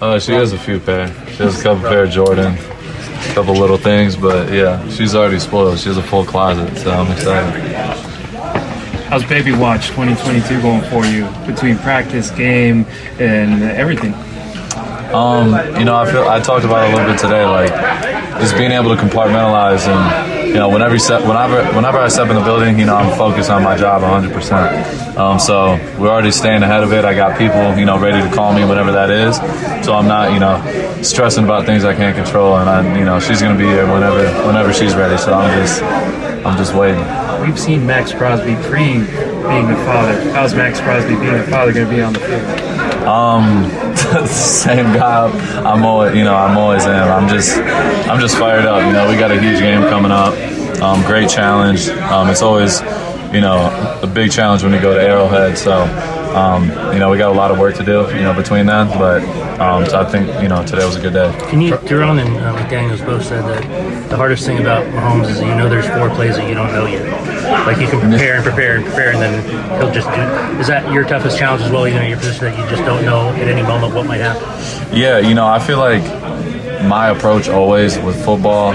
Uh, 0.00 0.18
she 0.18 0.32
has 0.32 0.52
a 0.52 0.58
few 0.58 0.80
pair. 0.80 1.06
She 1.28 1.44
has 1.44 1.60
a 1.60 1.62
couple 1.62 1.88
pair 1.88 2.02
of 2.02 2.10
Jordan, 2.10 2.54
a 2.54 3.32
couple 3.32 3.54
little 3.54 3.78
things, 3.78 4.16
but 4.16 4.52
yeah, 4.52 4.86
she's 4.90 5.14
already 5.14 5.38
spoiled. 5.38 5.78
She 5.78 5.88
has 5.88 5.98
a 5.98 6.02
full 6.02 6.24
closet, 6.24 6.76
so 6.78 6.90
I'm 6.90 7.12
excited. 7.12 8.13
How's 9.14 9.22
Baby 9.22 9.52
Watch 9.52 9.90
2022 9.90 10.60
going 10.60 10.82
for 10.90 11.06
you 11.06 11.24
between 11.46 11.78
practice, 11.78 12.32
game, 12.32 12.84
and 13.20 13.62
everything? 13.62 14.12
Um, 15.14 15.50
you 15.78 15.84
know, 15.84 15.94
I 15.94 16.10
feel 16.10 16.24
I 16.24 16.40
talked 16.40 16.64
about 16.64 16.88
it 16.88 16.92
a 16.92 16.96
little 16.96 17.12
bit 17.12 17.20
today, 17.20 17.44
like 17.44 17.70
just 18.40 18.56
being 18.56 18.72
able 18.72 18.92
to 18.96 19.00
compartmentalize 19.00 19.86
and 19.86 20.43
you 20.54 20.60
know, 20.60 20.68
whenever 20.68 20.96
whenever 21.26 21.64
whenever 21.74 21.98
I 21.98 22.06
step 22.06 22.28
in 22.28 22.36
the 22.36 22.44
building, 22.44 22.78
you 22.78 22.86
know, 22.86 22.94
I'm 22.94 23.18
focused 23.18 23.50
on 23.50 23.64
my 23.64 23.76
job 23.76 24.02
100. 24.02 24.28
Um, 24.28 24.32
percent 24.32 25.40
So 25.42 25.74
we're 25.98 26.08
already 26.08 26.30
staying 26.30 26.62
ahead 26.62 26.84
of 26.84 26.92
it. 26.92 27.04
I 27.04 27.12
got 27.12 27.36
people, 27.36 27.76
you 27.76 27.84
know, 27.84 27.98
ready 27.98 28.22
to 28.22 28.32
call 28.32 28.54
me 28.54 28.64
whenever 28.64 28.92
that 28.92 29.10
is. 29.10 29.36
So 29.84 29.94
I'm 29.94 30.06
not, 30.06 30.32
you 30.32 30.38
know, 30.38 31.02
stressing 31.02 31.42
about 31.42 31.66
things 31.66 31.84
I 31.84 31.96
can't 31.96 32.14
control. 32.14 32.56
And 32.56 32.70
I, 32.70 32.96
you 32.96 33.04
know, 33.04 33.18
she's 33.18 33.42
gonna 33.42 33.58
be 33.58 33.66
here 33.66 33.92
whenever 33.92 34.22
whenever 34.46 34.72
she's 34.72 34.94
ready. 34.94 35.18
So 35.18 35.34
I'm 35.34 35.50
just 35.60 35.82
I'm 36.46 36.56
just 36.56 36.72
waiting. 36.72 37.04
We've 37.42 37.58
seen 37.58 37.84
Maxx 37.84 38.12
Crosby 38.12 38.54
pre 38.68 39.00
being 39.48 39.70
a 39.70 39.76
father. 39.84 40.30
How's 40.30 40.54
Maxx 40.54 40.80
Crosby 40.80 41.16
being 41.16 41.34
a 41.34 41.42
father 41.48 41.72
going 41.72 41.86
to 41.86 41.94
be 41.94 42.00
on 42.00 42.12
the 42.12 42.20
field? 42.20 42.83
Um, 43.06 43.70
same 44.26 44.92
guy. 44.94 45.28
I'm 45.64 45.84
always, 45.84 46.16
you 46.16 46.24
know, 46.24 46.34
I'm 46.34 46.56
always 46.56 46.84
am. 46.84 47.08
I'm 47.08 47.28
just, 47.28 47.56
I'm 48.08 48.20
just 48.20 48.36
fired 48.36 48.64
up. 48.66 48.84
You 48.86 48.92
know, 48.92 49.08
we 49.08 49.16
got 49.16 49.30
a 49.30 49.40
huge 49.40 49.58
game 49.60 49.82
coming 49.82 50.12
up. 50.12 50.34
Um, 50.82 51.02
great 51.04 51.28
challenge. 51.28 51.88
Um, 51.88 52.28
it's 52.28 52.42
always, 52.42 52.80
you 53.32 53.40
know, 53.40 54.00
a 54.02 54.06
big 54.06 54.30
challenge 54.32 54.62
when 54.62 54.72
you 54.72 54.80
go 54.80 54.94
to 54.94 55.00
Arrowhead. 55.02 55.56
So, 55.56 55.84
um, 56.34 56.68
you 56.92 56.98
know, 56.98 57.10
we 57.10 57.18
got 57.18 57.30
a 57.30 57.38
lot 57.38 57.50
of 57.50 57.58
work 57.58 57.76
to 57.76 57.84
do, 57.84 58.06
you 58.14 58.22
know, 58.22 58.34
between 58.34 58.66
then. 58.66 58.88
But 58.88 59.22
um, 59.60 59.86
so 59.86 60.00
I 60.00 60.04
think, 60.04 60.26
you 60.42 60.48
know, 60.48 60.64
today 60.66 60.84
was 60.84 60.96
a 60.96 61.00
good 61.00 61.12
day. 61.12 61.32
Can 61.48 61.60
you, 61.60 61.72
Duron 61.72 62.24
and 62.24 62.36
uh, 62.38 62.56
McDaniels 62.56 63.04
both 63.04 63.24
said 63.24 63.44
that 63.44 64.10
the 64.10 64.16
hardest 64.16 64.44
thing 64.44 64.60
about 64.60 64.84
Mahomes 64.86 65.28
is 65.30 65.40
that 65.40 65.46
you 65.46 65.54
know 65.54 65.68
there's 65.68 65.88
four 65.88 66.10
plays 66.10 66.36
that 66.36 66.48
you 66.48 66.54
don't 66.54 66.72
know 66.72 66.86
yet. 66.86 67.04
Like 67.66 67.78
you 67.78 67.86
can 67.86 68.00
prepare 68.00 68.36
and 68.36 68.44
prepare 68.44 68.76
and 68.76 68.84
prepare, 68.84 69.12
and 69.12 69.20
then 69.20 69.80
he'll 69.80 69.92
just 69.92 70.08
do. 70.08 70.60
Is 70.60 70.66
that 70.66 70.92
your 70.92 71.04
toughest 71.04 71.38
challenge 71.38 71.62
as 71.62 71.70
well? 71.70 71.86
You 71.86 71.94
know, 71.94 72.02
your 72.02 72.18
position 72.18 72.46
that 72.46 72.58
you 72.58 72.68
just 72.68 72.84
don't 72.84 73.04
know 73.04 73.28
at 73.30 73.48
any 73.48 73.62
moment 73.62 73.94
what 73.94 74.06
might 74.06 74.20
happen. 74.20 74.42
Yeah, 74.96 75.18
you 75.18 75.34
know, 75.34 75.46
I 75.46 75.58
feel 75.58 75.78
like 75.78 76.02
my 76.84 77.08
approach 77.08 77.48
always 77.48 77.98
with 77.98 78.22
football 78.24 78.70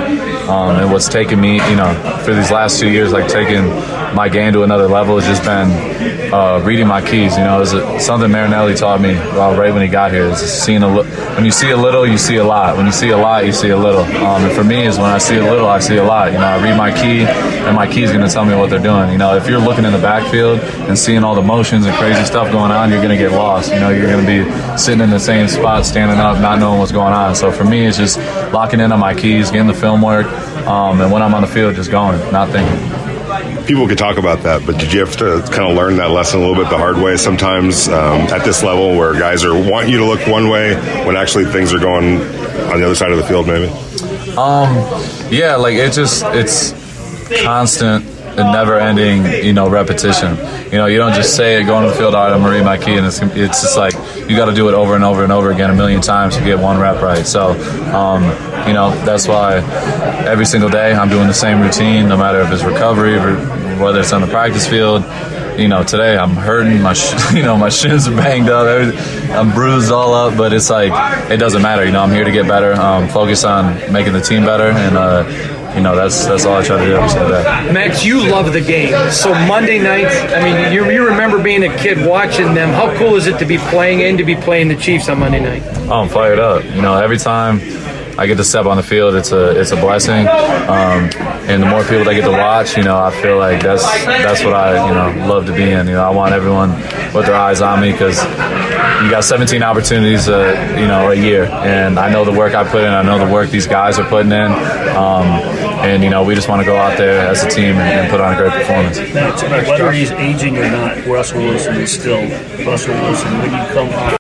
um, 0.50 0.78
and 0.78 0.92
what's 0.92 1.08
taken 1.08 1.40
me, 1.40 1.56
you 1.70 1.76
know, 1.76 1.94
for 2.26 2.34
these 2.34 2.52
last 2.52 2.80
two 2.80 2.90
years, 2.90 3.12
like 3.12 3.28
taking 3.28 3.66
my 4.14 4.30
game 4.30 4.54
to 4.54 4.64
another 4.64 4.88
level 4.88 5.20
has 5.20 5.26
just 5.26 5.44
been 5.44 6.34
uh, 6.34 6.62
reading 6.64 6.88
my 6.88 7.02
keys. 7.02 7.38
You 7.38 7.44
know, 7.44 7.62
it's 7.62 8.06
something 8.06 8.32
Marinelli 8.32 8.76
taught 8.76 9.02
me 9.02 9.16
uh, 9.16 9.56
right 9.56 9.72
when 9.72 9.82
he 9.82 9.88
got 9.88 10.12
here. 10.12 10.26
Is 10.26 10.40
seeing 10.40 10.84
a 10.84 10.88
li- 10.88 11.10
when 11.36 11.46
you 11.46 11.52
see 11.52 11.72
a 11.72 11.78
little, 11.78 12.06
you 12.06 12.18
see 12.18 12.38
a 12.38 12.44
lot. 12.44 12.78
When 12.78 12.86
you 12.86 12.92
see 12.92 13.10
a 13.10 13.18
lot, 13.18 13.46
you 13.46 13.52
see 13.52 13.70
a 13.70 13.78
little. 13.78 14.04
Um, 14.04 14.44
and 14.44 14.54
for 14.54 14.64
me, 14.64 14.86
is 14.86 14.98
when 14.98 15.10
I 15.10 15.18
see 15.18 15.38
a 15.38 15.44
little, 15.44 15.68
I 15.68 15.80
see 15.80 15.98
a 15.98 16.04
lot. 16.04 16.32
You 16.32 16.38
know, 16.38 16.46
I 16.46 16.62
read 16.62 16.78
my 16.78 16.92
key, 16.92 17.24
and 17.24 17.76
my 17.76 17.92
key 17.92 18.04
is 18.04 18.12
going 18.12 18.26
to 18.26 18.32
tell 18.32 18.46
me 18.46 18.56
what 18.56 18.70
they're 18.70 18.80
doing. 18.82 19.12
You 19.12 19.18
know, 19.18 19.36
if 19.36 19.48
you're 19.48 19.60
looking 19.60 19.86
in 19.86 19.92
the 19.92 20.00
backfield 20.00 20.60
and 20.60 20.98
seeing 20.98 21.24
all 21.24 21.36
the 21.36 21.42
motions 21.42 21.86
and 21.86 21.96
crazy 21.96 22.24
stuff 22.26 22.52
going 22.52 22.72
on, 22.72 22.90
you're 22.92 23.02
going 23.02 23.18
to 23.18 23.24
get 23.24 23.32
lost. 23.32 23.72
You 23.72 23.80
know, 23.80 23.90
you're 23.90 24.08
going 24.08 24.26
to 24.26 24.46
be 24.46 24.78
sitting 24.78 25.02
in 25.02 25.10
the 25.10 25.20
same 25.20 25.48
spot, 25.48 25.86
standing 25.86 26.18
up, 26.18 26.40
not 26.42 26.60
knowing 26.60 26.80
what's 26.80 26.92
going 26.92 27.14
on. 27.14 27.36
So 27.36 27.52
for 27.52 27.64
me, 27.64 27.86
it's 27.86 27.98
just 27.98 28.18
locking 28.54 28.80
in 28.80 28.92
on 28.92 29.00
my 29.00 29.14
keys, 29.14 29.52
getting 29.52 29.68
the 29.68 29.74
film 29.74 30.02
work, 30.02 30.28
um, 30.68 31.02
and 31.02 31.12
when 31.12 31.22
I'm 31.22 31.34
on 31.34 31.42
the 31.42 31.48
field, 31.48 31.76
just 31.76 31.92
going, 31.92 32.20
not 32.32 32.50
thinking 32.50 32.99
people 33.66 33.88
could 33.88 33.98
talk 33.98 34.18
about 34.18 34.44
that, 34.44 34.66
but 34.66 34.78
did 34.80 34.92
you 34.92 35.00
have 35.02 35.16
to 35.18 35.42
kind 35.52 35.70
of 35.70 35.76
learn 35.76 35.98
that 35.98 36.10
lesson 36.10 36.40
a 36.40 36.48
little 36.48 36.62
bit 36.62 36.70
the 36.70 36.78
hard 36.78 36.98
way 36.98 37.18
sometimes 37.18 37.88
um, 37.88 38.22
at 38.34 38.44
this 38.44 38.64
level 38.64 38.98
where 38.98 39.14
guys 39.14 39.44
are 39.44 39.54
want 39.54 39.90
you 39.90 39.98
to 39.98 40.06
look 40.06 40.26
one 40.28 40.50
way 40.50 40.76
when 41.06 41.16
actually 41.16 41.46
things 41.46 41.74
are 41.74 41.80
going 41.80 42.20
on 42.72 42.80
the 42.80 42.86
other 42.86 42.96
side 42.96 43.12
of 43.12 43.18
the 43.18 43.24
field, 43.24 43.48
maybe? 43.48 43.68
Um, 44.38 44.74
yeah, 45.32 45.56
like 45.56 45.76
it 45.76 45.94
just 45.94 46.24
it's 46.28 46.72
constant 47.44 48.06
and 48.38 48.52
never-ending, 48.52 49.46
you 49.46 49.54
know, 49.54 49.70
repetition. 49.70 50.38
You 50.72 50.78
know, 50.78 50.86
you 50.86 50.98
don't 50.98 51.14
just 51.14 51.36
say 51.36 51.60
it, 51.62 51.66
go 51.66 51.76
on 51.76 51.88
the 51.88 51.94
field, 51.94 52.16
all 52.16 52.26
right, 52.26 52.34
I'm 52.34 52.42
gonna 52.42 52.54
read 52.54 52.66
my 52.66 52.78
key, 52.78 52.96
and 52.96 53.06
it's 53.06 53.22
it's 53.22 53.62
just 53.62 53.78
like 53.78 53.94
you 54.30 54.36
got 54.36 54.46
to 54.46 54.54
do 54.54 54.70
it 54.70 54.76
over 54.76 54.96
and 54.96 55.04
over 55.04 55.24
and 55.24 55.32
over 55.32 55.52
again 55.52 55.70
a 55.70 55.76
million 55.76 56.02
times 56.02 56.38
to 56.38 56.44
get 56.44 56.60
one 56.60 56.80
rep 56.80 57.02
right. 57.02 57.26
So, 57.26 57.52
um, 57.94 58.24
you 58.68 58.74
know, 58.74 58.92
that's 59.04 59.28
why 59.28 59.58
every 60.26 60.46
single 60.46 60.70
day 60.70 60.94
I'm 60.94 61.10
doing 61.10 61.28
the 61.28 61.34
same 61.34 61.62
routine, 61.62 62.08
no 62.08 62.18
matter 62.18 62.40
if 62.42 62.52
it's 62.52 62.64
recovery, 62.64 63.18
whether 63.80 64.00
it's 64.02 64.14
on 64.14 64.22
the 64.22 64.28
practice 64.28 64.68
field. 64.68 65.04
You 65.58 65.68
know, 65.68 65.84
today 65.84 66.16
I'm 66.18 66.36
hurting. 66.36 66.82
My, 66.82 66.94
sh- 66.94 67.34
you 67.34 67.44
know, 67.44 67.58
my 67.58 67.68
shins 67.70 68.08
are 68.08 68.16
banged 68.16 68.50
up. 68.50 68.94
I'm 69.32 69.52
bruised 69.54 69.92
all 69.92 70.14
up, 70.14 70.38
but 70.38 70.54
it's 70.54 70.70
like 70.70 70.92
it 71.30 71.38
doesn't 71.38 71.62
matter. 71.62 71.84
You 71.86 71.92
know, 71.92 72.02
I'm 72.02 72.12
here 72.12 72.24
to 72.24 72.32
get 72.32 72.48
better. 72.48 72.74
Um, 72.74 73.10
focus 73.10 73.44
on 73.44 73.92
making 73.92 74.14
the 74.14 74.22
team 74.22 74.46
better, 74.46 74.70
and 74.70 74.96
uh, 74.96 75.24
you 75.76 75.82
know, 75.82 75.96
that's 75.96 76.26
that's 76.26 76.46
all 76.46 76.58
I 76.58 76.64
try 76.64 76.78
to 76.78 76.86
do 76.86 76.96
every 76.96 77.10
single 77.10 77.30
day. 77.30 77.44
Maxx, 77.72 78.04
you 78.04 78.30
love 78.30 78.52
the 78.54 78.62
game. 78.62 79.12
So 79.12 79.34
Monday 79.34 79.80
night, 79.80 80.08
I 80.34 80.44
mean, 80.44 80.74
you, 80.74 80.90
you 80.90 81.06
remember 81.08 81.42
being 81.42 81.64
a 81.64 81.78
kid 81.78 82.06
watching 82.06 82.54
them. 82.54 82.70
How 82.70 82.96
cool 82.98 83.16
is 83.16 83.28
it 83.28 83.38
to 83.40 83.46
be 83.46 83.58
playing 83.58 84.02
and 84.04 84.18
to 84.18 84.24
be 84.24 84.36
playing 84.36 84.68
the 84.68 84.76
Chiefs 84.76 85.10
on 85.10 85.20
Monday 85.20 85.40
night? 85.40 85.64
Oh, 85.90 86.02
I'm 86.02 86.10
fired 86.10 86.40
up. 86.40 86.64
You 86.64 86.82
know, 86.82 86.96
every 86.96 87.18
time 87.18 87.60
I 88.20 88.28
get 88.28 88.36
to 88.36 88.44
step 88.44 88.66
on 88.66 88.76
the 88.76 88.84
field, 88.84 89.16
it's 89.16 89.32
a 89.32 89.58
it's 89.60 89.72
a 89.72 89.78
blessing. 89.78 90.28
Um, 90.28 91.10
and 91.48 91.64
the 91.64 91.68
more 91.68 91.84
people 91.84 92.04
that 92.04 92.14
get 92.16 92.26
to 92.26 92.32
watch, 92.32 92.76
you 92.76 92.84
know, 92.84 92.98
I 93.00 93.12
feel 93.22 93.38
like 93.38 93.62
that's 93.62 93.84
that's 94.06 94.44
what 94.44 94.54
I 94.54 94.88
you 94.88 94.94
know 94.94 95.28
love 95.28 95.46
to 95.46 95.54
be 95.54 95.64
in. 95.64 95.88
You 95.88 95.94
know, 95.94 96.04
I 96.04 96.10
want 96.10 96.34
everyone 96.34 96.72
with 97.14 97.26
their 97.28 97.36
eyes 97.36 97.62
on 97.62 97.80
me 97.80 97.92
because 97.94 98.22
you 99.04 99.10
got 99.10 99.24
17 99.24 99.64
opportunities, 99.64 100.28
uh, 100.28 100.76
you 100.78 100.86
know, 100.86 101.12
a 101.12 101.16
year, 101.16 101.46
and 101.46 101.98
I 101.98 102.12
know 102.12 102.26
the 102.26 102.34
work 102.34 102.54
I 102.54 102.70
put 102.70 102.84
in. 102.84 102.92
I 102.92 103.02
know 103.04 103.26
the 103.26 103.32
work 103.32 103.50
these 103.52 103.68
guys 103.68 103.98
are 103.98 104.08
putting 104.08 104.34
in. 104.34 104.52
Um, 105.00 105.28
and 105.86 106.04
you 106.04 106.10
know, 106.10 106.24
we 106.26 106.36
just 106.36 106.50
want 106.50 106.62
to 106.62 106.66
go 106.66 106.76
out 106.76 106.98
there 106.98 107.26
as 107.26 107.42
a 107.44 107.50
team 107.50 107.78
and, 107.78 108.00
and 108.02 108.12
put 108.12 108.20
on 108.20 108.34
a 108.34 108.38
great 108.38 108.52
performance. 108.52 109.00
Whether 109.00 109.92
he's 109.94 110.12
aging 110.12 110.58
or 110.58 110.70
not, 110.70 111.06
Russell 111.06 111.40
Wilson 111.40 111.76
is 111.76 111.92
still 111.92 112.22
Russell 112.66 112.96
Wilson. 112.96 113.38
When 113.40 113.52
you 113.52 113.74
come 113.74 114.19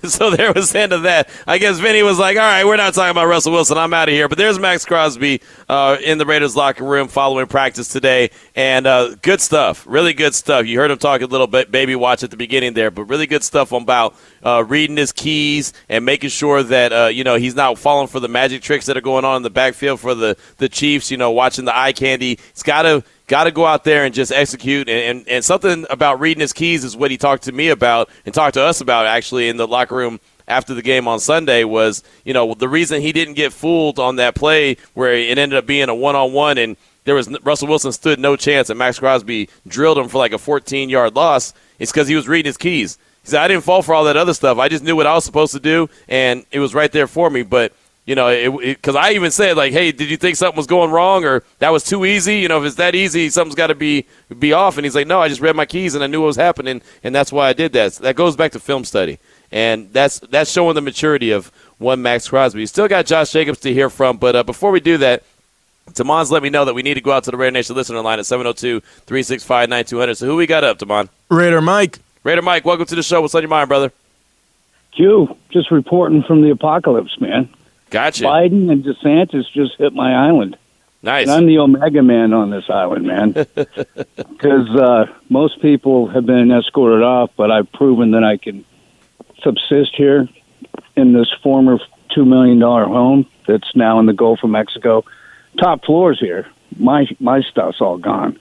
so 0.04 0.30
there 0.30 0.52
was 0.52 0.72
the 0.72 0.80
end 0.80 0.92
of 0.92 1.02
that. 1.02 1.28
I 1.46 1.58
guess 1.58 1.78
Vinny 1.78 2.02
was 2.02 2.18
like, 2.18 2.36
all 2.36 2.42
right, 2.42 2.64
we're 2.64 2.76
not 2.76 2.94
talking 2.94 3.10
about 3.10 3.26
Russell 3.26 3.52
Wilson. 3.52 3.78
I'm 3.78 3.92
out 3.94 4.08
of 4.08 4.14
here. 4.14 4.28
But 4.28 4.38
there's 4.38 4.58
Maxx 4.58 4.84
Crosby 4.84 5.40
uh, 5.68 5.96
in 6.02 6.18
the 6.18 6.26
Raiders 6.26 6.56
locker 6.56 6.84
room 6.84 7.08
following 7.08 7.46
practice 7.46 7.88
today. 7.88 8.30
And 8.54 8.86
uh, 8.86 9.14
good 9.22 9.40
stuff. 9.40 9.84
Really 9.86 10.12
good 10.12 10.34
stuff. 10.34 10.66
You 10.66 10.78
heard 10.78 10.90
him 10.90 10.98
talk 10.98 11.20
a 11.20 11.26
little 11.26 11.46
bit, 11.46 11.70
baby 11.70 11.96
watch 11.96 12.22
at 12.22 12.30
the 12.30 12.36
beginning 12.36 12.74
there, 12.74 12.90
but 12.90 13.04
really 13.04 13.26
good 13.26 13.42
stuff 13.42 13.72
about 13.72 14.14
uh, 14.42 14.64
reading 14.66 14.96
his 14.96 15.12
keys 15.12 15.72
and 15.88 16.04
making 16.04 16.30
sure 16.30 16.62
that, 16.62 16.92
uh, 16.92 17.06
you 17.06 17.24
know, 17.24 17.36
he's 17.36 17.54
not 17.54 17.78
falling 17.78 18.08
for 18.08 18.20
the 18.20 18.28
magic 18.28 18.62
tricks 18.62 18.86
that 18.86 18.96
are 18.96 19.02
going 19.02 19.24
on 19.24 19.38
in 19.38 19.42
the 19.42 19.50
backfield 19.50 20.00
for 20.00 20.14
the, 20.14 20.36
the 20.58 20.68
Chiefs, 20.68 21.10
you 21.10 21.16
know, 21.16 21.30
watching 21.30 21.64
the 21.64 21.76
eye 21.76 21.92
candy. 21.92 22.38
He's 22.54 22.62
got 22.62 22.82
to– 22.82 23.04
got 23.28 23.44
to 23.44 23.52
go 23.52 23.64
out 23.64 23.84
there 23.84 24.04
and 24.04 24.14
just 24.14 24.32
execute. 24.32 24.88
And, 24.88 25.18
and, 25.18 25.28
and 25.28 25.44
something 25.44 25.86
about 25.90 26.18
reading 26.18 26.40
his 26.40 26.52
keys 26.52 26.82
is 26.82 26.96
what 26.96 27.10
he 27.10 27.16
talked 27.16 27.44
to 27.44 27.52
me 27.52 27.68
about 27.68 28.10
and 28.26 28.34
talked 28.34 28.54
to 28.54 28.62
us 28.62 28.80
about 28.80 29.06
actually 29.06 29.48
in 29.48 29.56
the 29.56 29.68
locker 29.68 29.94
room 29.94 30.18
after 30.48 30.74
the 30.74 30.82
game 30.82 31.06
on 31.06 31.20
Sunday 31.20 31.62
was, 31.62 32.02
you 32.24 32.32
know, 32.32 32.54
the 32.54 32.68
reason 32.68 33.02
he 33.02 33.12
didn't 33.12 33.34
get 33.34 33.52
fooled 33.52 33.98
on 33.98 34.16
that 34.16 34.34
play 34.34 34.78
where 34.94 35.12
it 35.12 35.38
ended 35.38 35.58
up 35.58 35.66
being 35.66 35.90
a 35.90 35.94
one 35.94 36.16
on 36.16 36.32
one 36.32 36.58
and 36.58 36.76
there 37.04 37.14
was 37.14 37.28
Russell 37.42 37.68
Wilson 37.68 37.92
stood 37.92 38.18
no 38.18 38.34
chance 38.34 38.68
and 38.70 38.78
Maxx 38.78 38.98
Crosby 38.98 39.48
drilled 39.66 39.98
him 39.98 40.08
for 40.08 40.18
like 40.18 40.32
a 40.32 40.38
14 40.38 40.88
yard 40.88 41.14
loss. 41.14 41.54
It's 41.78 41.92
because 41.92 42.08
he 42.08 42.16
was 42.16 42.26
reading 42.26 42.48
his 42.48 42.56
keys. 42.56 42.98
He 43.22 43.30
said, 43.30 43.40
I 43.40 43.48
didn't 43.48 43.64
fall 43.64 43.82
for 43.82 43.94
all 43.94 44.04
that 44.04 44.16
other 44.16 44.34
stuff. 44.34 44.58
I 44.58 44.68
just 44.68 44.82
knew 44.82 44.96
what 44.96 45.06
I 45.06 45.14
was 45.14 45.24
supposed 45.24 45.52
to 45.52 45.60
do, 45.60 45.90
and 46.08 46.46
it 46.50 46.60
was 46.60 46.74
right 46.74 46.90
there 46.90 47.06
for 47.06 47.28
me. 47.28 47.42
But 47.42 47.72
you 48.08 48.14
know, 48.14 48.56
because 48.56 48.96
I 48.96 49.10
even 49.10 49.30
said 49.30 49.58
like, 49.58 49.74
"Hey, 49.74 49.92
did 49.92 50.08
you 50.08 50.16
think 50.16 50.36
something 50.36 50.56
was 50.56 50.66
going 50.66 50.90
wrong, 50.90 51.26
or 51.26 51.42
that 51.58 51.68
was 51.68 51.84
too 51.84 52.06
easy? 52.06 52.38
You 52.38 52.48
know, 52.48 52.58
if 52.58 52.64
it's 52.64 52.76
that 52.76 52.94
easy, 52.94 53.28
something's 53.28 53.54
got 53.54 53.66
to 53.66 53.74
be 53.74 54.06
be 54.38 54.54
off." 54.54 54.78
And 54.78 54.86
he's 54.86 54.94
like, 54.94 55.06
"No, 55.06 55.20
I 55.20 55.28
just 55.28 55.42
read 55.42 55.54
my 55.54 55.66
keys 55.66 55.94
and 55.94 56.02
I 56.02 56.06
knew 56.06 56.22
what 56.22 56.28
was 56.28 56.36
happening, 56.36 56.80
and 57.04 57.14
that's 57.14 57.30
why 57.30 57.48
I 57.48 57.52
did 57.52 57.74
that." 57.74 57.92
So 57.92 58.04
that 58.04 58.16
goes 58.16 58.34
back 58.34 58.52
to 58.52 58.60
film 58.60 58.86
study, 58.86 59.18
and 59.52 59.92
that's 59.92 60.20
that's 60.20 60.50
showing 60.50 60.74
the 60.74 60.80
maturity 60.80 61.32
of 61.32 61.52
one 61.76 62.00
Maxx 62.00 62.30
Crosby. 62.30 62.60
You 62.60 62.66
still 62.66 62.88
got 62.88 63.04
Josh 63.04 63.30
Jacobs 63.30 63.60
to 63.60 63.74
hear 63.74 63.90
from, 63.90 64.16
but 64.16 64.34
uh, 64.34 64.42
before 64.42 64.70
we 64.70 64.80
do 64.80 64.96
that. 64.98 65.22
Tamon's 65.92 66.30
let 66.30 66.42
me 66.42 66.50
know 66.50 66.66
that 66.66 66.74
we 66.74 66.82
need 66.82 66.94
to 66.94 67.00
go 67.00 67.12
out 67.12 67.24
to 67.24 67.30
the 67.30 67.38
Raider 67.38 67.52
Nation 67.52 67.74
listener 67.74 68.02
line 68.02 68.18
at 68.18 68.26
702 68.26 68.80
365 68.80 69.70
9200. 69.70 70.16
So, 70.16 70.26
who 70.26 70.36
we 70.36 70.46
got 70.46 70.62
up, 70.62 70.78
Tamon? 70.78 71.08
Raider 71.30 71.62
Mike. 71.62 71.98
Raider 72.24 72.42
Mike, 72.42 72.66
welcome 72.66 72.84
to 72.84 72.94
the 72.94 73.02
show. 73.02 73.22
What's 73.22 73.34
on 73.34 73.40
your 73.40 73.48
mind, 73.48 73.68
brother? 73.70 73.90
Q, 74.92 75.34
just 75.50 75.70
reporting 75.70 76.22
from 76.24 76.42
the 76.42 76.50
apocalypse, 76.50 77.18
man. 77.20 77.48
Gotcha. 77.90 78.24
Biden 78.24 78.70
and 78.70 78.84
DeSantis 78.84 79.50
just 79.52 79.76
hit 79.78 79.92
my 79.92 80.14
island. 80.14 80.56
Nice. 81.02 81.28
And 81.28 81.30
I'm 81.30 81.46
the 81.46 81.58
Omega 81.58 82.02
man 82.02 82.32
on 82.32 82.50
this 82.50 82.68
island, 82.68 83.06
man. 83.06 83.32
Because 84.16 84.68
uh, 84.70 85.06
most 85.28 85.60
people 85.60 86.06
have 86.08 86.24
been 86.24 86.52
escorted 86.52 87.02
off, 87.02 87.30
but 87.36 87.50
I've 87.50 87.70
proven 87.72 88.12
that 88.12 88.22
I 88.22 88.36
can 88.36 88.64
subsist 89.42 89.96
here 89.96 90.28
in 90.96 91.12
this 91.12 91.28
former 91.42 91.78
two 92.14 92.24
million 92.24 92.60
dollar 92.60 92.84
home 92.84 93.26
that's 93.48 93.74
now 93.74 93.98
in 93.98 94.06
the 94.06 94.12
Gulf 94.12 94.44
of 94.44 94.50
Mexico. 94.50 95.04
Top 95.58 95.84
floors 95.84 96.20
here. 96.20 96.46
My 96.78 97.08
my 97.18 97.42
stuff's 97.42 97.80
all 97.80 97.98
gone. 97.98 98.38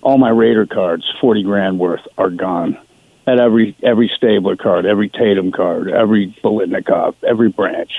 All 0.00 0.16
my 0.16 0.30
Raider 0.30 0.66
cards, 0.66 1.04
forty 1.20 1.42
grand 1.42 1.80
worth, 1.80 2.06
are 2.16 2.30
gone. 2.30 2.78
At 3.26 3.40
every 3.40 3.76
every 3.82 4.10
Stabler 4.16 4.54
card, 4.54 4.86
every 4.86 5.08
Tatum 5.08 5.50
card, 5.50 5.90
every 5.90 6.36
Biletnikoff, 6.44 7.16
every 7.26 7.48
Branch. 7.48 7.90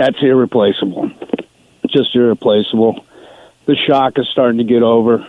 That's 0.00 0.16
irreplaceable. 0.22 1.10
Just 1.86 2.16
irreplaceable. 2.16 3.04
The 3.66 3.76
shock 3.76 4.18
is 4.18 4.26
starting 4.30 4.56
to 4.56 4.64
get 4.64 4.82
over. 4.82 5.28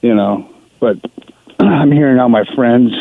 You 0.00 0.14
know, 0.14 0.50
but 0.80 0.96
I'm 1.58 1.92
hearing 1.92 2.18
all 2.18 2.30
my 2.30 2.44
friends 2.54 2.94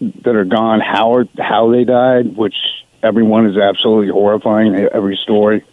that 0.00 0.36
are 0.36 0.44
gone 0.44 0.80
how 0.80 1.24
how 1.38 1.70
they 1.70 1.84
died, 1.84 2.36
which 2.36 2.56
everyone 3.02 3.46
is 3.46 3.56
absolutely 3.56 4.12
horrifying. 4.12 4.74
Every 4.74 5.16
story. 5.16 5.64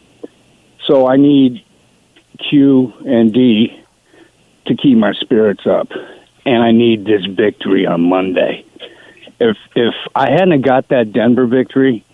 So 0.86 1.06
I 1.06 1.18
need 1.18 1.66
Q 2.50 2.94
and 3.06 3.34
D 3.34 3.78
to 4.68 4.76
keep 4.78 4.98
my 4.98 5.12
spirits 5.20 5.68
up, 5.68 5.90
and 6.46 6.64
I 6.64 6.72
need 6.72 7.04
this 7.04 7.26
victory 7.26 7.86
on 7.86 8.04
Monday. 8.04 8.64
If 9.38 9.58
if 9.76 9.96
I 10.16 10.32
hadn't 10.32 10.62
got 10.62 10.88
that 10.88 11.12
Denver 11.12 11.46
victory, 11.46 12.06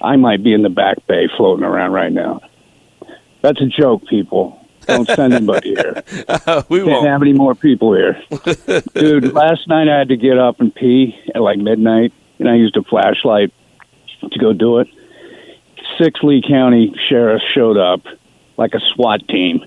I 0.00 0.16
might 0.16 0.42
be 0.42 0.52
in 0.52 0.62
the 0.62 0.68
back 0.68 1.06
bay 1.06 1.28
floating 1.36 1.64
around 1.64 1.92
right 1.92 2.12
now. 2.12 2.40
That's 3.42 3.60
a 3.60 3.66
joke, 3.66 4.06
people. 4.06 4.60
Don't 4.86 5.06
send 5.08 5.32
anybody 5.34 5.70
here. 5.70 6.02
Uh, 6.28 6.62
we 6.68 6.78
Can't 6.78 6.90
won't. 6.90 7.06
have 7.08 7.22
any 7.22 7.32
more 7.32 7.54
people 7.54 7.92
here. 7.94 8.20
Dude, 8.94 9.32
last 9.32 9.66
night 9.68 9.88
I 9.88 9.98
had 9.98 10.08
to 10.08 10.16
get 10.16 10.38
up 10.38 10.60
and 10.60 10.72
pee 10.74 11.18
at 11.34 11.40
like 11.42 11.58
midnight, 11.58 12.12
and 12.38 12.48
I 12.48 12.54
used 12.54 12.76
a 12.76 12.82
flashlight 12.82 13.52
to 14.30 14.38
go 14.38 14.52
do 14.52 14.78
it. 14.78 14.88
Six 15.98 16.20
Lee 16.22 16.42
County 16.46 16.94
sheriffs 17.08 17.44
showed 17.52 17.76
up 17.76 18.02
like 18.56 18.74
a 18.74 18.80
SWAT 18.94 19.26
team 19.28 19.64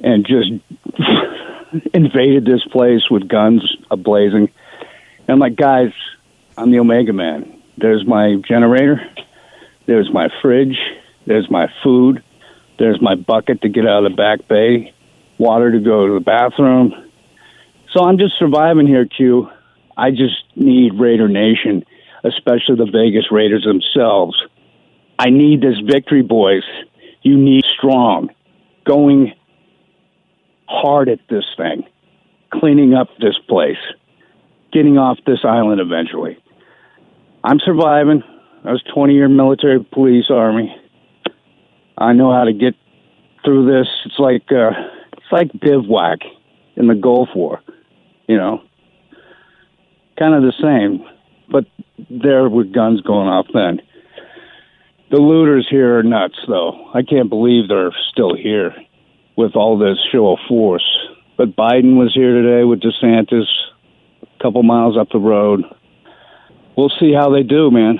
and 0.00 0.26
just 0.26 0.50
invaded 1.94 2.44
this 2.44 2.64
place 2.64 3.10
with 3.10 3.28
guns 3.28 3.76
ablazing. 3.90 4.48
And 4.48 5.28
I'm 5.28 5.38
like, 5.38 5.56
guys, 5.56 5.92
I'm 6.56 6.70
the 6.70 6.78
Omega 6.78 7.12
Man. 7.12 7.55
There's 7.78 8.06
my 8.06 8.36
generator. 8.48 9.00
There's 9.86 10.10
my 10.12 10.28
fridge. 10.42 10.78
There's 11.26 11.50
my 11.50 11.66
food. 11.82 12.22
There's 12.78 13.00
my 13.00 13.14
bucket 13.14 13.62
to 13.62 13.68
get 13.68 13.86
out 13.86 14.04
of 14.04 14.12
the 14.12 14.16
back 14.16 14.48
bay. 14.48 14.94
Water 15.38 15.72
to 15.72 15.78
go 15.78 16.06
to 16.06 16.14
the 16.14 16.20
bathroom. 16.20 16.92
So 17.92 18.04
I'm 18.04 18.18
just 18.18 18.38
surviving 18.38 18.86
here, 18.86 19.06
Q. 19.06 19.48
I 19.96 20.10
just 20.10 20.42
need 20.54 20.92
Raider 20.98 21.28
Nation, 21.28 21.84
especially 22.24 22.76
the 22.76 22.90
Vegas 22.90 23.30
Raiders 23.30 23.64
themselves. 23.64 24.42
I 25.18 25.30
need 25.30 25.62
this 25.62 25.78
victory, 25.90 26.22
boys. 26.22 26.64
You 27.22 27.36
need 27.38 27.64
strong, 27.76 28.30
going 28.84 29.32
hard 30.68 31.08
at 31.08 31.20
this 31.28 31.44
thing, 31.56 31.84
cleaning 32.52 32.94
up 32.94 33.08
this 33.18 33.38
place, 33.48 33.78
getting 34.72 34.98
off 34.98 35.18
this 35.26 35.40
island 35.44 35.80
eventually. 35.80 36.38
I'm 37.46 37.60
surviving. 37.60 38.24
I 38.64 38.72
was 38.72 38.82
20 38.92 39.14
year 39.14 39.28
military 39.28 39.78
police 39.78 40.24
army. 40.30 40.74
I 41.96 42.12
know 42.12 42.32
how 42.32 42.42
to 42.42 42.52
get 42.52 42.74
through 43.44 43.66
this. 43.66 43.86
It's 44.04 44.18
like 44.18 44.50
uh, 44.50 44.72
it's 45.12 45.30
like 45.30 45.52
bivouac 45.52 46.18
in 46.74 46.88
the 46.88 46.96
Gulf 46.96 47.28
War, 47.36 47.60
you 48.26 48.36
know. 48.36 48.62
Kind 50.18 50.34
of 50.34 50.42
the 50.42 50.54
same, 50.60 51.06
but 51.48 51.66
there 52.10 52.48
with 52.48 52.74
guns 52.74 53.00
going 53.02 53.28
off 53.28 53.46
then. 53.54 53.80
The 55.12 55.18
looters 55.18 55.68
here 55.70 56.00
are 56.00 56.02
nuts, 56.02 56.38
though. 56.48 56.90
I 56.94 57.02
can't 57.02 57.28
believe 57.28 57.68
they're 57.68 57.94
still 58.10 58.34
here 58.34 58.74
with 59.36 59.54
all 59.54 59.78
this 59.78 59.98
show 60.10 60.32
of 60.32 60.40
force. 60.48 60.98
But 61.36 61.54
Biden 61.54 61.96
was 61.96 62.12
here 62.12 62.42
today 62.42 62.64
with 62.64 62.80
DeSantis, 62.80 63.46
a 64.22 64.42
couple 64.42 64.64
miles 64.64 64.96
up 64.98 65.10
the 65.12 65.20
road. 65.20 65.62
We'll 66.76 66.92
see 67.00 67.12
how 67.12 67.30
they 67.30 67.42
do, 67.42 67.70
man. 67.70 67.98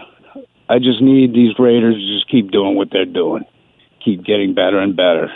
I 0.68 0.78
just 0.78 1.00
need 1.00 1.32
these 1.32 1.58
Raiders 1.58 1.94
to 1.94 2.14
just 2.14 2.30
keep 2.30 2.50
doing 2.50 2.76
what 2.76 2.88
they're 2.90 3.04
doing, 3.04 3.44
keep 4.04 4.24
getting 4.24 4.54
better 4.54 4.78
and 4.78 4.96
better 4.96 5.28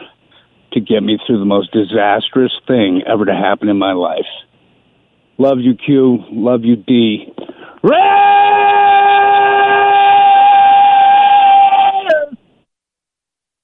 to 0.72 0.80
get 0.80 1.03
me 1.03 1.18
through 1.26 1.38
the 1.38 1.45
most 1.45 1.72
disastrous 1.72 2.53
thing 2.66 3.03
ever 3.07 3.24
to 3.24 3.34
happen 3.34 3.68
in 3.68 3.78
my 3.78 3.93
life. 3.93 4.26
Love 5.38 5.59
you, 5.59 5.74
Q. 5.74 6.24
Love 6.30 6.64
you, 6.64 6.76
D. 6.76 7.32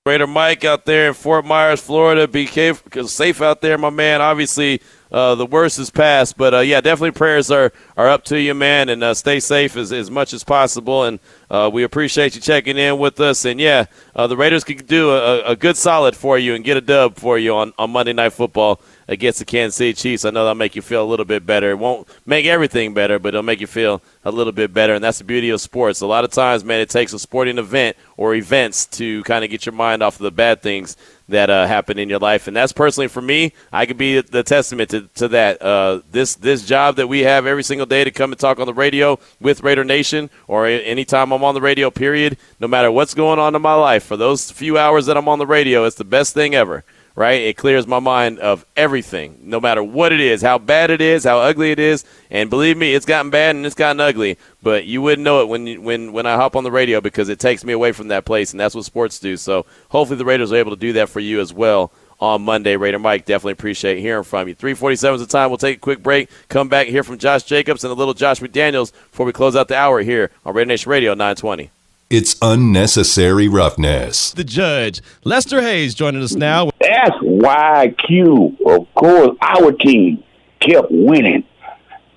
Raider 0.07 0.29
Mike 0.29 0.65
out 0.65 0.85
there 0.85 1.09
in 1.09 1.15
Fort 1.15 1.45
Myers, 1.45 1.81
Florida. 1.81 2.29
Be 2.29 2.47
careful, 2.47 3.09
safe 3.09 3.43
out 3.43 3.61
there, 3.61 3.77
my 3.77 3.91
man. 3.91 4.23
Obviously, 4.23 4.81
uh, 5.11 5.35
the 5.35 5.45
worst 5.45 5.81
is 5.81 5.91
past, 5.91 6.37
but 6.37 6.55
uh, 6.55 6.61
yeah, 6.61 6.81
definitely 6.81 7.11
prayers 7.11 7.51
are, 7.51 7.73
are 7.97 8.09
up 8.09 8.23
to 8.27 8.41
you, 8.41 8.55
man, 8.55 8.89
and 8.89 9.03
uh, 9.03 9.15
stay 9.15 9.41
safe 9.41 9.77
as, 9.77 9.91
as 9.91 10.09
much 10.09 10.33
as 10.33 10.45
possible. 10.45 11.03
And 11.03 11.19
uh, 11.51 11.71
we 11.73 11.83
appreciate 11.83 12.37
you 12.37 12.41
checking 12.41 12.79
in 12.79 13.01
with 13.01 13.19
us. 13.19 13.45
And 13.45 13.59
yeah, 13.59 13.87
uh, 14.15 14.29
the 14.29 14.37
Raiders 14.37 14.63
could 14.63 14.87
do 14.87 15.11
a, 15.11 15.43
a 15.43 15.57
good 15.57 15.77
solid 15.77 16.15
for 16.15 16.39
you 16.39 16.55
and 16.55 16.63
get 16.63 16.77
a 16.77 16.81
dub 16.81 17.17
for 17.17 17.37
you 17.37 17.57
on, 17.57 17.73
on 17.77 17.91
Monday 17.91 18.13
Night 18.13 18.33
Football 18.33 18.81
against 19.09 19.39
the 19.39 19.45
Kansas 19.45 19.77
City 19.77 19.93
Chiefs. 19.93 20.25
I 20.25 20.31
know 20.31 20.45
that'll 20.45 20.55
make 20.55 20.77
you 20.77 20.83
feel 20.83 21.03
a 21.03 21.07
little 21.07 21.25
bit 21.25 21.47
better. 21.47 21.71
It 21.71 21.79
won't 21.79 22.09
make 22.25 22.47
everything 22.47 22.95
better, 22.95 23.19
but 23.19 23.29
it'll 23.29 23.43
make 23.43 23.61
you 23.61 23.67
feel 23.67 24.03
a 24.25 24.31
little 24.31 24.53
bit 24.53 24.73
better. 24.73 24.95
And 24.95 25.05
that's 25.05 25.19
the 25.19 25.25
beauty 25.25 25.51
of 25.51 25.61
sports. 25.61 26.01
A 26.01 26.07
lot 26.07 26.25
of 26.25 26.31
times, 26.31 26.65
man, 26.65 26.81
it 26.81 26.91
takes 26.91 27.13
a 27.13 27.19
sporting 27.19 27.59
event 27.59 27.97
or 28.17 28.35
events 28.35 28.87
to 28.87 29.23
kind 29.25 29.45
of 29.45 29.51
get 29.51 29.67
your 29.67 29.75
mind 29.75 30.03
off 30.03 30.17
of 30.17 30.23
the 30.23 30.31
bad 30.31 30.63
things 30.63 30.97
that 31.29 31.51
uh, 31.51 31.67
happen 31.67 31.99
in 31.99 32.09
your 32.09 32.19
life. 32.19 32.47
And 32.47 32.57
that's 32.57 32.73
personally 32.73 33.09
for 33.09 33.21
me, 33.21 33.53
I 33.73 33.87
could 33.87 33.97
be 33.97 34.21
the 34.21 34.43
testament 34.43 34.91
to, 34.91 35.03
to 35.17 35.29
that. 35.29 35.61
Uh, 35.61 36.01
this 36.13 36.37
this 36.37 36.65
job 36.65 36.97
that 36.97 37.09
we 37.09 37.21
have 37.21 37.47
every 37.47 37.65
single 37.65 37.87
day 37.87 38.05
to 38.05 38.11
come 38.11 38.33
and 38.33 38.39
talk 38.39 38.61
on 38.61 38.67
the 38.67 38.75
radio 38.75 39.19
with 39.41 39.63
Raider 39.63 39.85
Nation 39.85 40.31
or 40.47 40.67
anytime 40.67 41.33
I'm 41.33 41.43
on 41.43 41.55
the 41.55 41.61
radio, 41.61 41.91
period, 41.91 42.39
no 42.61 42.69
matter 42.69 42.91
what's 42.91 43.15
going 43.15 43.39
on 43.39 43.55
in 43.55 43.63
my 43.63 43.75
life, 43.75 44.05
for 44.05 44.17
those 44.17 44.51
few 44.51 44.79
hours 44.79 45.07
that 45.07 45.17
I'm 45.17 45.29
on 45.29 45.39
the 45.39 45.47
radio, 45.47 45.85
it's 45.85 45.97
the 45.97 46.05
best 46.05 46.35
thing 46.35 46.55
ever 46.55 46.85
right? 47.17 47.41
It 47.41 47.57
clears 47.57 47.87
my 47.87 47.99
mind 47.99 48.39
of 48.39 48.65
everything, 48.77 49.39
no 49.43 49.59
matter 49.59 49.83
what 49.83 50.13
it 50.13 50.21
is, 50.21 50.43
how 50.43 50.59
bad 50.59 50.91
it 50.91 51.01
is, 51.01 51.25
how 51.25 51.41
ugly 51.41 51.73
it 51.73 51.81
is. 51.81 52.05
And 52.31 52.49
believe 52.51 52.77
me, 52.77 52.95
it's 52.95 53.07
gotten 53.07 53.31
bad 53.31 53.57
and 53.57 53.67
it's 53.67 53.75
gotten 53.75 53.99
ugly. 53.99 54.39
But 54.63 54.85
you 54.85 55.03
wouldn't 55.03 55.25
know 55.25 55.41
it 55.41 55.49
when 55.49 55.83
when 55.83 56.13
when 56.13 56.27
I 56.27 56.37
hop 56.37 56.55
on 56.55 56.63
the 56.63 56.71
radio 56.71 57.01
because 57.01 57.29
it 57.29 57.41
takes 57.41 57.65
me 57.65 57.73
away 57.73 57.91
from 57.93 58.09
that 58.09 58.25
place, 58.25 58.53
and 58.53 58.61
that's 58.61 58.75
what 58.75 58.85
sports 58.85 59.19
do. 59.19 59.37
So 59.37 59.67
hopefully 59.89 60.19
the 60.19 60.25
Raiders 60.25 60.53
are 60.53 60.57
able 60.57 60.71
to 60.73 60.77
do 60.77 60.93
that 60.93 61.09
for 61.09 61.21
you 61.21 61.41
as 61.41 61.53
well 61.53 61.91
on 62.21 62.43
Monday. 62.43 62.77
Raider 62.77 62.99
Mike, 62.99 63.25
definitely 63.25 63.53
appreciate 63.53 64.01
hearing 64.01 64.25
from 64.25 64.49
you. 64.49 64.55
347 64.55 65.17
is 65.17 65.27
the 65.27 65.27
time. 65.27 65.51
We'll 65.51 65.59
take 65.59 65.79
a 65.79 65.81
quick 65.81 66.03
break, 66.03 66.31
come 66.49 66.69
back 66.69 66.87
hear 66.87 67.03
from 67.03 67.19
Josh 67.19 67.43
Jacobs 67.45 67.85
and 67.85 67.91
a 67.91 67.95
little 67.95 68.15
Josh 68.15 68.41
McDaniels 68.41 68.93
before 68.93 69.27
we 69.27 69.33
close 69.33 69.57
out 69.57 69.69
the 69.69 69.77
hour 69.77 70.03
here 70.03 70.31
on 70.45 70.55
Raider 70.55 70.69
Nation 70.69 70.91
Radio 70.91 71.13
920. 71.13 71.71
It's 72.09 72.37
unnecessary 72.41 73.49
roughness. 73.49 74.31
The 74.31 74.45
judge, 74.45 75.03
Lester 75.25 75.61
Hayes, 75.61 75.93
joining 75.93 76.23
us 76.23 76.37
now. 76.37 76.71
That's 76.81 77.17
why 77.21 77.97
Q, 77.99 78.57
of 78.65 78.87
course, 78.95 79.37
our 79.41 79.73
team 79.73 80.23
kept 80.61 80.87
winning. 80.93 81.43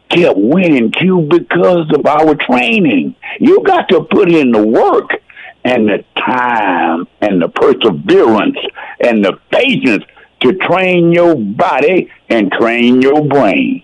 Kept 0.10 0.38
winning, 0.38 0.92
Q, 0.92 1.28
because 1.28 1.92
of 1.92 2.06
our 2.06 2.36
training. 2.36 3.16
You 3.40 3.64
got 3.64 3.90
to 3.90 4.04
put 4.04 4.32
in 4.32 4.52
the 4.52 4.64
work 4.64 5.10
and 5.64 5.90
the 5.90 6.06
time 6.16 7.08
and 7.22 7.42
the 7.42 7.50
perseverance 7.50 8.60
and 9.00 9.26
the 9.26 9.40
patience 9.52 10.04
to 10.42 10.54
train 10.54 11.12
your 11.12 11.34
body 11.36 12.12
and 12.30 12.52
train 12.52 13.02
your 13.02 13.26
brain. 13.26 13.84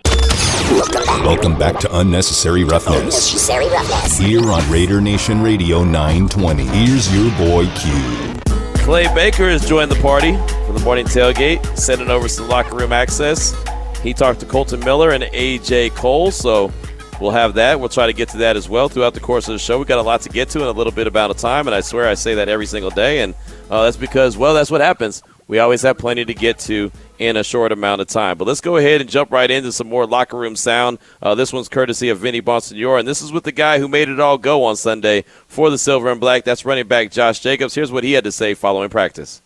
Welcome 1.24 1.58
back 1.58 1.80
to 1.80 2.00
Unnecessary 2.00 2.64
Roughness. 2.64 3.00
Unnecessary 3.00 3.68
Roughness. 3.68 4.18
Here 4.18 4.52
on 4.52 4.70
Raider 4.70 5.02
Nation 5.02 5.42
Radio 5.42 5.84
920. 5.84 6.66
Here's 6.66 7.14
your 7.16 7.32
boy 7.38 7.66
Q. 7.76 8.42
Clay 8.84 9.12
Baker 9.16 9.50
has 9.50 9.68
joined 9.68 9.90
the 9.90 10.00
party 10.02 10.34
for 10.68 10.74
the 10.74 10.82
morning 10.84 11.06
tailgate, 11.06 11.78
sending 11.78 12.10
over 12.10 12.28
some 12.28 12.48
locker 12.48 12.76
room 12.76 12.92
access. 12.92 13.56
He 14.04 14.14
talked 14.14 14.40
to 14.42 14.46
Kolton 14.46 14.82
Miller 14.82 15.12
and 15.12 15.24
AJ 15.24 15.96
Cole, 15.96 16.30
so 16.32 16.72
we'll 17.20 17.32
have 17.32 17.56
that. 17.56 17.80
We'll 17.80 17.90
try 17.90 18.06
to 18.06 18.14
get 18.14 18.30
to 18.30 18.38
that 18.40 18.56
as 18.56 18.70
well 18.70 18.88
throughout 18.90 19.14
the 19.16 19.20
course 19.20 19.48
of 19.48 19.54
the 19.54 19.60
show. 19.60 19.80
We've 19.80 19.88
got 19.88 20.00
a 20.00 20.04
lot 20.04 20.22
to 20.22 20.30
get 20.30 20.50
to 20.50 20.62
in 20.62 20.68
a 20.68 20.72
little 20.72 20.94
bit 20.94 21.08
about 21.08 21.32
of 21.32 21.38
time, 21.38 21.68
and 21.68 21.74
I 21.74 21.82
swear 21.82 22.08
I 22.08 22.14
say 22.14 22.36
that 22.36 22.50
every 22.50 22.68
single 22.68 22.92
day, 22.92 23.22
and 23.22 23.34
uh, 23.72 23.84
that's 23.84 23.98
because, 23.98 24.38
well, 24.38 24.54
that's 24.54 24.70
what 24.70 24.82
happens. 24.82 25.24
We 25.48 25.60
always 25.60 25.84
have 25.84 25.98
plenty 25.98 26.26
to 26.26 26.34
get 26.34 26.58
to 26.60 26.92
in 27.20 27.38
a 27.38 27.44
short 27.44 27.72
amount 27.72 28.02
of 28.02 28.08
time. 28.08 28.38
But 28.38 28.48
let's 28.48 28.62
go 28.62 28.78
ahead 28.78 29.02
and 29.02 29.10
jump 29.10 29.32
right 29.32 29.50
into 29.50 29.72
some 29.72 29.88
more 29.88 30.08
locker 30.08 30.38
room 30.38 30.56
sound. 30.56 30.98
Uh, 31.22 31.36
this 31.36 31.54
one's 31.54 31.70
courtesy 31.70 32.10
of 32.10 32.20
Vinny 32.20 32.42
Bonsignore, 32.42 33.00
and 33.00 33.08
this 33.08 33.22
is 33.22 33.32
with 33.32 33.44
the 33.44 33.52
guy 33.52 33.80
who 33.80 33.88
made 33.88 34.10
it 34.10 34.20
all 34.20 34.38
go 34.38 34.64
on 34.64 34.76
Sunday 34.76 35.24
for 35.48 35.70
the 35.70 35.78
Silver 35.78 36.12
and 36.12 36.20
Black. 36.20 36.44
That's 36.44 36.66
running 36.66 36.88
back 36.88 37.12
Josh 37.12 37.40
Jacobs. 37.40 37.76
Here's 37.76 37.92
what 37.92 38.04
he 38.04 38.14
had 38.14 38.24
to 38.24 38.32
say 38.32 38.54
following 38.54 38.90
practice. 38.90 39.42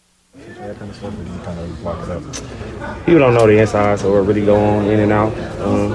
People 3.06 3.20
don't 3.20 3.34
know 3.34 3.48
the 3.48 3.60
inside, 3.60 4.00
so 4.00 4.12
we're 4.12 4.22
really 4.22 4.46
going 4.46 4.88
in 4.88 5.00
and 5.02 5.12
out. 5.12 5.38
Um, 5.62 5.94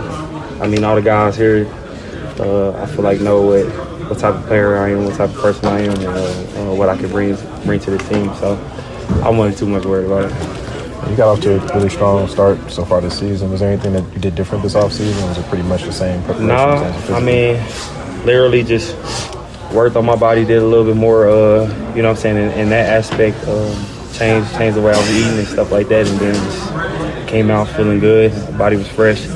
I 0.60 0.68
mean, 0.68 0.84
all 0.84 0.96
the 0.96 1.02
guys 1.02 1.36
here, 1.36 1.66
uh, 2.38 2.72
I 2.72 2.86
feel 2.86 3.02
like 3.02 3.20
know 3.20 3.42
what 3.42 3.64
what 4.08 4.18
type 4.18 4.34
of 4.34 4.44
player 4.46 4.76
I 4.76 4.90
am, 4.90 5.04
what 5.04 5.14
type 5.14 5.30
of 5.30 5.36
person 5.36 5.64
I 5.66 5.80
am, 5.80 5.92
and 5.92 6.06
uh, 6.06 6.72
uh, 6.72 6.74
what 6.74 6.88
I 6.90 6.96
can 6.96 7.08
bring 7.10 7.36
bring 7.64 7.80
to 7.80 7.90
the 7.90 7.98
team. 7.98 8.34
So 8.34 8.56
I 9.22 9.30
wasn't 9.30 9.58
too 9.58 9.66
much 9.66 9.84
worried 9.84 10.06
about 10.06 10.30
it. 10.30 11.10
You 11.10 11.16
got 11.16 11.28
off 11.28 11.40
to 11.42 11.56
a 11.56 11.74
really 11.74 11.90
strong 11.90 12.26
start 12.28 12.70
so 12.70 12.84
far 12.84 13.00
this 13.00 13.18
season. 13.18 13.50
Was 13.50 13.60
there 13.60 13.70
anything 13.70 13.92
that 13.92 14.10
you 14.14 14.20
did 14.20 14.34
different 14.34 14.62
this 14.62 14.74
offseason? 14.74 15.28
Was 15.28 15.38
it 15.38 15.44
pretty 15.46 15.64
much 15.64 15.82
the 15.84 15.92
same 15.92 16.22
preparation? 16.22 16.46
No, 16.48 17.14
I 17.14 17.20
mean, 17.20 17.62
literally 18.24 18.62
just 18.62 18.96
worked 19.72 19.96
on 19.96 20.06
my 20.06 20.16
body, 20.16 20.44
did 20.44 20.62
a 20.62 20.66
little 20.66 20.84
bit 20.84 20.96
more, 20.96 21.28
uh, 21.28 21.66
you 21.94 22.02
know 22.02 22.08
what 22.08 22.16
I'm 22.16 22.22
saying, 22.22 22.36
in, 22.36 22.58
in 22.58 22.68
that 22.70 22.88
aspect, 22.88 23.36
um, 23.48 23.74
changed, 24.14 24.50
changed 24.54 24.76
the 24.78 24.82
way 24.82 24.92
I 24.92 24.96
was 24.96 25.10
eating 25.10 25.38
and 25.38 25.46
stuff 25.48 25.70
like 25.72 25.88
that, 25.88 26.06
and 26.06 26.18
then 26.18 26.34
just 26.34 27.28
came 27.28 27.50
out 27.50 27.68
feeling 27.68 27.98
good. 27.98 28.32
My 28.52 28.58
body 28.58 28.76
was 28.76 28.88
fresh. 28.88 29.26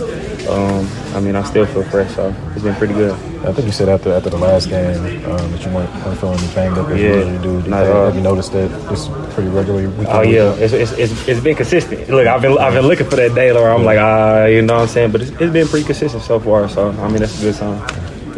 Um, 0.48 0.88
I 1.14 1.20
mean, 1.20 1.36
I 1.36 1.42
still 1.42 1.66
feel 1.66 1.82
fresh, 1.84 2.14
so 2.14 2.34
it's 2.54 2.62
been 2.62 2.74
pretty 2.76 2.94
good. 2.94 3.12
I 3.44 3.52
think 3.52 3.66
you 3.66 3.72
said 3.72 3.88
after 3.88 4.12
after 4.12 4.30
the 4.30 4.38
last 4.38 4.68
game 4.70 4.96
um, 5.30 5.50
that 5.52 5.64
you 5.64 5.70
weren't, 5.72 5.92
weren't 6.04 6.18
feeling 6.18 6.38
banged 6.54 6.78
up 6.78 6.88
as 6.88 7.00
Yeah, 7.00 7.32
you 7.32 7.38
do. 7.42 7.52
not 7.68 7.80
have, 7.80 7.86
at 7.88 7.96
all. 7.96 8.06
have 8.06 8.14
you 8.16 8.22
noticed 8.22 8.52
that 8.52 8.70
it's 8.90 9.08
pretty 9.34 9.50
regularly? 9.50 9.92
Oh 10.08 10.22
yeah, 10.22 10.54
it's, 10.54 10.72
it's, 10.72 10.92
it's, 10.92 11.28
it's 11.28 11.40
been 11.40 11.54
consistent. 11.54 12.08
Look, 12.08 12.26
I've 12.26 12.40
been 12.40 12.56
I've 12.58 12.72
been 12.72 12.86
looking 12.86 13.08
for 13.08 13.16
that 13.16 13.34
day 13.34 13.52
where 13.52 13.70
I'm 13.70 13.84
like, 13.84 13.98
ah, 13.98 14.46
you 14.46 14.62
know 14.62 14.76
what 14.76 14.82
I'm 14.82 14.88
saying. 14.88 15.12
But 15.12 15.20
it's, 15.22 15.30
it's 15.32 15.52
been 15.52 15.68
pretty 15.68 15.84
consistent 15.86 16.22
so 16.22 16.40
far. 16.40 16.68
So 16.68 16.90
I 16.90 17.08
mean, 17.08 17.18
that's 17.18 17.38
a 17.38 17.42
good 17.42 17.54
sign. 17.54 17.78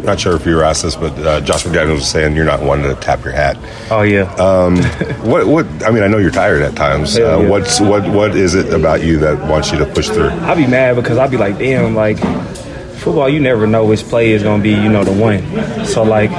Not 0.03 0.19
sure 0.19 0.35
if 0.35 0.45
you 0.45 0.55
were 0.55 0.63
asked 0.63 0.83
this, 0.83 0.95
but 0.95 1.17
uh, 1.19 1.41
Josh 1.41 1.63
McDaniels 1.63 1.95
was 1.95 2.09
saying 2.09 2.35
you're 2.35 2.45
not 2.45 2.61
one 2.61 2.81
to 2.81 2.95
tap 2.95 3.23
your 3.23 3.33
hat. 3.33 3.57
Oh 3.91 4.01
yeah. 4.01 4.33
Um, 4.35 4.77
what 5.23 5.45
what? 5.47 5.65
I 5.83 5.91
mean, 5.91 6.03
I 6.03 6.07
know 6.07 6.17
you're 6.17 6.31
tired 6.31 6.61
at 6.63 6.75
times. 6.75 7.17
Uh, 7.17 7.39
yeah. 7.39 7.49
What's 7.49 7.79
what 7.79 8.07
what 8.09 8.35
is 8.35 8.55
it 8.55 8.73
about 8.73 9.03
you 9.03 9.19
that 9.19 9.47
wants 9.47 9.71
you 9.71 9.77
to 9.79 9.85
push 9.85 10.09
through? 10.09 10.29
I'd 10.29 10.57
be 10.57 10.67
mad 10.67 10.95
because 10.95 11.17
I'd 11.17 11.31
be 11.31 11.37
like, 11.37 11.57
damn, 11.57 11.95
like 11.95 12.17
football, 13.01 13.29
you 13.29 13.39
never 13.39 13.65
know 13.65 13.85
which 13.85 14.03
play 14.03 14.31
is 14.31 14.43
gonna 14.43 14.61
be, 14.61 14.71
you 14.71 14.89
know, 14.89 15.03
the 15.03 15.11
one. 15.11 15.85
So 15.85 16.03
like, 16.03 16.29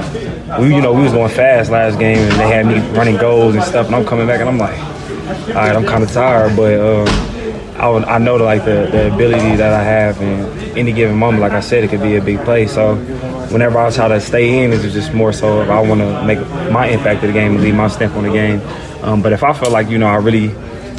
we, 0.61 0.75
you 0.75 0.81
know, 0.81 0.93
we 0.93 1.03
was 1.03 1.13
going 1.13 1.31
fast 1.31 1.71
last 1.71 1.99
game, 1.99 2.19
and 2.19 2.33
they 2.33 2.49
had 2.49 2.67
me 2.67 2.79
running 2.97 3.17
goals 3.17 3.55
and 3.55 3.65
stuff, 3.65 3.87
and 3.87 3.95
I'm 3.95 4.05
coming 4.05 4.27
back, 4.27 4.41
and 4.41 4.49
I'm 4.49 4.59
like, 4.59 4.79
all 5.49 5.55
right, 5.55 5.75
I'm 5.75 5.85
kind 5.85 6.03
of 6.03 6.13
tired, 6.13 6.57
but 6.57 6.79
um, 6.81 7.32
I, 7.83 7.89
would, 7.89 8.05
I 8.05 8.19
know 8.19 8.37
like 8.37 8.65
the, 8.65 8.89
the 8.91 9.13
ability 9.13 9.57
that 9.57 9.73
I 9.73 9.83
have, 9.83 10.21
and 10.21 10.79
any 10.79 10.93
given 10.93 11.17
moment, 11.17 11.41
like 11.43 11.53
I 11.53 11.61
said, 11.61 11.83
it 11.83 11.91
could 11.91 12.01
be 12.01 12.15
a 12.17 12.23
big 12.23 12.39
play. 12.45 12.67
So 12.69 12.95
whenever 13.51 13.79
I 13.79 13.91
try 13.91 14.07
to 14.09 14.21
stay 14.21 14.63
in, 14.65 14.73
it's 14.73 14.85
just 14.85 15.13
more 15.13 15.33
so 15.33 15.63
if 15.63 15.69
I 15.69 15.81
want 15.81 16.01
to 16.01 16.25
make 16.25 16.39
my 16.71 16.87
impact 16.87 17.23
of 17.25 17.29
the 17.29 17.33
game 17.33 17.53
and 17.55 17.61
leave 17.61 17.75
my 17.75 17.89
stamp 17.89 18.15
on 18.15 18.23
the 18.23 18.31
game. 18.33 18.61
Um, 19.03 19.21
but 19.21 19.33
if 19.33 19.43
I 19.43 19.53
feel 19.53 19.71
like 19.73 19.89
you 19.89 19.99
know 19.99 20.07
I 20.07 20.17
really 20.17 20.51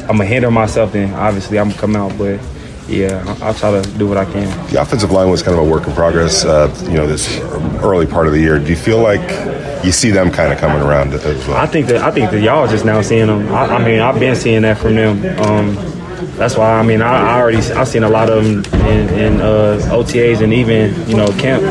I'm 0.02 0.18
gonna 0.18 0.26
hinder 0.26 0.50
myself, 0.50 0.92
then 0.92 1.14
obviously 1.14 1.58
I'm 1.58 1.70
gonna 1.70 1.80
come 1.80 1.96
out. 1.96 2.18
But 2.18 2.38
yeah, 2.86 3.24
I- 3.40 3.46
I'll 3.46 3.54
try 3.54 3.70
to 3.80 3.90
do 3.96 4.06
what 4.06 4.18
I 4.18 4.26
can. 4.26 4.46
The 4.70 4.82
offensive 4.82 5.10
line 5.10 5.30
was 5.30 5.42
kind 5.42 5.58
of 5.58 5.66
a 5.66 5.68
work 5.70 5.86
in 5.86 5.94
progress. 5.94 6.44
Uh, 6.44 6.68
you 6.84 6.98
know, 6.98 7.06
this 7.06 7.40
early 7.82 8.04
part 8.06 8.26
of 8.26 8.34
the 8.34 8.40
year. 8.40 8.58
Do 8.58 8.68
you 8.68 8.76
feel 8.76 8.98
like 8.98 9.22
you 9.82 9.90
see 9.90 10.10
them 10.10 10.30
kind 10.30 10.52
of 10.52 10.58
coming 10.58 10.82
around 10.82 11.14
as 11.14 11.48
well? 11.48 11.56
I 11.56 11.64
think 11.66 11.86
that 11.86 12.02
I 12.02 12.10
think 12.10 12.30
that 12.30 12.42
y'all 12.42 12.68
just 12.68 12.84
now 12.84 13.00
seeing 13.00 13.28
them. 13.28 13.50
I, 13.54 13.76
I 13.76 13.82
mean, 13.82 14.00
I've 14.00 14.20
been 14.20 14.36
seeing 14.36 14.60
that 14.62 14.76
from 14.76 14.96
them. 14.96 15.40
Um, 15.40 15.93
that's 16.36 16.56
why 16.56 16.78
I 16.78 16.82
mean 16.82 17.02
I, 17.02 17.34
I 17.34 17.40
already 17.40 17.58
I've 17.58 17.88
seen 17.88 18.02
a 18.02 18.08
lot 18.08 18.28
of 18.30 18.44
them 18.44 18.64
in, 18.86 19.08
in 19.14 19.40
uh, 19.40 19.78
OTAs 19.90 20.42
and 20.42 20.52
even 20.52 21.08
you 21.08 21.16
know 21.16 21.28
camp. 21.38 21.62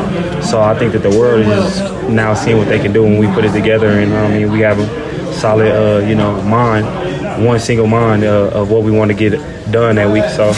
So 0.44 0.60
I 0.60 0.78
think 0.78 0.92
that 0.92 1.02
the 1.02 1.10
world 1.10 1.40
is 1.40 1.80
now 2.08 2.34
seeing 2.34 2.56
what 2.58 2.68
they 2.68 2.78
can 2.78 2.92
do 2.92 3.02
when 3.02 3.18
we 3.18 3.26
put 3.28 3.44
it 3.44 3.52
together. 3.52 3.88
And 3.88 4.12
I 4.14 4.28
mean 4.28 4.52
we 4.52 4.60
have 4.60 4.78
a 4.78 5.32
solid 5.34 5.70
uh, 5.70 6.06
you 6.06 6.14
know 6.14 6.40
mind, 6.42 6.86
one 7.44 7.60
single 7.60 7.86
mind 7.86 8.24
uh, 8.24 8.50
of 8.52 8.70
what 8.70 8.82
we 8.82 8.90
want 8.90 9.10
to 9.10 9.16
get 9.16 9.32
done 9.70 9.96
that 9.96 10.10
week. 10.12 10.24
So. 10.30 10.52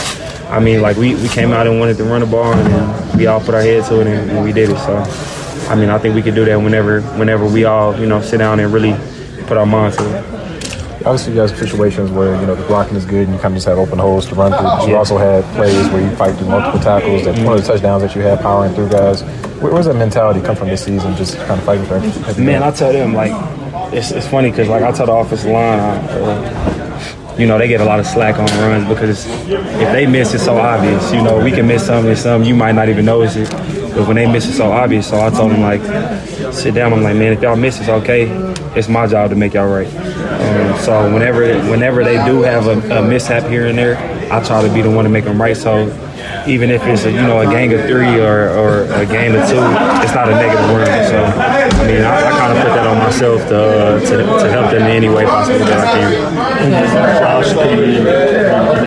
I 0.49 0.61
mean, 0.61 0.81
like 0.81 0.95
we, 0.95 1.13
we 1.15 1.27
came 1.27 1.51
out 1.51 1.67
and 1.67 1.77
wanted 1.77 1.97
to 1.97 2.05
run 2.05 2.21
the 2.21 2.25
ball, 2.25 2.53
and 2.53 3.19
we 3.19 3.27
all 3.27 3.41
put 3.41 3.53
our 3.53 3.59
head 3.59 3.83
to 3.87 3.99
it, 3.99 4.07
and, 4.07 4.31
and 4.31 4.45
we 4.45 4.53
did 4.53 4.69
it. 4.69 4.77
So, 4.77 4.95
I 5.69 5.75
mean, 5.75 5.89
I 5.89 5.97
think 5.97 6.15
we 6.15 6.21
could 6.21 6.35
do 6.35 6.45
that 6.45 6.55
whenever 6.55 7.01
whenever 7.01 7.45
we 7.45 7.65
all 7.65 7.99
you 7.99 8.05
know 8.05 8.21
sit 8.21 8.37
down 8.37 8.61
and 8.61 8.71
really 8.71 8.95
put 9.47 9.57
our 9.57 9.65
mind 9.65 9.95
to 9.95 10.17
it. 10.17 10.36
Obviously, 11.07 11.33
you 11.33 11.39
guys 11.39 11.51
have 11.51 11.59
situations 11.59 12.11
where 12.11 12.35
you 12.39 12.45
know 12.45 12.53
the 12.53 12.67
blocking 12.67 12.97
is 12.97 13.05
good 13.05 13.23
and 13.27 13.33
you 13.33 13.39
kind 13.39 13.53
of 13.53 13.55
just 13.55 13.65
have 13.67 13.77
open 13.77 13.97
holes 13.97 14.25
to 14.27 14.35
run 14.35 14.51
through. 14.51 14.61
But 14.63 14.85
you 14.87 14.91
Yeah. 14.91 14.97
also 14.97 15.17
had 15.17 15.41
plays 15.55 15.87
where 15.87 16.01
you 16.01 16.09
fight 16.17 16.35
through 16.35 16.49
multiple 16.49 16.81
tackles. 16.81 17.23
That 17.23 17.39
one 17.45 17.55
of 17.57 17.61
the 17.65 17.67
touchdowns 17.71 18.03
that 18.03 18.13
you 18.13 18.21
had 18.23 18.41
powering 18.41 18.73
through 18.73 18.89
guys. 18.89 19.21
Where, 19.61 19.71
where's 19.71 19.85
that 19.85 19.95
mentality 19.95 20.41
come 20.41 20.57
from 20.57 20.67
this 20.67 20.83
season? 20.83 21.15
Just 21.15 21.37
kind 21.37 21.51
of 21.59 21.63
fighting 21.63 21.85
for 21.85 21.95
every 21.95 22.43
Man, 22.43 22.61
I 22.61 22.71
tell 22.71 22.91
them 22.91 23.13
like 23.13 23.31
it's, 23.93 24.11
it's 24.11 24.27
funny 24.27 24.49
because 24.51 24.67
like 24.67 24.83
I 24.83 24.91
tell 24.91 25.05
the 25.05 25.13
offensive 25.13 25.49
line, 25.49 25.79
uh, 25.79 27.35
you 27.37 27.47
know, 27.47 27.57
they 27.57 27.69
get 27.69 27.79
a 27.79 27.85
lot 27.85 27.99
of 27.99 28.05
slack 28.05 28.37
on 28.37 28.45
runs 28.59 28.85
because 28.89 29.25
if 29.47 29.91
they 29.93 30.07
miss, 30.07 30.33
it's 30.33 30.43
so 30.43 30.57
obvious. 30.57 31.13
You 31.13 31.21
know, 31.23 31.39
we 31.41 31.51
can 31.51 31.67
miss 31.67 31.85
something, 31.85 32.09
and 32.09 32.19
some 32.19 32.43
you 32.43 32.53
might 32.55 32.73
not 32.75 32.89
even 32.89 33.05
notice 33.05 33.37
it, 33.37 33.49
but 33.97 34.07
when 34.07 34.15
they 34.15 34.31
miss, 34.31 34.45
it 34.47 34.53
so 34.53 34.71
obvious. 34.71 35.09
So 35.09 35.19
I 35.19 35.31
told 35.31 35.51
them 35.51 35.61
like, 35.61 35.81
sit 36.53 36.75
down. 36.75 36.93
I'm 36.93 37.01
like, 37.01 37.15
man, 37.15 37.33
if 37.33 37.41
y'all 37.41 37.55
miss, 37.55 37.79
it's 37.79 37.89
okay. 37.89 38.29
It's 38.77 38.87
my 38.87 39.07
job 39.07 39.31
to 39.31 39.35
make 39.35 39.55
y'all 39.55 39.67
right. 39.67 39.87
Um, 39.87 40.77
so 40.79 41.11
whenever 41.11 41.41
whenever 41.69 42.03
they 42.03 42.23
do 42.23 42.43
have 42.43 42.67
a, 42.67 42.99
a 42.99 43.01
mishap 43.01 43.49
here 43.49 43.65
and 43.65 43.77
there, 43.77 43.97
I 44.31 44.43
try 44.43 44.61
to 44.65 44.71
be 44.71 44.83
the 44.83 44.91
one 44.91 45.03
to 45.05 45.09
make 45.09 45.25
them 45.25 45.41
right. 45.41 45.57
So 45.57 45.87
even 46.47 46.69
if 46.69 46.83
it's 46.83 47.05
a, 47.05 47.11
you 47.11 47.21
know 47.21 47.39
a 47.41 47.45
gang 47.45 47.73
of 47.73 47.85
three 47.87 48.19
or, 48.19 48.49
or 48.49 48.83
a 48.83 49.05
gang 49.05 49.35
of 49.35 49.49
two, 49.49 49.57
it's 50.03 50.13
not 50.13 50.29
a 50.29 50.35
negative 50.35 50.69
run. 50.69 51.07
So 51.09 51.23
I 51.25 51.87
mean, 51.87 52.03
I, 52.03 52.27
I 52.27 52.31
kind 52.37 52.55
of 52.55 52.63
put 52.63 52.73
that 52.75 52.85
on 52.85 52.97
myself 52.99 53.41
to, 53.49 53.57
uh, 53.57 53.99
to 54.01 54.17
to 54.43 54.51
help 54.51 54.69
them 54.71 54.83
in 54.83 54.91
any 54.91 55.09
way 55.09 55.25
possible 55.25 55.65
that 55.65 55.87
I 55.87 55.91
can. 58.77 58.86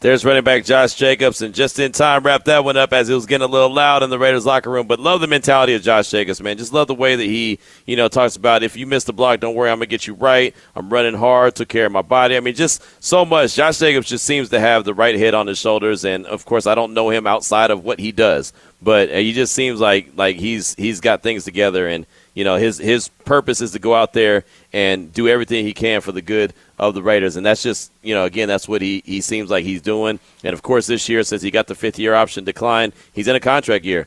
There's 0.00 0.24
running 0.24 0.44
back 0.44 0.64
Josh 0.64 0.94
Jacobs, 0.94 1.42
and 1.42 1.52
just 1.52 1.76
in 1.80 1.90
time 1.90 2.22
wrapped 2.22 2.44
that 2.44 2.62
one 2.62 2.76
up 2.76 2.92
as 2.92 3.08
it 3.08 3.14
was 3.14 3.26
getting 3.26 3.44
a 3.44 3.50
little 3.50 3.74
loud 3.74 4.04
in 4.04 4.10
the 4.10 4.18
Raiders 4.18 4.46
locker 4.46 4.70
room. 4.70 4.86
But 4.86 5.00
love 5.00 5.20
the 5.20 5.26
mentality 5.26 5.74
of 5.74 5.82
Josh 5.82 6.08
Jacobs, 6.08 6.40
man. 6.40 6.56
Just 6.56 6.72
love 6.72 6.86
the 6.86 6.94
way 6.94 7.16
that 7.16 7.24
he, 7.24 7.58
you 7.84 7.96
know, 7.96 8.06
talks 8.06 8.36
about 8.36 8.62
if 8.62 8.76
you 8.76 8.86
miss 8.86 9.02
the 9.02 9.12
block, 9.12 9.40
don't 9.40 9.56
worry, 9.56 9.70
I'm 9.70 9.78
gonna 9.78 9.86
get 9.86 10.06
you 10.06 10.14
right. 10.14 10.54
I'm 10.76 10.88
running 10.88 11.14
hard, 11.14 11.56
took 11.56 11.68
care 11.68 11.86
of 11.86 11.90
my 11.90 12.02
body. 12.02 12.36
I 12.36 12.40
mean, 12.40 12.54
just 12.54 12.80
so 13.02 13.24
much. 13.24 13.56
Josh 13.56 13.78
Jacobs 13.78 14.08
just 14.08 14.24
seems 14.24 14.50
to 14.50 14.60
have 14.60 14.84
the 14.84 14.94
right 14.94 15.16
head 15.16 15.34
on 15.34 15.48
his 15.48 15.58
shoulders, 15.58 16.04
and 16.04 16.26
of 16.26 16.44
course, 16.44 16.68
I 16.68 16.76
don't 16.76 16.94
know 16.94 17.10
him 17.10 17.26
outside 17.26 17.72
of 17.72 17.82
what 17.82 17.98
he 17.98 18.12
does, 18.12 18.52
but 18.80 19.10
uh, 19.10 19.16
he 19.16 19.32
just 19.32 19.52
seems 19.52 19.80
like 19.80 20.12
like 20.14 20.36
he's 20.36 20.76
he's 20.76 21.00
got 21.00 21.24
things 21.24 21.42
together, 21.42 21.88
and 21.88 22.06
you 22.34 22.44
know, 22.44 22.56
his 22.56 22.78
his 22.78 23.08
purpose 23.08 23.60
is 23.60 23.72
to 23.72 23.78
go 23.78 23.94
out 23.94 24.12
there 24.12 24.44
and 24.72 25.12
do 25.12 25.28
everything 25.28 25.64
he 25.64 25.74
can 25.74 26.00
for 26.00 26.12
the 26.12 26.22
good 26.22 26.54
of 26.78 26.94
the 26.94 27.02
Raiders, 27.02 27.36
and 27.36 27.44
that's 27.44 27.62
just 27.62 27.90
you 28.02 28.14
know 28.14 28.24
again 28.24 28.48
that's 28.48 28.68
what 28.68 28.82
he 28.82 29.02
he 29.04 29.20
seems 29.20 29.50
like 29.50 29.64
he's 29.64 29.82
doing. 29.82 30.20
And 30.44 30.54
of 30.54 30.62
course, 30.62 30.86
this 30.86 31.08
year 31.08 31.22
since 31.22 31.42
he 31.42 31.50
got 31.50 31.66
the 31.66 31.74
fifth 31.74 31.98
year 31.98 32.14
option 32.14 32.44
decline, 32.44 32.92
he's 33.12 33.28
in 33.28 33.36
a 33.36 33.40
contract 33.40 33.84
year. 33.84 34.06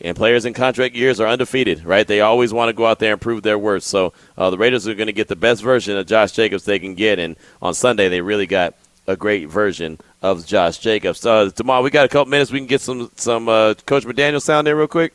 And 0.00 0.16
players 0.16 0.44
in 0.44 0.54
contract 0.54 0.96
years 0.96 1.20
are 1.20 1.28
undefeated, 1.28 1.84
right? 1.84 2.06
They 2.06 2.20
always 2.20 2.52
want 2.52 2.68
to 2.68 2.72
go 2.72 2.84
out 2.84 2.98
there 2.98 3.12
and 3.12 3.20
prove 3.20 3.42
their 3.42 3.58
worth. 3.58 3.84
So 3.84 4.12
uh, 4.36 4.50
the 4.50 4.58
Raiders 4.58 4.88
are 4.88 4.94
going 4.94 5.06
to 5.06 5.12
get 5.12 5.28
the 5.28 5.36
best 5.36 5.62
version 5.62 5.96
of 5.96 6.06
Josh 6.06 6.32
Jacobs 6.32 6.64
they 6.64 6.80
can 6.80 6.94
get. 6.94 7.20
And 7.20 7.36
on 7.62 7.74
Sunday, 7.74 8.08
they 8.08 8.20
really 8.20 8.46
got 8.46 8.74
a 9.06 9.16
great 9.16 9.48
version 9.48 9.98
of 10.20 10.46
Josh 10.46 10.78
Jacobs. 10.78 11.24
Uh, 11.24 11.50
tomorrow, 11.54 11.82
we 11.82 11.90
got 11.90 12.04
a 12.04 12.08
couple 12.08 12.30
minutes. 12.30 12.50
We 12.50 12.58
can 12.58 12.66
get 12.66 12.80
some 12.80 13.10
some 13.16 13.48
uh, 13.48 13.74
Coach 13.86 14.04
McDaniels 14.04 14.42
sound 14.42 14.66
there 14.66 14.76
real 14.76 14.88
quick. 14.88 15.14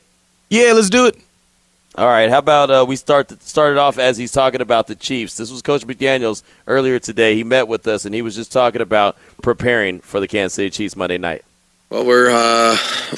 Yeah, 0.50 0.72
let's 0.74 0.90
do 0.90 1.06
it. 1.06 1.18
All 2.00 2.08
right. 2.08 2.30
How 2.30 2.38
about 2.38 2.72
uh, 2.72 2.86
we 2.88 2.96
start 2.96 3.30
started 3.42 3.78
off 3.78 4.00
as 4.00 4.16
he's 4.16 4.32
talking 4.32 4.62
about 4.62 4.88
the 4.88 4.96
Chiefs. 4.96 5.36
This 5.36 5.52
was 5.52 5.62
Coach 5.62 5.86
McDaniels 5.86 6.44
earlier 6.66 6.98
today. 6.98 7.36
He 7.36 7.44
met 7.44 7.68
with 7.68 7.86
us 7.88 8.06
and 8.06 8.16
he 8.16 8.22
was 8.22 8.38
just 8.38 8.54
talking 8.54 8.80
about 8.80 9.18
preparing 9.42 10.00
for 10.00 10.22
the 10.22 10.28
Kansas 10.30 10.54
City 10.54 10.70
Chiefs 10.70 10.96
Monday 10.96 11.18
night. 11.18 11.44
Well, 11.90 12.06
we're 12.06 12.30
uh, 12.30 12.78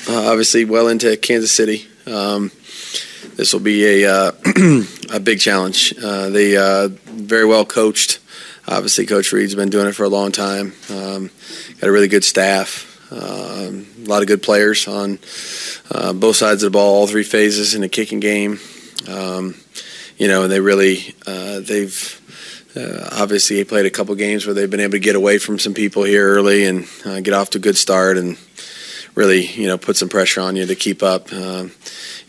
uh, 0.10 0.32
obviously 0.32 0.66
well 0.66 0.88
into 0.88 1.16
Kansas 1.16 1.54
City. 1.54 1.86
Um, 2.08 2.50
this 3.36 3.54
will 3.54 3.60
be 3.60 4.04
a 4.04 4.12
uh, 4.12 4.32
a 5.14 5.20
big 5.20 5.40
challenge. 5.40 5.94
Uh, 6.04 6.30
they 6.30 6.58
uh, 6.58 6.88
very 7.06 7.46
well 7.46 7.66
coached. 7.66 8.18
Obviously, 8.68 9.06
Coach 9.06 9.32
Reid's 9.32 9.54
been 9.54 9.70
doing 9.70 9.86
it 9.86 9.94
for 9.94 10.06
a 10.06 10.10
long 10.10 10.32
time. 10.32 10.74
Um, 10.90 11.30
got 11.80 11.88
a 11.88 11.92
really 11.92 12.08
good 12.08 12.24
staff. 12.24 12.88
Um, 13.12 13.86
a 14.06 14.08
lot 14.08 14.24
of 14.24 14.28
good 14.28 14.42
players 14.42 14.88
on 14.88 15.20
both 16.16 16.36
sides 16.36 16.64
of 16.64 16.72
the 16.72 16.76
ball, 16.76 16.96
all 16.96 17.06
three 17.06 17.24
phases 17.24 17.76
in 17.76 17.82
the 17.82 17.90
kicking 17.90 18.20
game. 18.20 18.60
Um, 19.08 19.56
you 20.18 20.28
know, 20.28 20.44
and 20.44 20.52
they 20.52 20.60
really 20.60 21.16
uh, 21.26 21.62
they've 21.62 22.22
uh, 22.76 23.10
obviously 23.12 23.64
played 23.64 23.86
a 23.86 23.90
couple 23.90 24.14
games 24.16 24.46
where 24.46 24.54
they've 24.54 24.70
been 24.70 24.80
able 24.80 24.92
to 24.92 25.00
get 25.00 25.16
away 25.16 25.38
from 25.38 25.60
some 25.60 25.74
people 25.74 26.04
here 26.04 26.28
early 26.28 26.66
and 26.66 26.88
uh, 27.06 27.20
get 27.20 27.34
off 27.34 27.50
to 27.52 27.58
a 27.58 27.62
good 27.62 27.78
start 27.78 28.18
and 28.18 28.38
really 29.16 29.46
you 29.46 29.68
know 29.68 29.78
put 29.78 29.98
some 29.98 30.10
pressure 30.10 30.42
on 30.42 30.56
you 30.56 30.66
to 30.66 30.76
keep 30.76 31.04
up. 31.04 31.32
Um, 31.34 31.72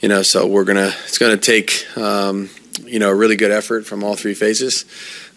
you 0.01 0.09
know, 0.09 0.23
so 0.23 0.47
we're 0.47 0.65
gonna 0.65 0.93
it's 1.05 1.19
gonna 1.19 1.37
take 1.37 1.87
um, 1.97 2.51
you 2.85 2.99
know 2.99 3.11
a 3.11 3.15
really 3.15 3.37
good 3.37 3.51
effort 3.51 3.87
from 3.87 4.03
all 4.03 4.17
three 4.17 4.35
phases. 4.35 4.85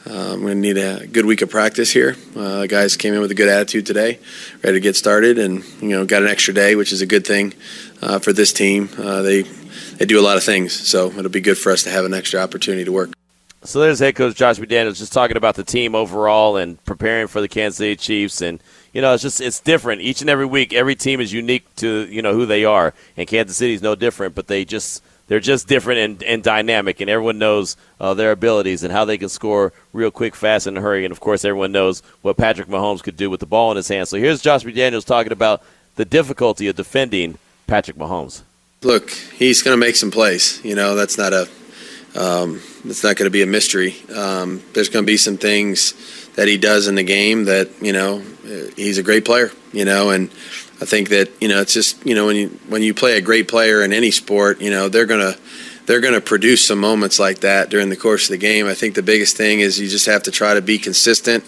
Um, 0.07 0.41
we're 0.41 0.49
gonna 0.49 0.61
need 0.61 0.77
a 0.77 1.07
good 1.07 1.25
week 1.25 1.41
of 1.41 1.49
practice 1.49 1.91
here. 1.91 2.15
Uh, 2.35 2.67
guys 2.67 2.95
came 2.95 3.13
in 3.13 3.21
with 3.21 3.31
a 3.31 3.35
good 3.35 3.49
attitude 3.49 3.85
today, 3.85 4.19
ready 4.63 4.77
to 4.77 4.79
get 4.79 4.95
started, 4.95 5.39
and 5.39 5.63
you 5.81 5.89
know 5.89 6.05
got 6.05 6.23
an 6.23 6.29
extra 6.29 6.53
day, 6.53 6.75
which 6.75 6.91
is 6.91 7.01
a 7.01 7.05
good 7.05 7.25
thing 7.25 7.53
uh, 8.01 8.19
for 8.19 8.33
this 8.33 8.53
team. 8.53 8.89
Uh, 8.97 9.21
they 9.21 9.45
they 9.97 10.05
do 10.05 10.19
a 10.19 10.23
lot 10.23 10.37
of 10.37 10.43
things, 10.43 10.73
so 10.73 11.07
it'll 11.07 11.29
be 11.29 11.41
good 11.41 11.57
for 11.57 11.71
us 11.71 11.83
to 11.83 11.89
have 11.89 12.05
an 12.05 12.13
extra 12.13 12.39
opportunity 12.39 12.85
to 12.85 12.91
work. 12.91 13.11
So 13.63 13.79
there's 13.79 13.99
head 13.99 14.15
coach 14.15 14.35
Josh 14.35 14.59
McDaniels 14.59 14.97
just 14.97 15.11
talking 15.11 15.37
about 15.37 15.55
the 15.55 15.63
team 15.63 15.95
overall 15.95 16.55
and 16.55 16.83
preparing 16.85 17.27
for 17.27 17.41
the 17.41 17.47
Kansas 17.47 17.77
City 17.77 17.95
Chiefs 17.95 18.41
and 18.41 18.61
you 18.93 19.01
know 19.01 19.15
it's 19.15 19.23
just 19.23 19.41
it's 19.41 19.59
different 19.59 20.01
each 20.01 20.21
and 20.21 20.29
every 20.29 20.45
week 20.45 20.71
every 20.71 20.93
team 20.93 21.19
is 21.19 21.33
unique 21.33 21.65
to 21.77 22.07
you 22.11 22.21
know 22.21 22.33
who 22.33 22.45
they 22.45 22.63
are 22.63 22.93
and 23.17 23.27
Kansas 23.27 23.57
City's 23.57 23.81
no 23.81 23.95
different 23.95 24.35
but 24.35 24.45
they 24.45 24.65
just 24.65 25.01
they're 25.27 25.39
just 25.39 25.67
different 25.67 25.99
and, 25.99 26.23
and 26.23 26.43
dynamic, 26.43 27.01
and 27.01 27.09
everyone 27.09 27.39
knows 27.39 27.77
uh, 27.99 28.13
their 28.13 28.31
abilities 28.31 28.83
and 28.83 28.91
how 28.91 29.05
they 29.05 29.17
can 29.17 29.29
score 29.29 29.73
real 29.91 30.11
quick, 30.11 30.35
fast, 30.35 30.67
in 30.67 30.77
a 30.77 30.81
hurry. 30.81 31.03
And 31.03 31.11
of 31.11 31.19
course, 31.19 31.43
everyone 31.43 31.71
knows 31.71 32.01
what 32.21 32.37
Patrick 32.37 32.67
Mahomes 32.67 33.01
could 33.01 33.17
do 33.17 33.29
with 33.29 33.39
the 33.39 33.45
ball 33.45 33.71
in 33.71 33.77
his 33.77 33.87
hands. 33.87 34.09
So 34.09 34.17
here's 34.17 34.41
Josh 34.41 34.63
McDaniels 34.63 35.05
talking 35.05 35.31
about 35.31 35.63
the 35.95 36.05
difficulty 36.05 36.67
of 36.67 36.75
defending 36.75 37.37
Patrick 37.65 37.97
Mahomes. 37.97 38.43
Look, 38.85 39.09
he's 39.09 39.63
going 39.63 39.73
to 39.73 39.83
make 39.83 39.95
some 39.95 40.11
plays. 40.11 40.61
You 40.63 40.75
know, 40.75 40.93
that's 40.93 41.17
not 41.17 41.33
a 41.33 41.49
um, 42.13 42.61
that's 42.85 43.03
not 43.03 43.15
going 43.15 43.25
to 43.25 43.31
be 43.31 43.41
a 43.41 43.47
mystery. 43.47 43.95
Um, 44.15 44.61
there's 44.73 44.89
going 44.89 45.03
to 45.03 45.07
be 45.11 45.17
some 45.17 45.37
things 45.37 46.29
that 46.35 46.47
he 46.47 46.57
does 46.57 46.87
in 46.87 46.93
the 46.93 47.01
game 47.01 47.45
that 47.45 47.71
you 47.81 47.91
know 47.91 48.19
he's 48.75 48.99
a 48.99 49.03
great 49.03 49.25
player. 49.25 49.49
You 49.73 49.85
know, 49.85 50.11
and 50.11 50.29
I 50.79 50.85
think 50.85 51.09
that 51.09 51.31
you 51.41 51.47
know 51.47 51.61
it's 51.61 51.73
just 51.73 52.05
you 52.05 52.13
know 52.13 52.27
when 52.27 52.35
you 52.35 52.49
when 52.67 52.83
you 52.83 52.93
play 52.93 53.17
a 53.17 53.21
great 53.21 53.47
player 53.47 53.81
in 53.81 53.91
any 53.91 54.11
sport, 54.11 54.61
you 54.61 54.69
know 54.69 54.87
they're 54.87 55.07
gonna 55.07 55.33
they're 55.87 55.99
gonna 55.99 56.21
produce 56.21 56.63
some 56.63 56.77
moments 56.77 57.17
like 57.17 57.39
that 57.39 57.71
during 57.71 57.89
the 57.89 57.97
course 57.97 58.25
of 58.25 58.33
the 58.33 58.37
game. 58.37 58.67
I 58.67 58.75
think 58.75 58.93
the 58.93 59.01
biggest 59.01 59.35
thing 59.35 59.61
is 59.61 59.79
you 59.79 59.87
just 59.87 60.05
have 60.05 60.21
to 60.23 60.31
try 60.31 60.53
to 60.53 60.61
be 60.61 60.77
consistent 60.77 61.43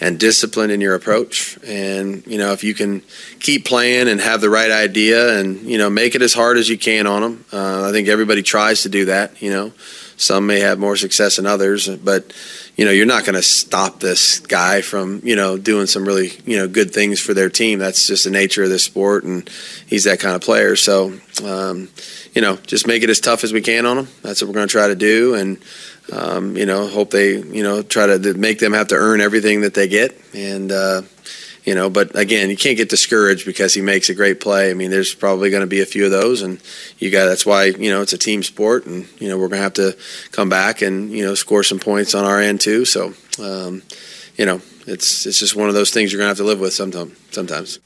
and 0.00 0.18
disciplined 0.18 0.72
in 0.72 0.80
your 0.80 0.94
approach. 0.94 1.58
And 1.66 2.26
you 2.26 2.38
know 2.38 2.52
if 2.52 2.64
you 2.64 2.74
can 2.74 3.02
keep 3.40 3.64
playing 3.64 4.08
and 4.08 4.20
have 4.20 4.40
the 4.40 4.50
right 4.50 4.70
idea 4.70 5.38
and 5.38 5.60
you 5.62 5.78
know 5.78 5.90
make 5.90 6.14
it 6.14 6.22
as 6.22 6.34
hard 6.34 6.56
as 6.58 6.68
you 6.68 6.78
can 6.78 7.06
on 7.06 7.22
them. 7.22 7.44
Uh, 7.52 7.88
I 7.88 7.92
think 7.92 8.08
everybody 8.08 8.42
tries 8.42 8.82
to 8.82 8.88
do 8.88 9.06
that. 9.06 9.40
You 9.42 9.50
know, 9.50 9.72
some 10.16 10.46
may 10.46 10.60
have 10.60 10.78
more 10.78 10.96
success 10.96 11.36
than 11.36 11.46
others, 11.46 11.88
but 11.88 12.32
you 12.78 12.84
know, 12.84 12.92
you're 12.92 13.06
not 13.06 13.24
going 13.24 13.34
to 13.34 13.42
stop 13.42 13.98
this 13.98 14.38
guy 14.38 14.82
from, 14.82 15.20
you 15.24 15.34
know, 15.34 15.58
doing 15.58 15.86
some 15.86 16.06
really, 16.06 16.30
you 16.46 16.56
know, 16.56 16.68
good 16.68 16.92
things 16.92 17.18
for 17.18 17.34
their 17.34 17.50
team. 17.50 17.80
That's 17.80 18.06
just 18.06 18.22
the 18.22 18.30
nature 18.30 18.62
of 18.62 18.70
this 18.70 18.84
sport, 18.84 19.24
and 19.24 19.50
he's 19.88 20.04
that 20.04 20.20
kind 20.20 20.36
of 20.36 20.42
player. 20.42 20.76
So, 20.76 21.18
um, 21.44 21.88
you 22.36 22.40
know, 22.40 22.54
just 22.54 22.86
make 22.86 23.02
it 23.02 23.10
as 23.10 23.18
tough 23.18 23.42
as 23.42 23.52
we 23.52 23.62
can 23.62 23.84
on 23.84 23.98
him. 23.98 24.08
That's 24.22 24.40
what 24.40 24.46
we're 24.46 24.54
going 24.54 24.68
to 24.68 24.72
try 24.72 24.86
to 24.86 24.94
do, 24.94 25.34
and 25.34 25.58
um, 26.12 26.56
you 26.56 26.66
know, 26.66 26.86
hope 26.86 27.10
they, 27.10 27.36
you 27.36 27.62
know, 27.62 27.82
try 27.82 28.06
to 28.06 28.34
make 28.34 28.58
them 28.58 28.72
have 28.72 28.88
to 28.88 28.94
earn 28.94 29.20
everything 29.20 29.62
that 29.62 29.74
they 29.74 29.88
get, 29.88 30.18
and. 30.34 30.72
Uh, 30.72 31.02
you 31.64 31.74
know, 31.74 31.90
but 31.90 32.18
again, 32.18 32.48
you 32.48 32.56
can't 32.56 32.78
get 32.78 32.88
discouraged 32.88 33.44
because 33.44 33.74
he 33.74 33.82
makes 33.82 34.08
a 34.08 34.14
great 34.14 34.40
play. 34.40 34.70
I 34.70 34.74
mean, 34.74 34.90
there's 34.90 35.14
probably 35.14 35.50
going 35.50 35.60
to 35.60 35.66
be 35.66 35.82
a 35.82 35.84
few 35.84 36.06
of 36.06 36.10
those, 36.10 36.40
and 36.40 36.62
you 36.98 37.10
got 37.10 37.26
that's 37.26 37.44
why 37.44 37.64
you 37.64 37.90
know 37.90 38.00
it's 38.00 38.14
a 38.14 38.18
team 38.18 38.42
sport, 38.42 38.86
and 38.86 39.06
you 39.18 39.28
know 39.28 39.36
we're 39.36 39.48
going 39.48 39.58
to 39.58 39.64
have 39.64 39.74
to 39.74 39.98
come 40.32 40.48
back 40.48 40.80
and 40.80 41.10
you 41.10 41.22
know 41.22 41.34
score 41.34 41.62
some 41.62 41.78
points 41.78 42.14
on 42.14 42.24
our 42.24 42.40
end 42.40 42.62
too. 42.62 42.86
So, 42.86 43.12
um, 43.38 43.82
you 44.38 44.46
know, 44.46 44.62
it's 44.86 45.26
it's 45.26 45.40
just 45.40 45.56
one 45.56 45.68
of 45.68 45.74
those 45.74 45.90
things 45.90 46.10
you're 46.10 46.20
going 46.20 46.28
to 46.28 46.30
have 46.30 46.38
to 46.38 46.44
live 46.44 46.58
with 46.58 46.72
sometimes. 46.72 47.14
Sometimes. 47.32 47.80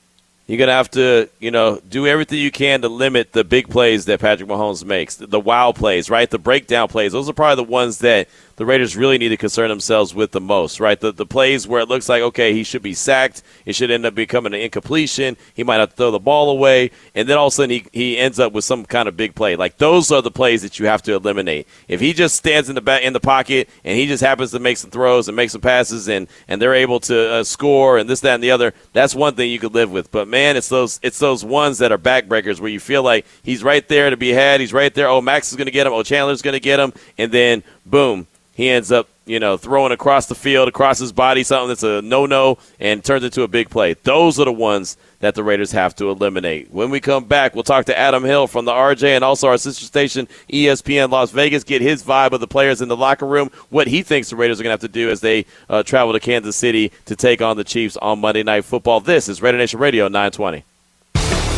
You're 0.52 0.58
going 0.58 0.68
to 0.68 0.74
have 0.74 0.90
to, 0.90 1.30
you 1.40 1.50
know, 1.50 1.80
do 1.88 2.06
everything 2.06 2.38
you 2.38 2.50
can 2.50 2.82
to 2.82 2.90
limit 2.90 3.32
the 3.32 3.42
big 3.42 3.70
plays 3.70 4.04
that 4.04 4.20
Patrick 4.20 4.50
Mahomes 4.50 4.84
makes, 4.84 5.14
the, 5.14 5.26
the 5.26 5.40
wow 5.40 5.72
plays, 5.72 6.10
right? 6.10 6.28
The 6.28 6.38
breakdown 6.38 6.88
plays. 6.88 7.12
Those 7.12 7.26
are 7.30 7.32
probably 7.32 7.64
the 7.64 7.70
ones 7.70 8.00
that 8.00 8.28
the 8.56 8.66
Raiders 8.66 8.96
really 8.96 9.18
need 9.18 9.30
to 9.30 9.36
concern 9.36 9.68
themselves 9.68 10.14
with 10.14 10.32
the 10.32 10.40
most, 10.40 10.80
right? 10.80 10.98
The 10.98 11.12
the 11.12 11.26
plays 11.26 11.66
where 11.66 11.80
it 11.80 11.88
looks 11.88 12.08
like 12.08 12.22
okay, 12.22 12.52
he 12.52 12.64
should 12.64 12.82
be 12.82 12.94
sacked, 12.94 13.42
it 13.64 13.74
should 13.74 13.90
end 13.90 14.06
up 14.06 14.14
becoming 14.14 14.54
an 14.54 14.60
incompletion, 14.60 15.36
he 15.54 15.64
might 15.64 15.76
have 15.76 15.90
to 15.90 15.96
throw 15.96 16.10
the 16.10 16.18
ball 16.18 16.50
away, 16.50 16.90
and 17.14 17.28
then 17.28 17.38
all 17.38 17.46
of 17.46 17.52
a 17.52 17.54
sudden 17.54 17.70
he, 17.70 17.84
he 17.92 18.18
ends 18.18 18.38
up 18.38 18.52
with 18.52 18.64
some 18.64 18.84
kind 18.84 19.08
of 19.08 19.16
big 19.16 19.34
play. 19.34 19.56
Like 19.56 19.78
those 19.78 20.10
are 20.10 20.22
the 20.22 20.30
plays 20.30 20.62
that 20.62 20.78
you 20.78 20.86
have 20.86 21.02
to 21.02 21.14
eliminate. 21.14 21.66
If 21.88 22.00
he 22.00 22.12
just 22.12 22.36
stands 22.36 22.68
in 22.68 22.74
the 22.74 22.80
back 22.80 23.02
in 23.02 23.12
the 23.12 23.20
pocket 23.20 23.68
and 23.84 23.98
he 23.98 24.06
just 24.06 24.22
happens 24.22 24.50
to 24.52 24.58
make 24.58 24.78
some 24.78 24.90
throws 24.90 25.28
and 25.28 25.36
make 25.36 25.50
some 25.50 25.60
passes 25.60 26.08
and 26.08 26.28
and 26.48 26.60
they're 26.60 26.74
able 26.74 27.00
to 27.00 27.30
uh, 27.30 27.44
score 27.44 27.98
and 27.98 28.08
this 28.08 28.20
that 28.20 28.34
and 28.34 28.42
the 28.42 28.50
other, 28.50 28.74
that's 28.92 29.14
one 29.14 29.34
thing 29.34 29.50
you 29.50 29.58
could 29.58 29.74
live 29.74 29.90
with. 29.90 30.10
But 30.10 30.28
man, 30.28 30.56
it's 30.56 30.68
those 30.68 31.00
it's 31.02 31.18
those 31.18 31.44
ones 31.44 31.78
that 31.78 31.92
are 31.92 31.98
backbreakers 31.98 32.60
where 32.60 32.70
you 32.70 32.80
feel 32.80 33.02
like 33.02 33.26
he's 33.42 33.62
right 33.64 33.86
there 33.88 34.10
to 34.10 34.16
be 34.16 34.30
had, 34.30 34.60
he's 34.60 34.72
right 34.72 34.92
there. 34.94 35.08
Oh, 35.08 35.20
Maxx 35.20 35.50
is 35.50 35.56
going 35.56 35.66
to 35.66 35.72
get 35.72 35.86
him. 35.86 35.92
Oh, 35.92 36.02
Chandler's 36.02 36.42
going 36.42 36.54
to 36.54 36.60
get 36.60 36.80
him, 36.80 36.92
and 37.18 37.32
then 37.32 37.62
boom, 37.86 38.26
he 38.54 38.68
ends 38.68 38.92
up, 38.92 39.08
you 39.24 39.40
know, 39.40 39.56
throwing 39.56 39.92
across 39.92 40.26
the 40.26 40.34
field, 40.34 40.68
across 40.68 40.98
his 40.98 41.12
body, 41.12 41.42
something 41.42 41.68
that's 41.68 41.82
a 41.82 42.02
no 42.02 42.26
no, 42.26 42.58
and 42.78 43.02
turns 43.02 43.24
into 43.24 43.42
a 43.42 43.48
big 43.48 43.70
play. 43.70 43.94
Those 43.94 44.38
are 44.38 44.44
the 44.44 44.52
ones 44.52 44.96
that 45.20 45.34
the 45.34 45.44
Raiders 45.44 45.72
have 45.72 45.94
to 45.96 46.10
eliminate. 46.10 46.70
When 46.70 46.90
we 46.90 47.00
come 47.00 47.24
back, 47.24 47.54
we'll 47.54 47.62
talk 47.62 47.86
to 47.86 47.98
Adam 47.98 48.24
Hill 48.24 48.46
from 48.46 48.64
the 48.64 48.72
RJ 48.72 49.04
and 49.14 49.24
also 49.24 49.48
our 49.48 49.56
sister 49.56 49.84
station, 49.84 50.28
ESPN 50.52 51.10
Las 51.10 51.30
Vegas, 51.30 51.64
get 51.64 51.80
his 51.80 52.02
vibe 52.02 52.32
of 52.32 52.40
the 52.40 52.48
players 52.48 52.82
in 52.82 52.88
the 52.88 52.96
locker 52.96 53.26
room, 53.26 53.50
what 53.70 53.86
he 53.86 54.02
thinks 54.02 54.30
the 54.30 54.36
Raiders 54.36 54.60
are 54.60 54.64
going 54.64 54.76
to 54.76 54.82
have 54.82 54.92
to 54.92 54.94
do 54.94 55.10
as 55.10 55.20
they 55.20 55.46
uh, 55.70 55.82
travel 55.82 56.12
to 56.12 56.20
Kansas 56.20 56.56
City 56.56 56.90
to 57.06 57.16
take 57.16 57.40
on 57.40 57.56
the 57.56 57.64
Chiefs 57.64 57.96
on 57.98 58.20
Monday 58.20 58.42
Night 58.42 58.64
Football. 58.64 59.00
This 59.00 59.28
is 59.28 59.40
Raider 59.40 59.58
Nation 59.58 59.78
Radio 59.78 60.08
920. 60.08 60.64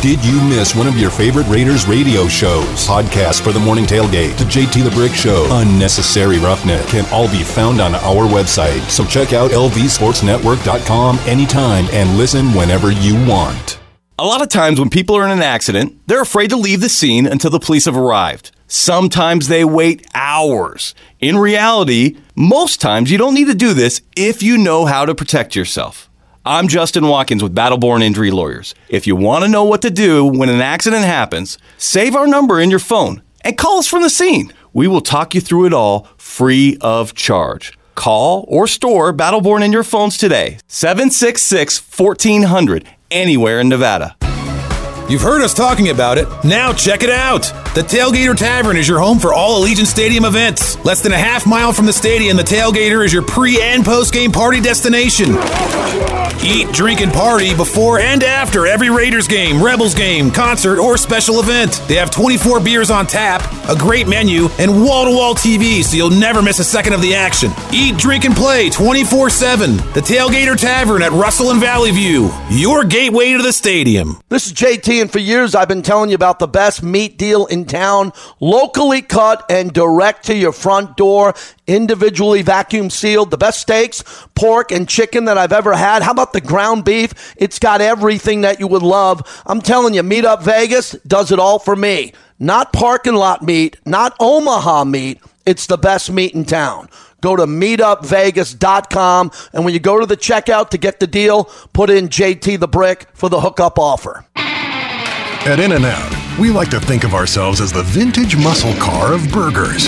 Did 0.01 0.23
you 0.23 0.39
miss 0.41 0.75
one 0.75 0.85
of 0.85 0.97
your 0.97 1.09
favorite 1.09 1.47
Raiders 1.47 1.87
radio 1.87 2.27
shows? 2.27 2.87
Podcasts 2.87 3.41
for 3.41 3.51
the 3.51 3.59
Morning 3.59 3.85
Tailgate, 3.85 4.37
the 4.37 4.43
JT 4.43 4.83
the 4.83 4.91
Brick 4.91 5.13
Show, 5.13 5.47
Unnecessary 5.49 6.37
Roughness 6.37 6.87
can 6.91 7.11
all 7.11 7.27
be 7.27 7.41
found 7.41 7.81
on 7.81 7.95
our 7.95 8.27
website. 8.27 8.87
So 8.87 9.03
check 9.03 9.33
out 9.33 9.49
lvsportsnetwork.com 9.49 11.17
anytime 11.25 11.85
and 11.91 12.17
listen 12.19 12.53
whenever 12.53 12.91
you 12.91 13.15
want. 13.25 13.79
A 14.19 14.25
lot 14.25 14.43
of 14.43 14.49
times 14.49 14.79
when 14.79 14.91
people 14.91 15.15
are 15.17 15.25
in 15.25 15.31
an 15.31 15.41
accident, 15.41 15.99
they're 16.07 16.21
afraid 16.21 16.51
to 16.51 16.55
leave 16.55 16.81
the 16.81 16.89
scene 16.89 17.25
until 17.25 17.49
the 17.49 17.59
police 17.59 17.85
have 17.85 17.97
arrived. 17.97 18.51
Sometimes 18.67 19.47
they 19.47 19.65
wait 19.65 20.05
hours. 20.13 20.93
In 21.19 21.37
reality, 21.37 22.17
most 22.35 22.79
times 22.79 23.09
you 23.11 23.17
don't 23.17 23.33
need 23.33 23.47
to 23.47 23.55
do 23.55 23.73
this 23.73 24.01
if 24.15 24.43
you 24.43 24.59
know 24.59 24.85
how 24.85 25.05
to 25.05 25.15
protect 25.15 25.55
yourself. 25.55 26.04
I'm 26.47 26.67
Justin 26.67 27.07
Watkins 27.07 27.41
with 27.41 27.55
Battleborn 27.55 28.03
Injury 28.03 28.29
Lawyers. 28.29 28.75
If 28.87 29.07
you 29.07 29.15
want 29.15 29.43
to 29.43 29.49
know 29.49 29.63
what 29.63 29.81
to 29.81 29.89
do 29.89 30.23
when 30.23 30.47
an 30.47 30.61
accident 30.61 31.03
happens, 31.03 31.57
save 31.79 32.15
our 32.15 32.27
number 32.27 32.61
in 32.61 32.69
your 32.69 32.77
phone 32.77 33.23
and 33.41 33.57
call 33.57 33.79
us 33.79 33.87
from 33.87 34.03
the 34.03 34.11
scene. 34.11 34.53
We 34.71 34.87
will 34.87 35.01
talk 35.01 35.33
you 35.33 35.41
through 35.41 35.65
it 35.65 35.73
all 35.73 36.07
free 36.17 36.77
of 36.81 37.15
charge. 37.15 37.75
Call 37.95 38.45
or 38.47 38.67
store 38.67 39.11
Battleborn 39.11 39.65
in 39.65 39.71
your 39.71 39.83
phones 39.83 40.19
today. 40.19 40.59
766 40.67 41.81
1400, 41.97 42.87
anywhere 43.09 43.59
in 43.59 43.67
Nevada. 43.67 44.15
You've 45.07 45.21
heard 45.21 45.41
us 45.43 45.53
talking 45.53 45.89
about 45.89 46.17
it. 46.17 46.27
Now 46.43 46.73
check 46.73 47.03
it 47.03 47.11
out. 47.11 47.43
The 47.75 47.81
Tailgater 47.81 48.35
Tavern 48.35 48.75
is 48.75 48.87
your 48.87 48.99
home 48.99 49.19
for 49.19 49.35
all 49.35 49.61
Allegiant 49.61 49.85
Stadium 49.85 50.25
events. 50.25 50.83
Less 50.83 51.01
than 51.03 51.11
a 51.11 51.17
half 51.17 51.45
mile 51.45 51.73
from 51.73 51.85
the 51.85 51.93
stadium, 51.93 52.37
the 52.37 52.43
Tailgater 52.43 53.05
is 53.05 53.13
your 53.13 53.21
pre 53.21 53.61
and 53.61 53.85
post 53.85 54.13
game 54.13 54.31
party 54.31 54.59
destination. 54.59 55.35
Eat, 56.43 56.71
drink, 56.71 57.01
and 57.01 57.11
party 57.11 57.55
before 57.55 57.99
and 57.99 58.23
after 58.23 58.67
every 58.67 58.89
Raiders 58.89 59.27
game, 59.27 59.63
Rebels 59.63 59.93
game, 59.93 60.31
concert, 60.31 60.79
or 60.79 60.97
special 60.97 61.39
event. 61.39 61.81
They 61.87 61.95
have 61.95 62.11
24 62.11 62.59
beers 62.59 62.89
on 62.89 63.07
tap, 63.07 63.41
a 63.67 63.75
great 63.75 64.07
menu, 64.07 64.47
and 64.59 64.83
wall 64.83 65.05
to 65.05 65.11
wall 65.11 65.35
TV 65.35 65.83
so 65.83 65.97
you'll 65.97 66.09
never 66.09 66.41
miss 66.41 66.59
a 66.59 66.63
second 66.63 66.93
of 66.93 67.01
the 67.01 67.13
action. 67.15 67.51
Eat, 67.71 67.97
drink, 67.97 68.25
and 68.25 68.35
play 68.35 68.69
24 68.69 69.29
7. 69.29 69.77
The 69.77 70.01
Tailgater 70.01 70.59
Tavern 70.59 71.01
at 71.01 71.11
Russell 71.11 71.51
and 71.51 71.59
Valley 71.59 71.91
View, 71.91 72.31
your 72.49 72.83
gateway 72.83 73.33
to 73.33 73.43
the 73.43 73.53
stadium. 73.53 74.19
This 74.29 74.47
is 74.47 74.53
JT, 74.53 74.94
and 75.01 75.11
for 75.11 75.19
years 75.19 75.55
I've 75.55 75.67
been 75.67 75.81
telling 75.81 76.09
you 76.09 76.15
about 76.15 76.39
the 76.39 76.47
best 76.47 76.83
meat 76.83 77.17
deal 77.17 77.45
in 77.45 77.65
town, 77.65 78.13
locally 78.39 79.01
cut 79.01 79.45
and 79.49 79.71
direct 79.71 80.25
to 80.25 80.35
your 80.35 80.51
front 80.51 80.97
door, 80.97 81.33
individually 81.67 82.41
vacuum 82.41 82.89
sealed, 82.89 83.31
the 83.31 83.37
best 83.37 83.61
steaks, 83.61 84.03
pork, 84.35 84.71
and 84.71 84.87
chicken 84.87 85.25
that 85.25 85.37
I've 85.37 85.53
ever 85.53 85.75
had. 85.75 86.03
How 86.03 86.11
about 86.11 86.33
the 86.33 86.41
ground 86.41 86.85
beef? 86.85 87.35
It's 87.37 87.59
got 87.59 87.81
everything 87.81 88.41
that 88.41 88.59
you 88.59 88.67
would 88.67 88.83
love. 88.83 89.43
I'm 89.45 89.61
telling 89.61 89.93
you, 89.93 90.03
Meet 90.03 90.25
Up 90.25 90.43
Vegas 90.43 90.91
does 91.07 91.31
it 91.31 91.39
all 91.39 91.59
for 91.59 91.75
me. 91.75 92.13
Not 92.39 92.73
parking 92.73 93.15
lot 93.15 93.41
meat, 93.41 93.77
not 93.85 94.15
Omaha 94.19 94.83
meat. 94.83 95.21
It's 95.45 95.67
the 95.67 95.77
best 95.77 96.11
meat 96.11 96.33
in 96.33 96.43
town. 96.45 96.89
Go 97.21 97.35
to 97.35 97.47
meetupvegas.com, 97.47 99.31
and 99.53 99.65
when 99.65 99.73
you 99.73 99.79
go 99.79 99.99
to 99.99 100.05
the 100.05 100.17
checkout 100.17 100.69
to 100.69 100.77
get 100.77 100.99
the 100.99 101.07
deal, 101.07 101.45
put 101.73 101.89
in 101.89 102.09
JT 102.09 102.59
the 102.59 102.67
Brick 102.67 103.07
for 103.13 103.29
the 103.29 103.41
hookup 103.41 103.79
offer. 103.79 104.25
At 105.47 105.59
In 105.59 105.71
N 105.71 105.85
Out, 105.85 106.39
we 106.39 106.49
like 106.49 106.71
to 106.71 106.79
think 106.79 107.03
of 107.03 107.13
ourselves 107.13 107.61
as 107.61 107.71
the 107.71 107.83
vintage 107.83 108.35
muscle 108.35 108.73
car 108.81 109.13
of 109.13 109.31
burgers. 109.31 109.87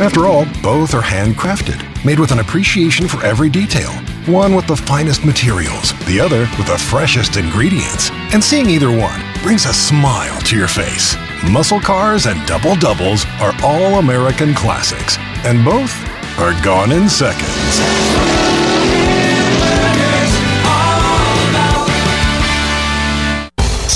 After 0.00 0.26
all, 0.26 0.46
both 0.64 0.94
are 0.94 1.00
handcrafted, 1.00 1.78
made 2.04 2.18
with 2.18 2.32
an 2.32 2.40
appreciation 2.40 3.06
for 3.06 3.24
every 3.24 3.50
detail. 3.50 3.92
One 4.26 4.56
with 4.56 4.66
the 4.66 4.76
finest 4.76 5.24
materials, 5.24 5.92
the 6.06 6.18
other 6.18 6.40
with 6.58 6.66
the 6.66 6.76
freshest 6.76 7.36
ingredients. 7.36 8.10
And 8.34 8.42
seeing 8.42 8.68
either 8.68 8.90
one 8.90 9.22
brings 9.44 9.64
a 9.64 9.72
smile 9.72 10.40
to 10.40 10.56
your 10.56 10.66
face. 10.66 11.16
Muscle 11.52 11.80
cars 11.80 12.26
and 12.26 12.44
double 12.48 12.74
doubles 12.74 13.26
are 13.38 13.54
all 13.62 14.00
American 14.00 14.54
classics, 14.54 15.18
and 15.46 15.64
both 15.64 15.94
are 16.36 16.60
gone 16.64 16.90
in 16.90 17.08
seconds. 17.08 18.47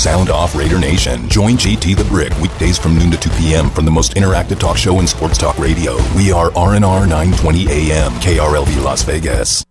Sound 0.03 0.29
off 0.29 0.53
Raider 0.53 0.77
Nation. 0.77 1.29
Join 1.29 1.55
JT 1.55 1.95
the 1.95 2.03
Brick 2.03 2.37
weekdays 2.39 2.77
from 2.77 2.97
noon 2.97 3.09
to 3.11 3.17
2 3.17 3.29
p.m. 3.37 3.69
from 3.69 3.85
the 3.85 3.91
most 3.91 4.15
interactive 4.15 4.59
talk 4.59 4.75
show 4.75 4.99
in 4.99 5.07
sports 5.07 5.37
talk 5.37 5.57
radio. 5.57 5.95
We 6.13 6.29
are 6.29 6.49
RNR 6.49 7.07
920 7.07 7.69
AM, 7.69 8.11
KRLV 8.15 8.83
Las 8.83 9.03
Vegas. 9.03 9.63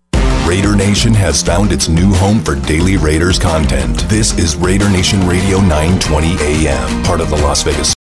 Raider 0.46 0.74
Nation 0.74 1.12
has 1.12 1.42
found 1.42 1.70
its 1.70 1.90
new 1.90 2.14
home 2.14 2.42
for 2.42 2.54
daily 2.54 2.96
Raiders 2.96 3.38
content. 3.38 4.08
This 4.08 4.38
is 4.38 4.56
Raider 4.56 4.88
Nation 4.88 5.20
Radio 5.28 5.58
920 5.58 6.36
AM, 6.40 7.02
part 7.04 7.20
of 7.20 7.28
the 7.28 7.36
Las 7.36 7.62
Vegas 7.62 7.94